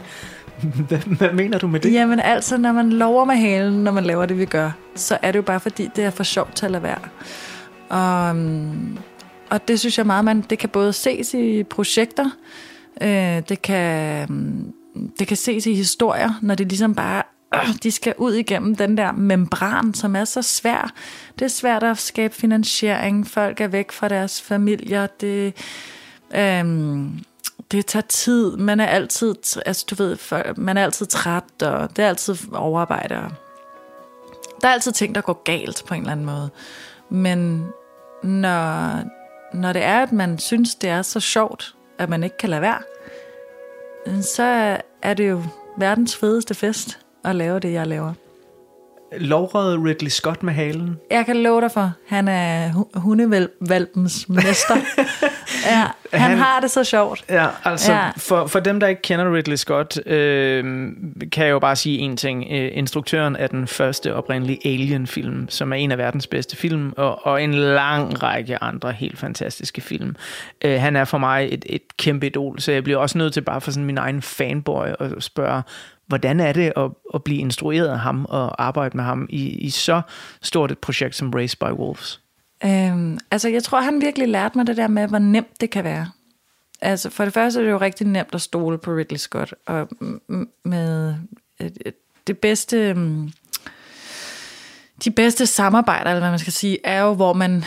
Hvad, 0.87 0.97
hvad 0.97 1.33
mener 1.33 1.57
du 1.57 1.67
med 1.67 1.79
det? 1.79 1.93
Jamen 1.93 2.19
altså, 2.19 2.57
når 2.57 2.71
man 2.71 2.89
lover 2.89 3.25
med 3.25 3.35
halen, 3.35 3.83
når 3.83 3.91
man 3.91 4.03
laver 4.03 4.25
det, 4.25 4.37
vi 4.37 4.45
gør, 4.45 4.71
så 4.95 5.17
er 5.21 5.31
det 5.31 5.37
jo 5.37 5.43
bare 5.43 5.59
fordi, 5.59 5.89
det 5.95 6.03
er 6.03 6.09
for 6.09 6.23
sjovt 6.23 6.55
til 6.55 6.65
at 6.65 6.71
lade 6.71 6.83
være. 6.83 6.99
Og, 7.89 8.29
øhm, 8.29 8.97
og 9.49 9.67
det 9.67 9.79
synes 9.79 9.97
jeg 9.97 10.05
meget, 10.05 10.25
man 10.25 10.41
det 10.41 10.59
kan 10.59 10.69
både 10.69 10.93
ses 10.93 11.33
i 11.33 11.63
projekter, 11.63 12.29
Øh, 13.01 13.41
det, 13.49 13.61
kan, 13.61 14.25
mm, 14.29 14.73
det 15.19 15.27
kan 15.27 15.37
ses 15.37 15.65
i 15.65 15.73
historier, 15.73 16.39
når 16.41 16.55
det 16.55 16.67
ligesom 16.67 16.95
bare 16.95 17.23
øh, 17.55 17.75
de 17.83 17.91
skal 17.91 18.13
ud 18.17 18.33
igennem 18.33 18.75
den 18.75 18.97
der 18.97 19.11
membran, 19.11 19.93
som 19.93 20.15
er 20.15 20.25
så 20.25 20.41
svær. 20.41 20.93
Det 21.39 21.45
er 21.45 21.49
svært 21.49 21.83
at 21.83 21.97
skabe 21.97 22.35
finansiering. 22.35 23.27
Folk 23.27 23.61
er 23.61 23.67
væk 23.67 23.91
fra 23.91 24.07
deres 24.07 24.41
familier. 24.41 25.07
Det, 25.07 25.53
øhm, 26.35 27.19
det 27.71 27.85
tager 27.85 28.05
tid. 28.09 28.57
Man 28.57 28.79
er 28.79 28.85
altid, 28.85 29.35
altså 29.65 29.85
du 29.89 29.95
ved, 29.95 30.17
man 30.57 30.77
er 30.77 30.83
altid 30.83 31.05
træt, 31.05 31.61
og 31.61 31.97
det 31.97 32.05
er 32.05 32.09
altid 32.09 32.35
overarbejde. 32.53 33.15
Der 34.61 34.67
er 34.67 34.73
altid 34.73 34.91
ting, 34.91 35.15
der 35.15 35.21
går 35.21 35.41
galt 35.43 35.83
på 35.87 35.93
en 35.93 35.99
eller 35.99 36.11
anden 36.11 36.25
måde. 36.25 36.49
Men 37.09 37.67
når, 38.23 39.03
når 39.55 39.73
det 39.73 39.83
er, 39.83 40.01
at 40.03 40.11
man 40.11 40.39
synes, 40.39 40.75
det 40.75 40.89
er 40.89 41.01
så 41.01 41.19
sjovt, 41.19 41.75
at 41.99 42.09
man 42.09 42.23
ikke 42.23 42.37
kan 42.37 42.49
lade 42.49 42.61
være, 42.61 42.81
så 44.21 44.77
er 45.01 45.13
det 45.13 45.29
jo 45.29 45.43
verdens 45.77 46.15
fedeste 46.15 46.53
fest 46.53 46.99
at 47.25 47.35
lave 47.35 47.59
det, 47.59 47.73
jeg 47.73 47.87
laver. 47.87 48.13
Lovrede 49.17 49.77
Ridley 49.83 50.09
Scott 50.09 50.43
med 50.43 50.53
halen. 50.53 50.97
Jeg 51.11 51.25
kan 51.25 51.35
love 51.37 51.61
dig 51.61 51.71
for, 51.71 51.91
han 52.07 52.27
er 52.27 52.71
hu- 52.71 52.89
hundevalpens 52.95 54.29
mester. 54.29 54.75
ja, 55.65 55.87
han, 56.13 56.29
Han- 56.29 56.37
har 56.37 56.59
det 56.59 56.71
så 56.71 56.83
sjovt. 56.83 57.25
Ja, 57.29 57.47
altså 57.63 57.91
ja. 57.93 58.09
For, 58.17 58.47
for 58.47 58.59
dem, 58.59 58.79
der 58.79 58.87
ikke 58.87 59.01
kender 59.01 59.33
Ridley 59.33 59.55
Scott, 59.55 60.07
øh, 60.07 60.63
kan 61.31 61.45
jeg 61.45 61.51
jo 61.51 61.59
bare 61.59 61.75
sige 61.75 61.99
en 61.99 62.17
ting. 62.17 62.45
Øh, 62.51 62.69
instruktøren 62.73 63.35
af 63.35 63.49
den 63.49 63.67
første 63.67 64.13
oprindelige 64.15 64.59
Alien-film, 64.65 65.49
som 65.49 65.71
er 65.71 65.75
en 65.75 65.91
af 65.91 65.97
verdens 65.97 66.27
bedste 66.27 66.55
film, 66.57 66.93
og, 66.97 67.25
og 67.25 67.43
en 67.43 67.53
lang 67.53 68.23
række 68.23 68.63
andre 68.63 68.91
helt 68.91 69.17
fantastiske 69.19 69.81
film. 69.81 70.15
Øh, 70.61 70.81
han 70.81 70.95
er 70.95 71.05
for 71.05 71.17
mig 71.17 71.47
et, 71.51 71.65
et 71.69 71.81
kæmpe 71.97 72.27
idol, 72.27 72.59
så 72.59 72.71
jeg 72.71 72.83
bliver 72.83 72.97
også 72.99 73.17
nødt 73.17 73.33
til 73.33 73.41
bare 73.41 73.61
for 73.61 73.71
sådan 73.71 73.85
min 73.85 73.97
egen 73.97 74.21
fanboy 74.21 74.87
at 74.99 75.11
spørge, 75.23 75.61
hvordan 76.07 76.39
er 76.39 76.53
det 76.53 76.73
at, 76.77 76.91
at 77.13 77.23
blive 77.23 77.39
instrueret 77.39 77.87
af 77.87 77.99
ham 77.99 78.25
og 78.29 78.63
arbejde 78.63 78.97
med 78.97 79.03
ham 79.05 79.27
i, 79.29 79.49
i 79.49 79.69
så 79.69 80.01
stort 80.41 80.71
et 80.71 80.77
projekt 80.77 81.15
som 81.15 81.29
Race 81.29 81.57
by 81.57 81.63
Wolves? 81.71 82.19
Øhm, 82.63 83.19
altså, 83.31 83.49
jeg 83.49 83.63
tror, 83.63 83.81
han 83.81 84.01
virkelig 84.01 84.27
lærte 84.27 84.57
mig 84.57 84.67
det 84.67 84.77
der 84.77 84.87
med, 84.87 85.07
hvor 85.07 85.19
nemt 85.19 85.61
det 85.61 85.69
kan 85.69 85.83
være. 85.83 86.09
Altså, 86.81 87.09
for 87.09 87.23
det 87.23 87.33
første 87.33 87.59
er 87.59 87.63
det 87.63 87.71
jo 87.71 87.77
rigtig 87.77 88.07
nemt 88.07 88.35
at 88.35 88.41
stole 88.41 88.77
på 88.77 88.91
Ridley 88.91 89.17
Scott, 89.17 89.53
og 89.65 89.89
med 90.65 91.15
øh, 91.61 91.69
øh, 91.85 91.91
det 92.27 92.37
bedste... 92.37 92.93
Mm, 92.93 93.31
de 95.03 95.11
bedste 95.11 95.45
samarbejder, 95.45 96.09
eller 96.09 96.19
hvad 96.19 96.29
man 96.29 96.39
skal 96.39 96.53
sige, 96.53 96.77
er 96.83 97.01
jo, 97.01 97.13
hvor 97.13 97.33
man 97.33 97.63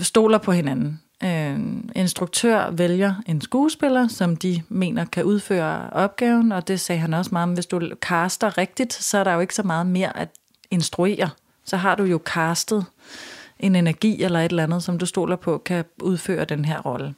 stoler 0.00 0.38
på 0.38 0.52
hinanden. 0.52 1.00
Øh, 1.24 1.60
instruktør 1.94 2.70
vælger 2.70 3.14
en 3.26 3.40
skuespiller, 3.40 4.08
som 4.08 4.36
de 4.36 4.62
mener 4.68 5.04
kan 5.04 5.24
udføre 5.24 5.90
opgaven, 5.90 6.52
og 6.52 6.68
det 6.68 6.80
sagde 6.80 7.00
han 7.00 7.14
også 7.14 7.30
meget 7.32 7.42
om. 7.42 7.54
Hvis 7.54 7.66
du 7.66 7.90
caster 8.00 8.58
rigtigt, 8.58 8.92
så 8.92 9.18
er 9.18 9.24
der 9.24 9.32
jo 9.32 9.40
ikke 9.40 9.54
så 9.54 9.62
meget 9.62 9.86
mere 9.86 10.18
at 10.18 10.28
instruere. 10.70 11.30
Så 11.64 11.76
har 11.76 11.94
du 11.94 12.04
jo 12.04 12.20
castet 12.24 12.84
en 13.64 13.76
energi 13.76 14.22
eller 14.22 14.40
et 14.40 14.50
eller 14.50 14.62
andet, 14.62 14.82
som 14.82 14.98
du 14.98 15.06
stoler 15.06 15.36
på, 15.36 15.58
kan 15.58 15.84
udføre 16.02 16.44
den 16.44 16.64
her 16.64 16.80
rolle. 16.80 17.14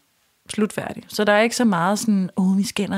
Slutfærdig. 0.51 1.05
Så 1.09 1.25
der 1.25 1.33
er 1.33 1.41
ikke 1.41 1.57
så 1.57 1.65
meget 1.65 1.99
sådan, 1.99 2.31
åh, 2.37 2.51
oh, 2.51 2.59
vi 2.59 2.63
skal 2.63 2.85
ind 2.85 2.95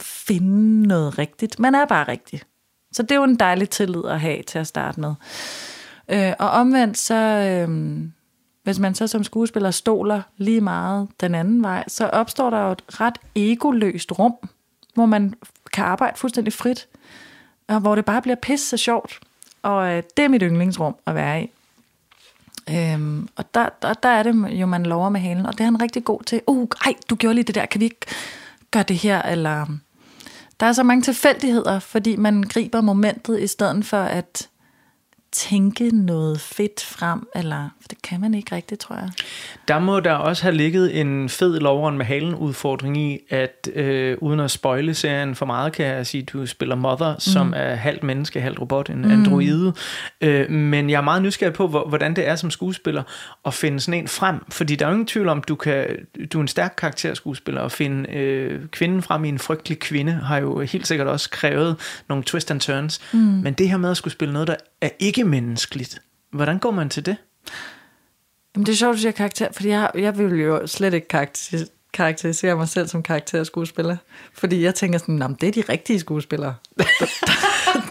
finde 0.00 0.88
noget 0.88 1.18
rigtigt. 1.18 1.58
Man 1.58 1.74
er 1.74 1.84
bare 1.84 2.08
rigtig. 2.08 2.40
Så 2.92 3.02
det 3.02 3.10
er 3.10 3.16
jo 3.16 3.24
en 3.24 3.36
dejlig 3.36 3.70
tillid 3.70 4.04
at 4.04 4.20
have 4.20 4.42
til 4.42 4.58
at 4.58 4.66
starte 4.66 5.00
med. 5.00 5.14
Øh, 6.08 6.32
og 6.38 6.50
omvendt 6.50 6.98
så, 6.98 7.14
øh, 7.14 7.98
hvis 8.62 8.78
man 8.78 8.94
så 8.94 9.06
som 9.06 9.24
skuespiller 9.24 9.70
stoler 9.70 10.22
lige 10.36 10.60
meget 10.60 11.08
den 11.20 11.34
anden 11.34 11.62
vej, 11.62 11.84
så 11.88 12.06
opstår 12.06 12.50
der 12.50 12.60
jo 12.66 12.72
et 12.72 12.82
ret 12.88 13.18
egoløst 13.34 14.18
rum, 14.18 14.34
hvor 14.94 15.06
man 15.06 15.34
kan 15.72 15.84
arbejde 15.84 16.18
fuldstændig 16.18 16.52
frit, 16.52 16.88
og 17.68 17.80
hvor 17.80 17.94
det 17.94 18.04
bare 18.04 18.22
bliver 18.22 18.36
pisse 18.36 18.78
sjovt. 18.78 19.20
Og 19.62 19.88
øh, 19.88 20.02
det 20.16 20.24
er 20.24 20.28
mit 20.28 20.42
yndlingsrum 20.42 20.96
at 21.06 21.14
være 21.14 21.42
i. 21.42 21.50
Øhm, 22.70 23.28
og 23.36 23.54
der, 23.54 23.68
der, 23.82 23.94
der 23.94 24.08
er 24.08 24.22
det 24.22 24.60
jo, 24.60 24.66
man 24.66 24.82
lover 24.82 25.08
med 25.08 25.20
halen, 25.20 25.46
og 25.46 25.52
det 25.52 25.60
er 25.60 25.64
han 25.64 25.82
rigtig 25.82 26.04
god 26.04 26.22
til. 26.22 26.40
Uh, 26.46 26.68
ej, 26.86 26.94
du 27.10 27.14
gjorde 27.14 27.34
lige 27.34 27.44
det 27.44 27.54
der, 27.54 27.66
kan 27.66 27.80
vi 27.80 27.84
ikke 27.84 28.06
gøre 28.70 28.82
det 28.82 28.96
her? 28.96 29.22
Eller, 29.22 29.66
der 30.60 30.66
er 30.66 30.72
så 30.72 30.82
mange 30.82 31.02
tilfældigheder, 31.02 31.78
fordi 31.78 32.16
man 32.16 32.42
griber 32.42 32.80
momentet, 32.80 33.40
i 33.40 33.46
stedet 33.46 33.84
for 33.84 34.02
at 34.02 34.49
tænke 35.32 35.96
noget 35.96 36.40
fedt 36.40 36.84
frem, 36.84 37.28
eller 37.34 37.68
for 37.80 37.88
det 37.88 38.02
kan 38.02 38.20
man 38.20 38.34
ikke 38.34 38.54
rigtigt, 38.54 38.80
tror 38.80 38.96
jeg. 38.96 39.10
Der 39.68 39.78
må 39.78 40.00
der 40.00 40.12
også 40.12 40.42
have 40.42 40.54
ligget 40.54 41.00
en 41.00 41.28
fed 41.28 41.60
loveren 41.60 41.98
med 41.98 42.06
halen 42.06 42.34
udfordring 42.34 42.96
i, 42.96 43.18
at 43.28 43.68
øh, 43.74 44.16
uden 44.20 44.40
at 44.40 44.50
spoile 44.50 44.94
serien 44.94 45.34
for 45.34 45.46
meget, 45.46 45.72
kan 45.72 45.86
jeg 45.86 46.06
sige, 46.06 46.22
at 46.22 46.32
du 46.32 46.46
spiller 46.46 46.74
Mother, 46.74 47.14
mm. 47.14 47.20
som 47.20 47.52
er 47.56 47.74
halvt 47.74 48.02
menneske, 48.02 48.40
halvt 48.40 48.60
robot, 48.60 48.90
en 48.90 49.02
mm. 49.02 49.10
androide. 49.10 49.72
Øh, 50.20 50.50
men 50.50 50.90
jeg 50.90 50.96
er 50.96 51.00
meget 51.02 51.22
nysgerrig 51.22 51.54
på, 51.54 51.68
hvor- 51.68 51.88
hvordan 51.88 52.16
det 52.16 52.28
er 52.28 52.36
som 52.36 52.50
skuespiller 52.50 53.02
at 53.44 53.54
finde 53.54 53.80
sådan 53.80 54.00
en 54.00 54.08
frem. 54.08 54.36
Fordi 54.48 54.76
der 54.76 54.84
er 54.86 54.90
jo 54.90 54.94
ingen 54.94 55.06
tvivl 55.06 55.28
om, 55.28 55.42
du, 55.42 55.54
kan, 55.54 55.86
du 56.32 56.38
er 56.38 56.42
en 56.42 56.48
stærk 56.48 56.74
karakterskuespiller, 56.78 57.60
og 57.60 57.72
finde 57.72 58.10
øh, 58.10 58.66
kvinden 58.68 59.02
frem 59.02 59.24
i 59.24 59.28
en 59.28 59.38
frygtelig 59.38 59.78
kvinde, 59.78 60.12
har 60.12 60.38
jo 60.38 60.60
helt 60.60 60.86
sikkert 60.86 61.06
også 61.08 61.30
krævet 61.30 61.76
nogle 62.08 62.24
twist 62.24 62.50
and 62.50 62.60
turns. 62.60 63.00
Mm. 63.12 63.18
Men 63.18 63.52
det 63.52 63.68
her 63.68 63.76
med 63.76 63.90
at 63.90 63.96
skulle 63.96 64.12
spille 64.12 64.32
noget, 64.32 64.48
der 64.48 64.56
er 64.80 64.88
ikke 64.98 65.24
menneskeligt, 65.24 65.98
hvordan 66.32 66.58
går 66.58 66.70
man 66.70 66.88
til 66.90 67.06
det? 67.06 67.16
Jamen, 68.54 68.66
det 68.66 68.72
er 68.72 68.76
sjovt, 68.76 68.90
at 68.92 68.96
du 68.96 69.00
siger 69.00 69.12
karakter, 69.12 69.48
fordi 69.52 69.68
jeg, 69.68 69.90
jeg 69.94 70.18
vil 70.18 70.40
jo 70.40 70.66
slet 70.66 70.94
ikke 70.94 71.08
karakter, 71.08 71.64
karakterisere 71.92 72.56
mig 72.56 72.68
selv 72.68 72.88
som 72.88 73.02
karakterskuespiller. 73.02 73.96
Fordi 74.34 74.62
jeg 74.64 74.74
tænker 74.74 74.98
sådan, 74.98 75.14
"Nå, 75.14 75.28
men 75.28 75.36
det 75.40 75.48
er 75.48 75.52
de 75.62 75.72
rigtige 75.72 76.00
skuespillere, 76.00 76.54
der, 76.78 76.84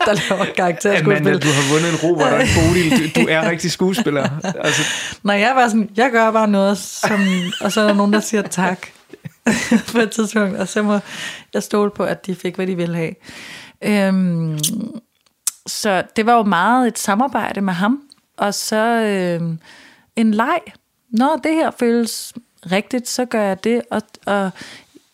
der 0.05 0.13
laver 0.13 0.33
Amanda, 0.41 0.53
karakterskudspil. 0.55 1.33
du 1.41 1.47
har 1.47 1.73
vundet 1.73 1.89
en 1.89 2.09
Robert 2.09 2.33
og 2.33 2.41
en 2.41 2.47
Bodil. 2.55 3.15
Du, 3.15 3.21
du 3.21 3.27
er 3.29 3.49
rigtig 3.49 3.71
skuespiller. 3.71 4.29
Altså, 4.59 4.81
Nej, 5.23 5.35
jeg 5.35 5.49
er 5.49 5.53
bare 5.53 5.69
sådan, 5.69 5.89
jeg 5.95 6.11
gør 6.11 6.31
bare 6.31 6.47
noget, 6.47 6.77
som, 6.77 7.19
og 7.61 7.71
så 7.71 7.81
er 7.81 7.87
der 7.87 7.93
nogen, 7.93 8.13
der 8.13 8.19
siger 8.19 8.41
tak 8.41 8.87
på 9.91 9.97
et 9.99 10.11
tidspunkt, 10.11 10.57
og 10.57 10.67
så 10.67 10.81
må 10.81 10.99
jeg 11.53 11.63
stole 11.63 11.91
på, 11.91 12.03
at 12.03 12.25
de 12.25 12.35
fik, 12.35 12.55
hvad 12.55 12.67
de 12.67 12.75
ville 12.75 12.95
have. 12.95 13.13
Øhm, 13.83 14.59
så 15.70 16.03
det 16.15 16.26
var 16.26 16.34
jo 16.34 16.43
meget 16.43 16.88
et 16.88 16.99
samarbejde 16.99 17.61
med 17.61 17.74
ham, 17.74 18.03
og 18.38 18.53
så 18.53 18.86
øh, 18.86 19.57
en 20.15 20.34
leg. 20.34 20.59
Når 21.09 21.39
det 21.43 21.53
her 21.53 21.72
føles 21.72 22.34
rigtigt, 22.72 23.07
så 23.07 23.26
gør 23.26 23.41
jeg 23.41 23.63
det, 23.63 23.82
og, 23.91 24.01
og 24.26 24.51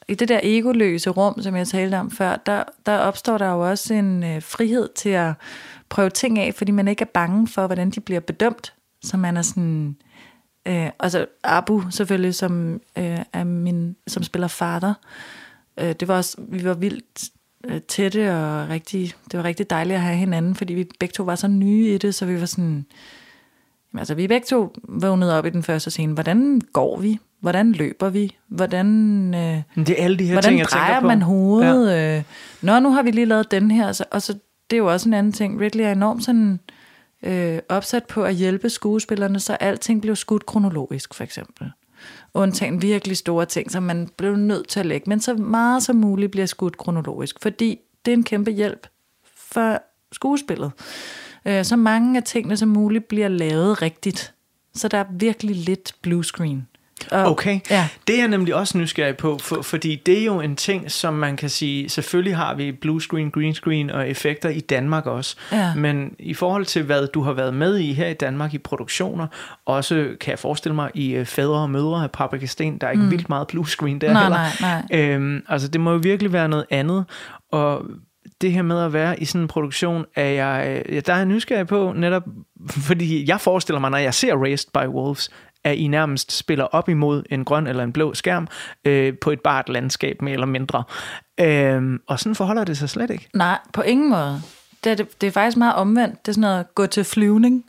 i 0.07 0.15
det 0.15 0.29
der 0.29 0.39
egoløse 0.43 1.09
rum, 1.09 1.41
som 1.41 1.55
jeg 1.55 1.67
talte 1.67 1.95
om 1.95 2.11
før, 2.11 2.35
der, 2.35 2.63
der 2.85 2.97
opstår 2.97 3.37
der 3.37 3.51
jo 3.51 3.69
også 3.69 3.93
en 3.93 4.23
øh, 4.23 4.41
frihed 4.41 4.89
til 4.95 5.09
at 5.09 5.33
prøve 5.89 6.09
ting 6.09 6.39
af, 6.39 6.53
fordi 6.53 6.71
man 6.71 6.87
ikke 6.87 7.01
er 7.01 7.09
bange 7.13 7.47
for, 7.47 7.65
hvordan 7.65 7.89
de 7.89 7.99
bliver 7.99 8.19
bedømt. 8.19 8.73
Så 9.03 9.17
man 9.17 9.37
er 9.37 9.41
sådan... 9.41 9.95
Øh, 10.67 10.89
altså 10.99 11.25
Abu 11.43 11.83
selvfølgelig, 11.91 12.35
som, 12.35 12.81
øh, 12.97 13.19
er 13.33 13.43
min, 13.43 13.95
som 14.07 14.23
spiller 14.23 14.47
fader. 14.47 14.93
Øh, 15.79 15.95
det 15.99 16.07
var 16.07 16.17
også, 16.17 16.37
vi 16.39 16.65
var 16.65 16.73
vildt 16.73 17.29
øh, 17.67 17.81
tætte, 17.81 18.33
og 18.33 18.69
rigtig, 18.69 19.13
det 19.31 19.37
var 19.37 19.43
rigtig 19.43 19.69
dejligt 19.69 19.95
at 19.95 20.01
have 20.01 20.15
hinanden, 20.15 20.55
fordi 20.55 20.73
vi 20.73 20.89
begge 20.99 21.13
to 21.13 21.23
var 21.23 21.35
så 21.35 21.47
nye 21.47 21.93
i 21.93 21.97
det, 21.97 22.15
så 22.15 22.25
vi 22.25 22.39
var 22.39 22.45
sådan... 22.45 22.85
Jamen, 23.93 23.99
altså, 23.99 24.15
vi 24.15 24.27
begge 24.27 24.45
to 24.45 24.73
vågnede 24.83 25.37
op 25.37 25.45
i 25.45 25.49
den 25.49 25.63
første 25.63 25.91
scene. 25.91 26.13
Hvordan 26.13 26.61
går 26.73 26.99
vi? 26.99 27.19
Hvordan 27.39 27.71
løber 27.71 28.09
vi? 28.09 28.35
Hvordan, 28.47 28.87
øh, 29.33 29.61
Men 29.75 29.85
det 29.85 29.89
er 29.99 30.03
alle 30.03 30.17
de 30.17 30.25
her 30.25 30.33
hvordan 30.33 30.49
ting, 30.49 30.59
jeg 30.59 30.67
drejer 30.67 30.99
på. 30.99 31.07
man 31.07 31.21
hovedet? 31.21 31.91
Ja. 31.91 32.17
Øh, 32.17 32.23
Nå, 32.61 32.79
nu 32.79 32.91
har 32.91 33.03
vi 33.03 33.11
lige 33.11 33.25
lavet 33.25 33.51
den 33.51 33.71
her. 33.71 33.91
Så, 33.91 34.05
og 34.11 34.21
så, 34.21 34.33
det 34.69 34.75
er 34.75 34.77
jo 34.77 34.91
også 34.91 35.09
en 35.09 35.13
anden 35.13 35.33
ting. 35.33 35.61
Ridley 35.61 35.83
er 35.83 35.91
enormt 35.91 36.23
sådan, 36.23 36.59
øh, 37.23 37.59
opsat 37.69 38.05
på 38.05 38.23
at 38.23 38.35
hjælpe 38.35 38.69
skuespillerne, 38.69 39.39
så 39.39 39.53
alting 39.53 40.01
blev 40.01 40.15
skudt 40.15 40.45
kronologisk, 40.45 41.13
for 41.13 41.23
eksempel. 41.23 41.71
Undtagen 42.35 42.81
virkelig 42.81 43.17
store 43.17 43.45
ting, 43.45 43.71
som 43.71 43.83
man 43.83 44.09
blev 44.17 44.35
nødt 44.35 44.67
til 44.67 44.79
at 44.79 44.85
lægge. 44.85 45.09
Men 45.09 45.19
så 45.19 45.33
meget 45.33 45.83
som 45.83 45.95
muligt 45.95 46.31
bliver 46.31 46.45
skudt 46.45 46.77
kronologisk, 46.77 47.41
fordi 47.41 47.79
det 48.05 48.11
er 48.11 48.17
en 48.17 48.23
kæmpe 48.23 48.51
hjælp 48.51 48.87
for 49.35 49.81
skuespillet. 50.11 50.71
Øh, 51.45 51.65
så 51.65 51.75
mange 51.75 52.17
af 52.17 52.23
tingene 52.23 52.57
som 52.57 52.69
muligt 52.69 53.07
bliver 53.07 53.27
lavet 53.27 53.81
rigtigt. 53.81 54.33
Så 54.73 54.87
der 54.87 54.97
er 54.97 55.05
virkelig 55.11 55.55
lidt 55.55 55.95
blue 56.01 56.23
screen. 56.23 56.67
Og, 57.11 57.25
Okay, 57.31 57.59
Ja. 57.69 57.87
det 58.07 58.15
er 58.15 58.19
jeg 58.19 58.27
nemlig 58.27 58.55
også 58.55 58.77
nysgerrig 58.77 59.17
på, 59.17 59.37
for, 59.41 59.61
fordi 59.61 60.01
det 60.05 60.19
er 60.21 60.25
jo 60.25 60.39
en 60.41 60.55
ting, 60.55 60.91
som 60.91 61.13
man 61.13 61.37
kan 61.37 61.49
sige, 61.49 61.89
selvfølgelig 61.89 62.35
har 62.35 62.55
vi 62.55 62.71
blue 62.71 63.01
screen, 63.01 63.31
green 63.31 63.53
screen 63.53 63.89
og 63.89 64.09
effekter 64.09 64.49
i 64.49 64.59
Danmark 64.59 65.05
også, 65.05 65.35
Ja. 65.51 65.75
men 65.75 66.15
i 66.19 66.33
forhold 66.33 66.65
til 66.65 66.83
hvad 66.83 67.07
du 67.07 67.21
har 67.21 67.33
været 67.33 67.53
med 67.53 67.77
i 67.77 67.93
her 67.93 68.07
i 68.07 68.13
Danmark 68.13 68.53
i 68.53 68.57
produktioner, 68.57 69.27
også 69.65 70.15
kan 70.21 70.31
jeg 70.31 70.39
forestille 70.39 70.75
mig 70.75 70.91
i 70.93 71.19
uh, 71.19 71.25
Fædre 71.25 71.59
og 71.61 71.69
Mødre 71.69 72.03
af 72.03 72.11
Paprika 72.11 72.45
Sten, 72.45 72.77
der 72.77 72.87
er 72.87 72.91
ikke 72.91 73.01
mm. 73.01 73.05
Mm. 73.05 73.11
vildt 73.11 73.29
meget 73.29 73.47
blue 73.47 73.67
screen 73.67 74.01
der 74.01 74.13
Nej, 74.13 74.21
heller. 74.23 74.37
nej, 74.61 74.81
nej. 74.91 74.99
Øhm, 74.99 75.43
altså 75.49 75.67
det 75.67 75.81
må 75.81 75.91
jo 75.91 75.97
virkelig 76.03 76.33
være 76.33 76.47
noget 76.49 76.65
andet, 76.69 77.05
og 77.51 77.81
det 78.41 78.51
her 78.51 78.61
med 78.61 78.79
at 78.79 78.93
være 78.93 79.19
i 79.19 79.25
sådan 79.25 79.41
en 79.41 79.47
produktion, 79.47 80.05
er 80.15 80.25
jeg, 80.25 80.83
ja, 80.89 80.99
der 80.99 81.13
er 81.13 81.17
jeg 81.17 81.25
nysgerrig 81.25 81.67
på 81.67 81.93
netop, 81.95 82.23
fordi 82.87 83.29
jeg 83.29 83.41
forestiller 83.41 83.79
mig, 83.79 83.91
når 83.91 83.97
jeg 83.97 84.13
ser 84.13 84.35
Raised 84.35 84.69
by 84.73 84.87
Wolves, 84.87 85.29
at 85.65 85.77
I 85.77 85.87
nærmest 85.87 86.31
spiller 86.31 86.63
op 86.65 86.89
imod 86.89 87.23
en 87.29 87.45
grøn 87.45 87.67
eller 87.67 87.83
en 87.83 87.93
blå 87.93 88.13
skærm 88.13 88.47
øh, 88.85 89.13
på 89.21 89.31
et 89.31 89.41
bart 89.41 89.69
landskab, 89.69 90.21
mere 90.21 90.33
eller 90.33 90.45
mindre. 90.45 90.83
Øh, 91.39 91.99
og 92.07 92.19
sådan 92.19 92.35
forholder 92.35 92.63
det 92.63 92.77
sig 92.77 92.89
slet 92.89 93.09
ikke. 93.09 93.29
Nej, 93.33 93.57
på 93.73 93.81
ingen 93.81 94.09
måde. 94.09 94.41
Det, 94.83 94.91
er- 94.91 94.95
det, 94.95 95.21
det 95.21 95.27
er 95.27 95.31
faktisk 95.31 95.57
meget 95.57 95.75
omvendt. 95.75 96.25
Det 96.25 96.27
er 96.31 96.33
sådan 96.33 96.41
noget, 96.41 96.75
gå 96.75 96.85
til 96.85 97.03
flyvning. 97.03 97.65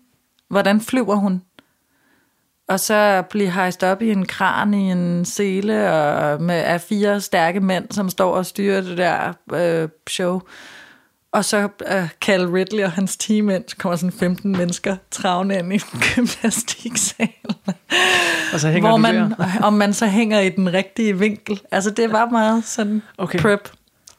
Hvordan 0.48 0.80
flyver 0.80 1.14
hun? 1.14 1.42
Og 2.68 2.80
så 2.80 3.22
blive 3.30 3.50
hejst 3.50 3.82
op 3.84 4.02
i 4.02 4.10
en 4.10 4.26
kran 4.26 4.74
i 4.74 4.90
en 4.90 5.24
sele 5.24 5.92
og 5.92 6.42
med 6.42 6.54
af 6.54 6.80
fire 6.80 7.20
stærke 7.20 7.60
mænd, 7.60 7.86
som 7.90 8.10
står 8.10 8.36
og 8.36 8.46
styrer 8.46 8.80
det 8.80 8.98
der 8.98 9.32
øh, 9.54 9.88
show. 10.10 10.40
Og 11.36 11.44
så 11.44 11.68
øh, 11.86 12.08
Cal 12.24 12.46
Ridley 12.46 12.84
og 12.84 12.92
hans 12.92 13.16
team 13.16 13.50
ind, 13.50 13.64
så 13.68 13.76
kommer 13.76 13.96
sådan 13.96 14.12
15 14.12 14.56
mennesker 14.56 14.96
travne 15.10 15.58
ind 15.58 15.72
i 15.72 15.74
en 15.74 15.80
gymnastiksal. 16.14 17.28
Og 18.52 18.60
så 18.60 18.68
hænger 18.68 18.88
hvor 18.88 18.96
man, 18.96 19.14
der. 19.14 19.60
om 19.62 19.72
man 19.72 19.94
så 19.94 20.06
hænger 20.06 20.40
i 20.40 20.48
den 20.48 20.72
rigtige 20.72 21.18
vinkel. 21.18 21.60
Altså 21.70 21.90
det 21.90 22.12
var 22.12 22.30
meget 22.30 22.64
sådan 22.64 23.02
okay. 23.18 23.38
prep. 23.38 23.70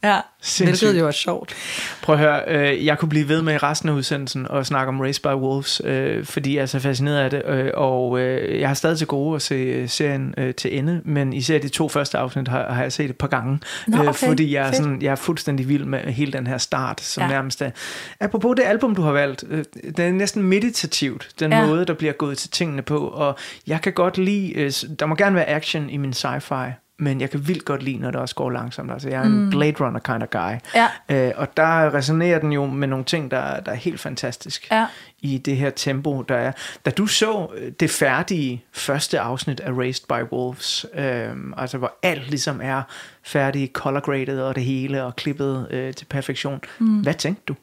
Ja, 0.03 0.19
Sindssygt. 0.41 0.89
hvilket 0.89 0.99
jo 1.01 1.07
er 1.07 1.11
sjovt. 1.11 1.53
Prøv 2.01 2.15
at 2.15 2.21
høre, 2.21 2.41
øh, 2.47 2.85
jeg 2.85 2.97
kunne 2.97 3.09
blive 3.09 3.27
ved 3.29 3.41
med 3.41 3.63
resten 3.63 3.89
af 3.89 3.93
udsendelsen 3.93 4.47
og 4.47 4.65
snakke 4.65 4.89
om 4.89 4.99
Race 5.01 5.21
by 5.21 5.27
Wolves, 5.27 5.81
øh, 5.85 6.25
fordi 6.25 6.55
jeg 6.55 6.61
er 6.61 6.65
så 6.65 6.79
fascineret 6.79 7.17
af 7.19 7.29
det, 7.29 7.41
øh, 7.45 7.71
og 7.73 8.19
øh, 8.19 8.59
jeg 8.59 8.67
har 8.69 8.73
stadig 8.73 8.97
til 8.97 9.07
gode 9.07 9.35
at 9.35 9.41
se 9.41 9.55
øh, 9.55 9.89
serien 9.89 10.33
øh, 10.37 10.53
til 10.55 10.77
ende, 10.77 11.01
men 11.05 11.33
især 11.33 11.59
de 11.59 11.69
to 11.69 11.89
første 11.89 12.17
afsnit 12.17 12.47
har, 12.47 12.73
har 12.73 12.81
jeg 12.81 12.91
set 12.91 13.09
et 13.09 13.17
par 13.17 13.27
gange, 13.27 13.59
Nå, 13.87 13.97
okay. 13.97 14.13
fordi 14.13 14.53
jeg 14.53 14.61
er, 14.61 14.65
Fedt. 14.65 14.75
sådan, 14.77 15.01
jeg 15.01 15.11
er 15.11 15.15
fuldstændig 15.15 15.69
vild 15.69 15.85
med 15.85 15.99
hele 15.99 16.33
den 16.33 16.47
her 16.47 16.57
start, 16.57 17.01
som 17.01 17.23
ja. 17.23 17.29
Nærmest 17.29 17.61
er... 17.61 17.71
Apropos 18.19 18.55
det 18.55 18.63
album, 18.63 18.95
du 18.95 19.01
har 19.01 19.11
valgt, 19.11 19.43
øh, 19.49 19.63
det 19.97 19.99
er 19.99 20.11
næsten 20.11 20.43
meditativt, 20.43 21.29
den 21.39 21.51
Ja. 21.51 21.65
måde, 21.65 21.85
der 21.85 21.93
bliver 21.93 22.13
gået 22.13 22.37
til 22.37 22.49
tingene 22.49 22.81
på, 22.81 22.97
og 23.07 23.37
jeg 23.67 23.81
kan 23.81 23.93
godt 23.93 24.17
lide, 24.17 24.53
øh, 24.53 24.71
der 24.99 25.05
må 25.05 25.15
gerne 25.15 25.35
være 25.35 25.49
action 25.49 25.89
i 25.89 25.97
min 25.97 26.11
sci-fi, 26.13 26.86
men 26.99 27.21
jeg 27.21 27.29
kan 27.29 27.47
vildt 27.47 27.65
godt 27.65 27.83
lide, 27.83 27.97
når 27.97 28.11
det 28.11 28.19
også 28.21 28.35
går 28.35 28.49
langsomt. 28.49 28.91
Altså, 28.91 29.09
jeg 29.09 29.19
er 29.19 29.23
en 29.25 29.43
Mm. 29.43 29.49
Blade 29.49 29.85
Runner 29.85 29.99
kind 29.99 30.23
of 30.23 30.29
guy. 30.29 30.59
Ja. 30.75 30.87
Øh, 31.09 31.33
og 31.35 31.57
der 31.57 31.93
resonerer 31.93 32.39
den 32.39 32.51
jo 32.51 32.65
med 32.65 32.87
nogle 32.87 33.05
ting, 33.05 33.31
der, 33.31 33.59
der 33.59 33.71
er 33.71 33.75
helt 33.75 33.99
fantastisk 33.99 34.67
Ja. 34.71 34.85
i 35.19 35.37
det 35.37 35.57
her 35.57 35.69
tempo, 35.69 36.21
der 36.21 36.35
er. 36.35 36.51
Da 36.85 36.89
du 36.91 37.07
så 37.07 37.47
øh, 37.57 37.71
det 37.79 37.91
færdige 37.91 38.63
første 38.71 39.19
afsnit 39.19 39.59
af 39.59 39.71
Raised 39.73 40.05
by 40.07 40.31
Wolves, 40.33 40.85
øh, 40.95 41.29
altså 41.57 41.77
hvor 41.77 41.97
alt 42.03 42.29
ligesom 42.29 42.59
er 42.63 42.81
færdig, 43.23 43.69
color 43.73 43.99
graded 43.99 44.41
og 44.41 44.55
det 44.55 44.63
hele, 44.63 45.03
og 45.03 45.15
klippet 45.15 45.67
øh, 45.71 45.93
til 45.93 46.05
perfektion. 46.05 46.61
Mm. 46.79 46.99
Hvad 47.01 47.13
tænkte 47.13 47.43
du? 47.47 47.55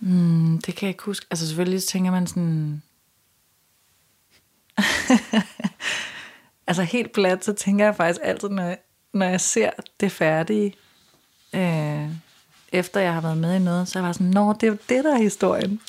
Mm, 0.00 0.60
det 0.66 0.74
kan 0.76 0.86
jeg 0.86 0.90
ikke 0.90 1.04
huske. 1.04 1.26
Altså 1.30 1.46
selvfølgelig 1.46 1.82
tænker 1.82 2.10
man 2.10 2.26
sådan... 2.26 2.82
altså 6.66 6.82
helt 6.82 7.12
plat, 7.12 7.44
så 7.44 7.52
tænker 7.52 7.84
jeg 7.84 7.96
faktisk 7.96 8.20
altid, 8.22 8.48
når 8.48 8.62
jeg, 8.62 8.78
når 9.12 9.26
jeg 9.26 9.40
ser 9.40 9.70
det 10.00 10.12
færdige, 10.12 10.74
øh, 11.54 12.08
efter 12.72 13.00
jeg 13.00 13.14
har 13.14 13.20
været 13.20 13.38
med 13.38 13.56
i 13.56 13.58
noget, 13.58 13.88
så 13.88 13.98
er 13.98 14.02
jeg 14.02 14.06
bare 14.06 14.14
sådan, 14.14 14.26
nå, 14.26 14.52
det 14.52 14.62
er 14.62 14.66
jo 14.66 14.76
det, 14.88 15.04
der 15.04 15.14
er 15.14 15.22
historien. 15.22 15.80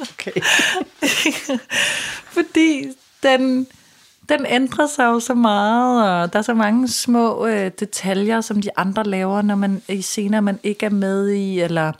okay. 0.12 0.40
Fordi 2.36 2.84
den, 3.22 3.66
den 4.28 4.46
ændrer 4.46 4.86
sig 4.86 5.04
jo 5.04 5.20
så 5.20 5.34
meget, 5.34 6.10
og 6.10 6.32
der 6.32 6.38
er 6.38 6.42
så 6.42 6.54
mange 6.54 6.88
små 6.88 7.46
øh, 7.46 7.70
detaljer, 7.80 8.40
som 8.40 8.62
de 8.62 8.68
andre 8.76 9.04
laver, 9.04 9.42
når 9.42 9.54
man 9.54 9.82
i 9.88 10.02
scener, 10.02 10.40
man 10.40 10.60
ikke 10.62 10.86
er 10.86 10.90
med 10.90 11.28
i, 11.28 11.60
eller 11.60 11.92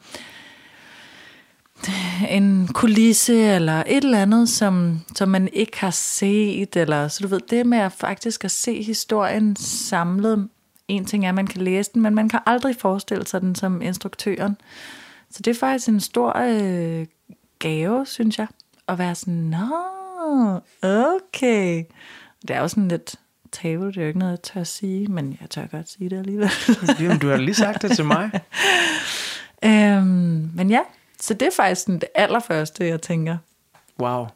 en 2.30 2.68
kulisse, 2.68 3.34
eller 3.34 3.82
et 3.86 4.04
eller 4.04 4.22
andet, 4.22 4.48
som, 4.48 5.00
som 5.16 5.28
man 5.28 5.48
ikke 5.52 5.80
har 5.80 5.90
set, 5.90 6.76
eller 6.76 7.08
så 7.08 7.18
du 7.22 7.28
ved, 7.28 7.40
det 7.50 7.66
med 7.66 7.78
at 7.78 7.92
faktisk 7.92 8.44
at 8.44 8.50
se 8.50 8.82
historien 8.82 9.56
samlet, 9.56 10.48
en 10.88 11.04
ting 11.04 11.24
er, 11.24 11.28
at 11.28 11.34
man 11.34 11.46
kan 11.46 11.62
læse 11.62 11.90
den, 11.94 12.02
men 12.02 12.14
man 12.14 12.28
kan 12.28 12.40
aldrig 12.46 12.76
forestille 12.76 13.26
sig 13.26 13.40
den 13.40 13.54
som 13.54 13.82
instruktøren. 13.82 14.56
Så 15.30 15.42
det 15.42 15.50
er 15.50 15.60
faktisk 15.60 15.88
en 15.88 16.00
stor 16.00 16.36
øh, 16.36 17.06
gave, 17.58 18.06
synes 18.06 18.38
jeg, 18.38 18.46
at 18.88 18.98
være 18.98 19.14
sådan, 19.14 19.34
nå, 19.34 20.60
okay. 20.82 21.84
Det 22.42 22.56
er 22.56 22.60
jo 22.60 22.68
sådan 22.68 22.88
lidt 22.88 23.14
tabu, 23.52 23.86
det 23.86 23.96
er 23.96 24.02
jo 24.02 24.06
ikke 24.06 24.18
noget, 24.18 24.30
jeg 24.30 24.42
tør 24.42 24.64
sige, 24.64 25.06
men 25.06 25.38
jeg 25.40 25.50
tør 25.50 25.66
godt 25.66 25.90
sige 25.90 26.10
det 26.10 26.18
alligevel. 26.18 26.50
Jamen, 27.00 27.18
du 27.18 27.28
har 27.28 27.36
lige 27.36 27.54
sagt 27.54 27.82
det 27.82 27.90
til 27.90 28.04
mig. 28.04 28.30
øhm, 29.64 30.50
men 30.54 30.70
ja, 30.70 30.80
så 31.22 31.34
det 31.34 31.42
er 31.46 31.52
faktisk 31.56 31.86
det 31.86 32.04
allerførste, 32.14 32.86
jeg 32.86 33.02
tænker. 33.02 33.36
Wow. 34.00 34.26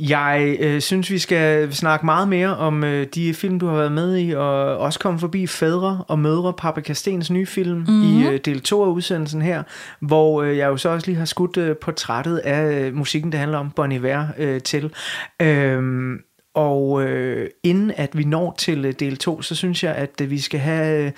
Jeg 0.00 0.56
øh, 0.60 0.80
synes, 0.80 1.10
vi 1.10 1.18
skal 1.18 1.74
snakke 1.74 2.06
meget 2.06 2.28
mere 2.28 2.56
om 2.56 2.84
øh, 2.84 3.06
de 3.14 3.34
film, 3.34 3.60
du 3.60 3.66
har 3.66 3.76
været 3.76 3.92
med 3.92 4.18
i, 4.18 4.30
og 4.30 4.78
også 4.78 4.98
komme 4.98 5.20
forbi 5.20 5.46
Fædre 5.46 6.04
og 6.08 6.18
Mødre, 6.18 6.52
Paprika 6.52 6.92
Stens 6.92 7.30
nye 7.30 7.46
film, 7.46 7.78
Mhm. 7.78 7.90
mm-hmm. 7.90 8.20
i 8.22 8.26
øh, 8.28 8.40
del 8.44 8.60
2 8.60 8.82
af 8.84 8.88
udsendelsen 8.88 9.42
her, 9.42 9.62
hvor 10.00 10.42
øh, 10.42 10.56
jeg 10.56 10.66
jo 10.68 10.76
så 10.76 10.88
også 10.88 11.06
lige 11.06 11.18
har 11.18 11.24
skudt 11.24 11.56
øh, 11.56 11.76
portrættet 11.76 12.38
af 12.38 12.72
øh, 12.80 12.94
musikken, 12.94 13.32
det 13.32 13.40
handler 13.40 13.58
om, 13.58 13.70
Bon 13.70 13.92
Iver, 13.92 14.26
øh, 14.38 14.60
til. 14.60 14.92
Øhm, 15.42 16.18
og 16.54 17.02
øh, 17.02 17.48
inden 17.62 17.92
at 17.96 18.18
vi 18.18 18.24
når 18.24 18.54
til 18.58 18.84
øh, 18.84 18.92
del 19.00 19.16
2, 19.16 19.42
så 19.42 19.54
synes 19.54 19.84
jeg, 19.84 19.94
at 19.94 20.20
øh, 20.22 20.30
vi 20.30 20.38
skal 20.40 20.60
have... 20.60 21.12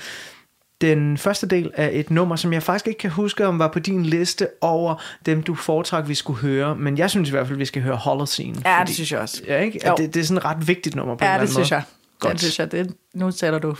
Den 0.82 1.18
første 1.18 1.46
del 1.46 1.70
af 1.74 1.90
et 1.92 2.10
nummer, 2.10 2.36
som 2.36 2.52
jeg 2.52 2.62
faktisk 2.62 2.86
ikke 2.88 2.98
kan 2.98 3.10
huske, 3.10 3.46
om 3.46 3.58
var 3.58 3.68
på 3.68 3.78
din 3.78 4.06
liste 4.06 4.48
over 4.60 5.02
dem, 5.26 5.42
du 5.42 5.54
foretrak, 5.54 6.08
vi 6.08 6.14
skulle 6.14 6.38
høre. 6.40 6.76
Men 6.76 6.98
jeg 6.98 7.10
synes 7.10 7.28
i 7.28 7.32
hvert 7.32 7.46
fald, 7.46 7.58
vi 7.58 7.64
skal 7.64 7.82
høre 7.82 7.96
Holocene. 7.96 8.62
Ja, 8.64 8.82
det 8.86 8.94
synes 8.94 9.12
jeg 9.12 9.20
også. 9.20 9.42
Ja, 9.46 9.60
ikke? 9.60 9.86
At 9.86 9.98
det, 9.98 10.14
det 10.14 10.20
er 10.20 10.24
sådan 10.24 10.36
et 10.38 10.44
ret 10.44 10.68
vigtigt 10.68 10.94
nummer 10.96 11.14
på 11.14 11.24
en 11.24 11.24
Ja, 11.24 11.34
eller 11.34 11.46
det 11.46 11.50
anden 11.50 11.54
synes 11.54 11.70
måde. 11.70 11.74
jeg. 11.74 11.82
Godt. 12.18 12.32
Det 12.32 12.40
synes 12.40 12.58
jeg. 12.58 12.72
Det, 12.72 12.94
nu 13.14 13.30
sætter 13.30 13.58
du 13.58 13.76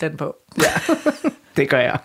den 0.00 0.16
på. 0.16 0.36
Ja, 0.58 0.94
det 1.56 1.68
gør 1.68 1.78
jeg. 1.80 1.98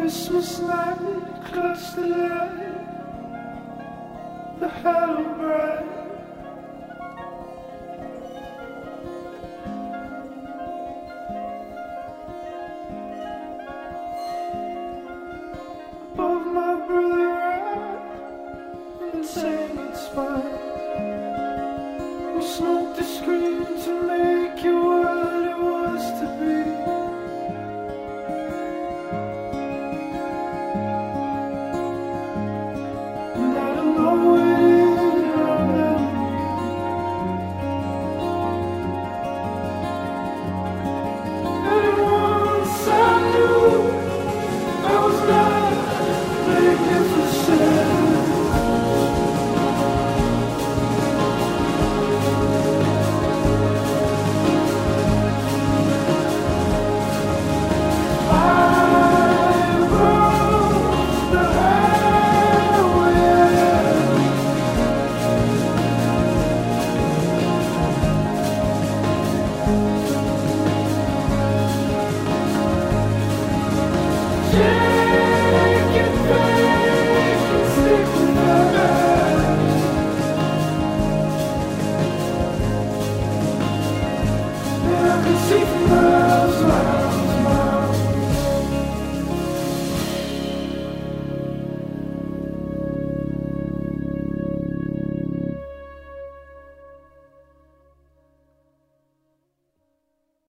Christmas 0.00 0.58
night, 0.58 0.98
clutch 1.44 1.94
the 1.94 2.06
light, 2.08 2.58
the 4.58 4.68
hollow 4.68 5.34
bright. 5.34 6.03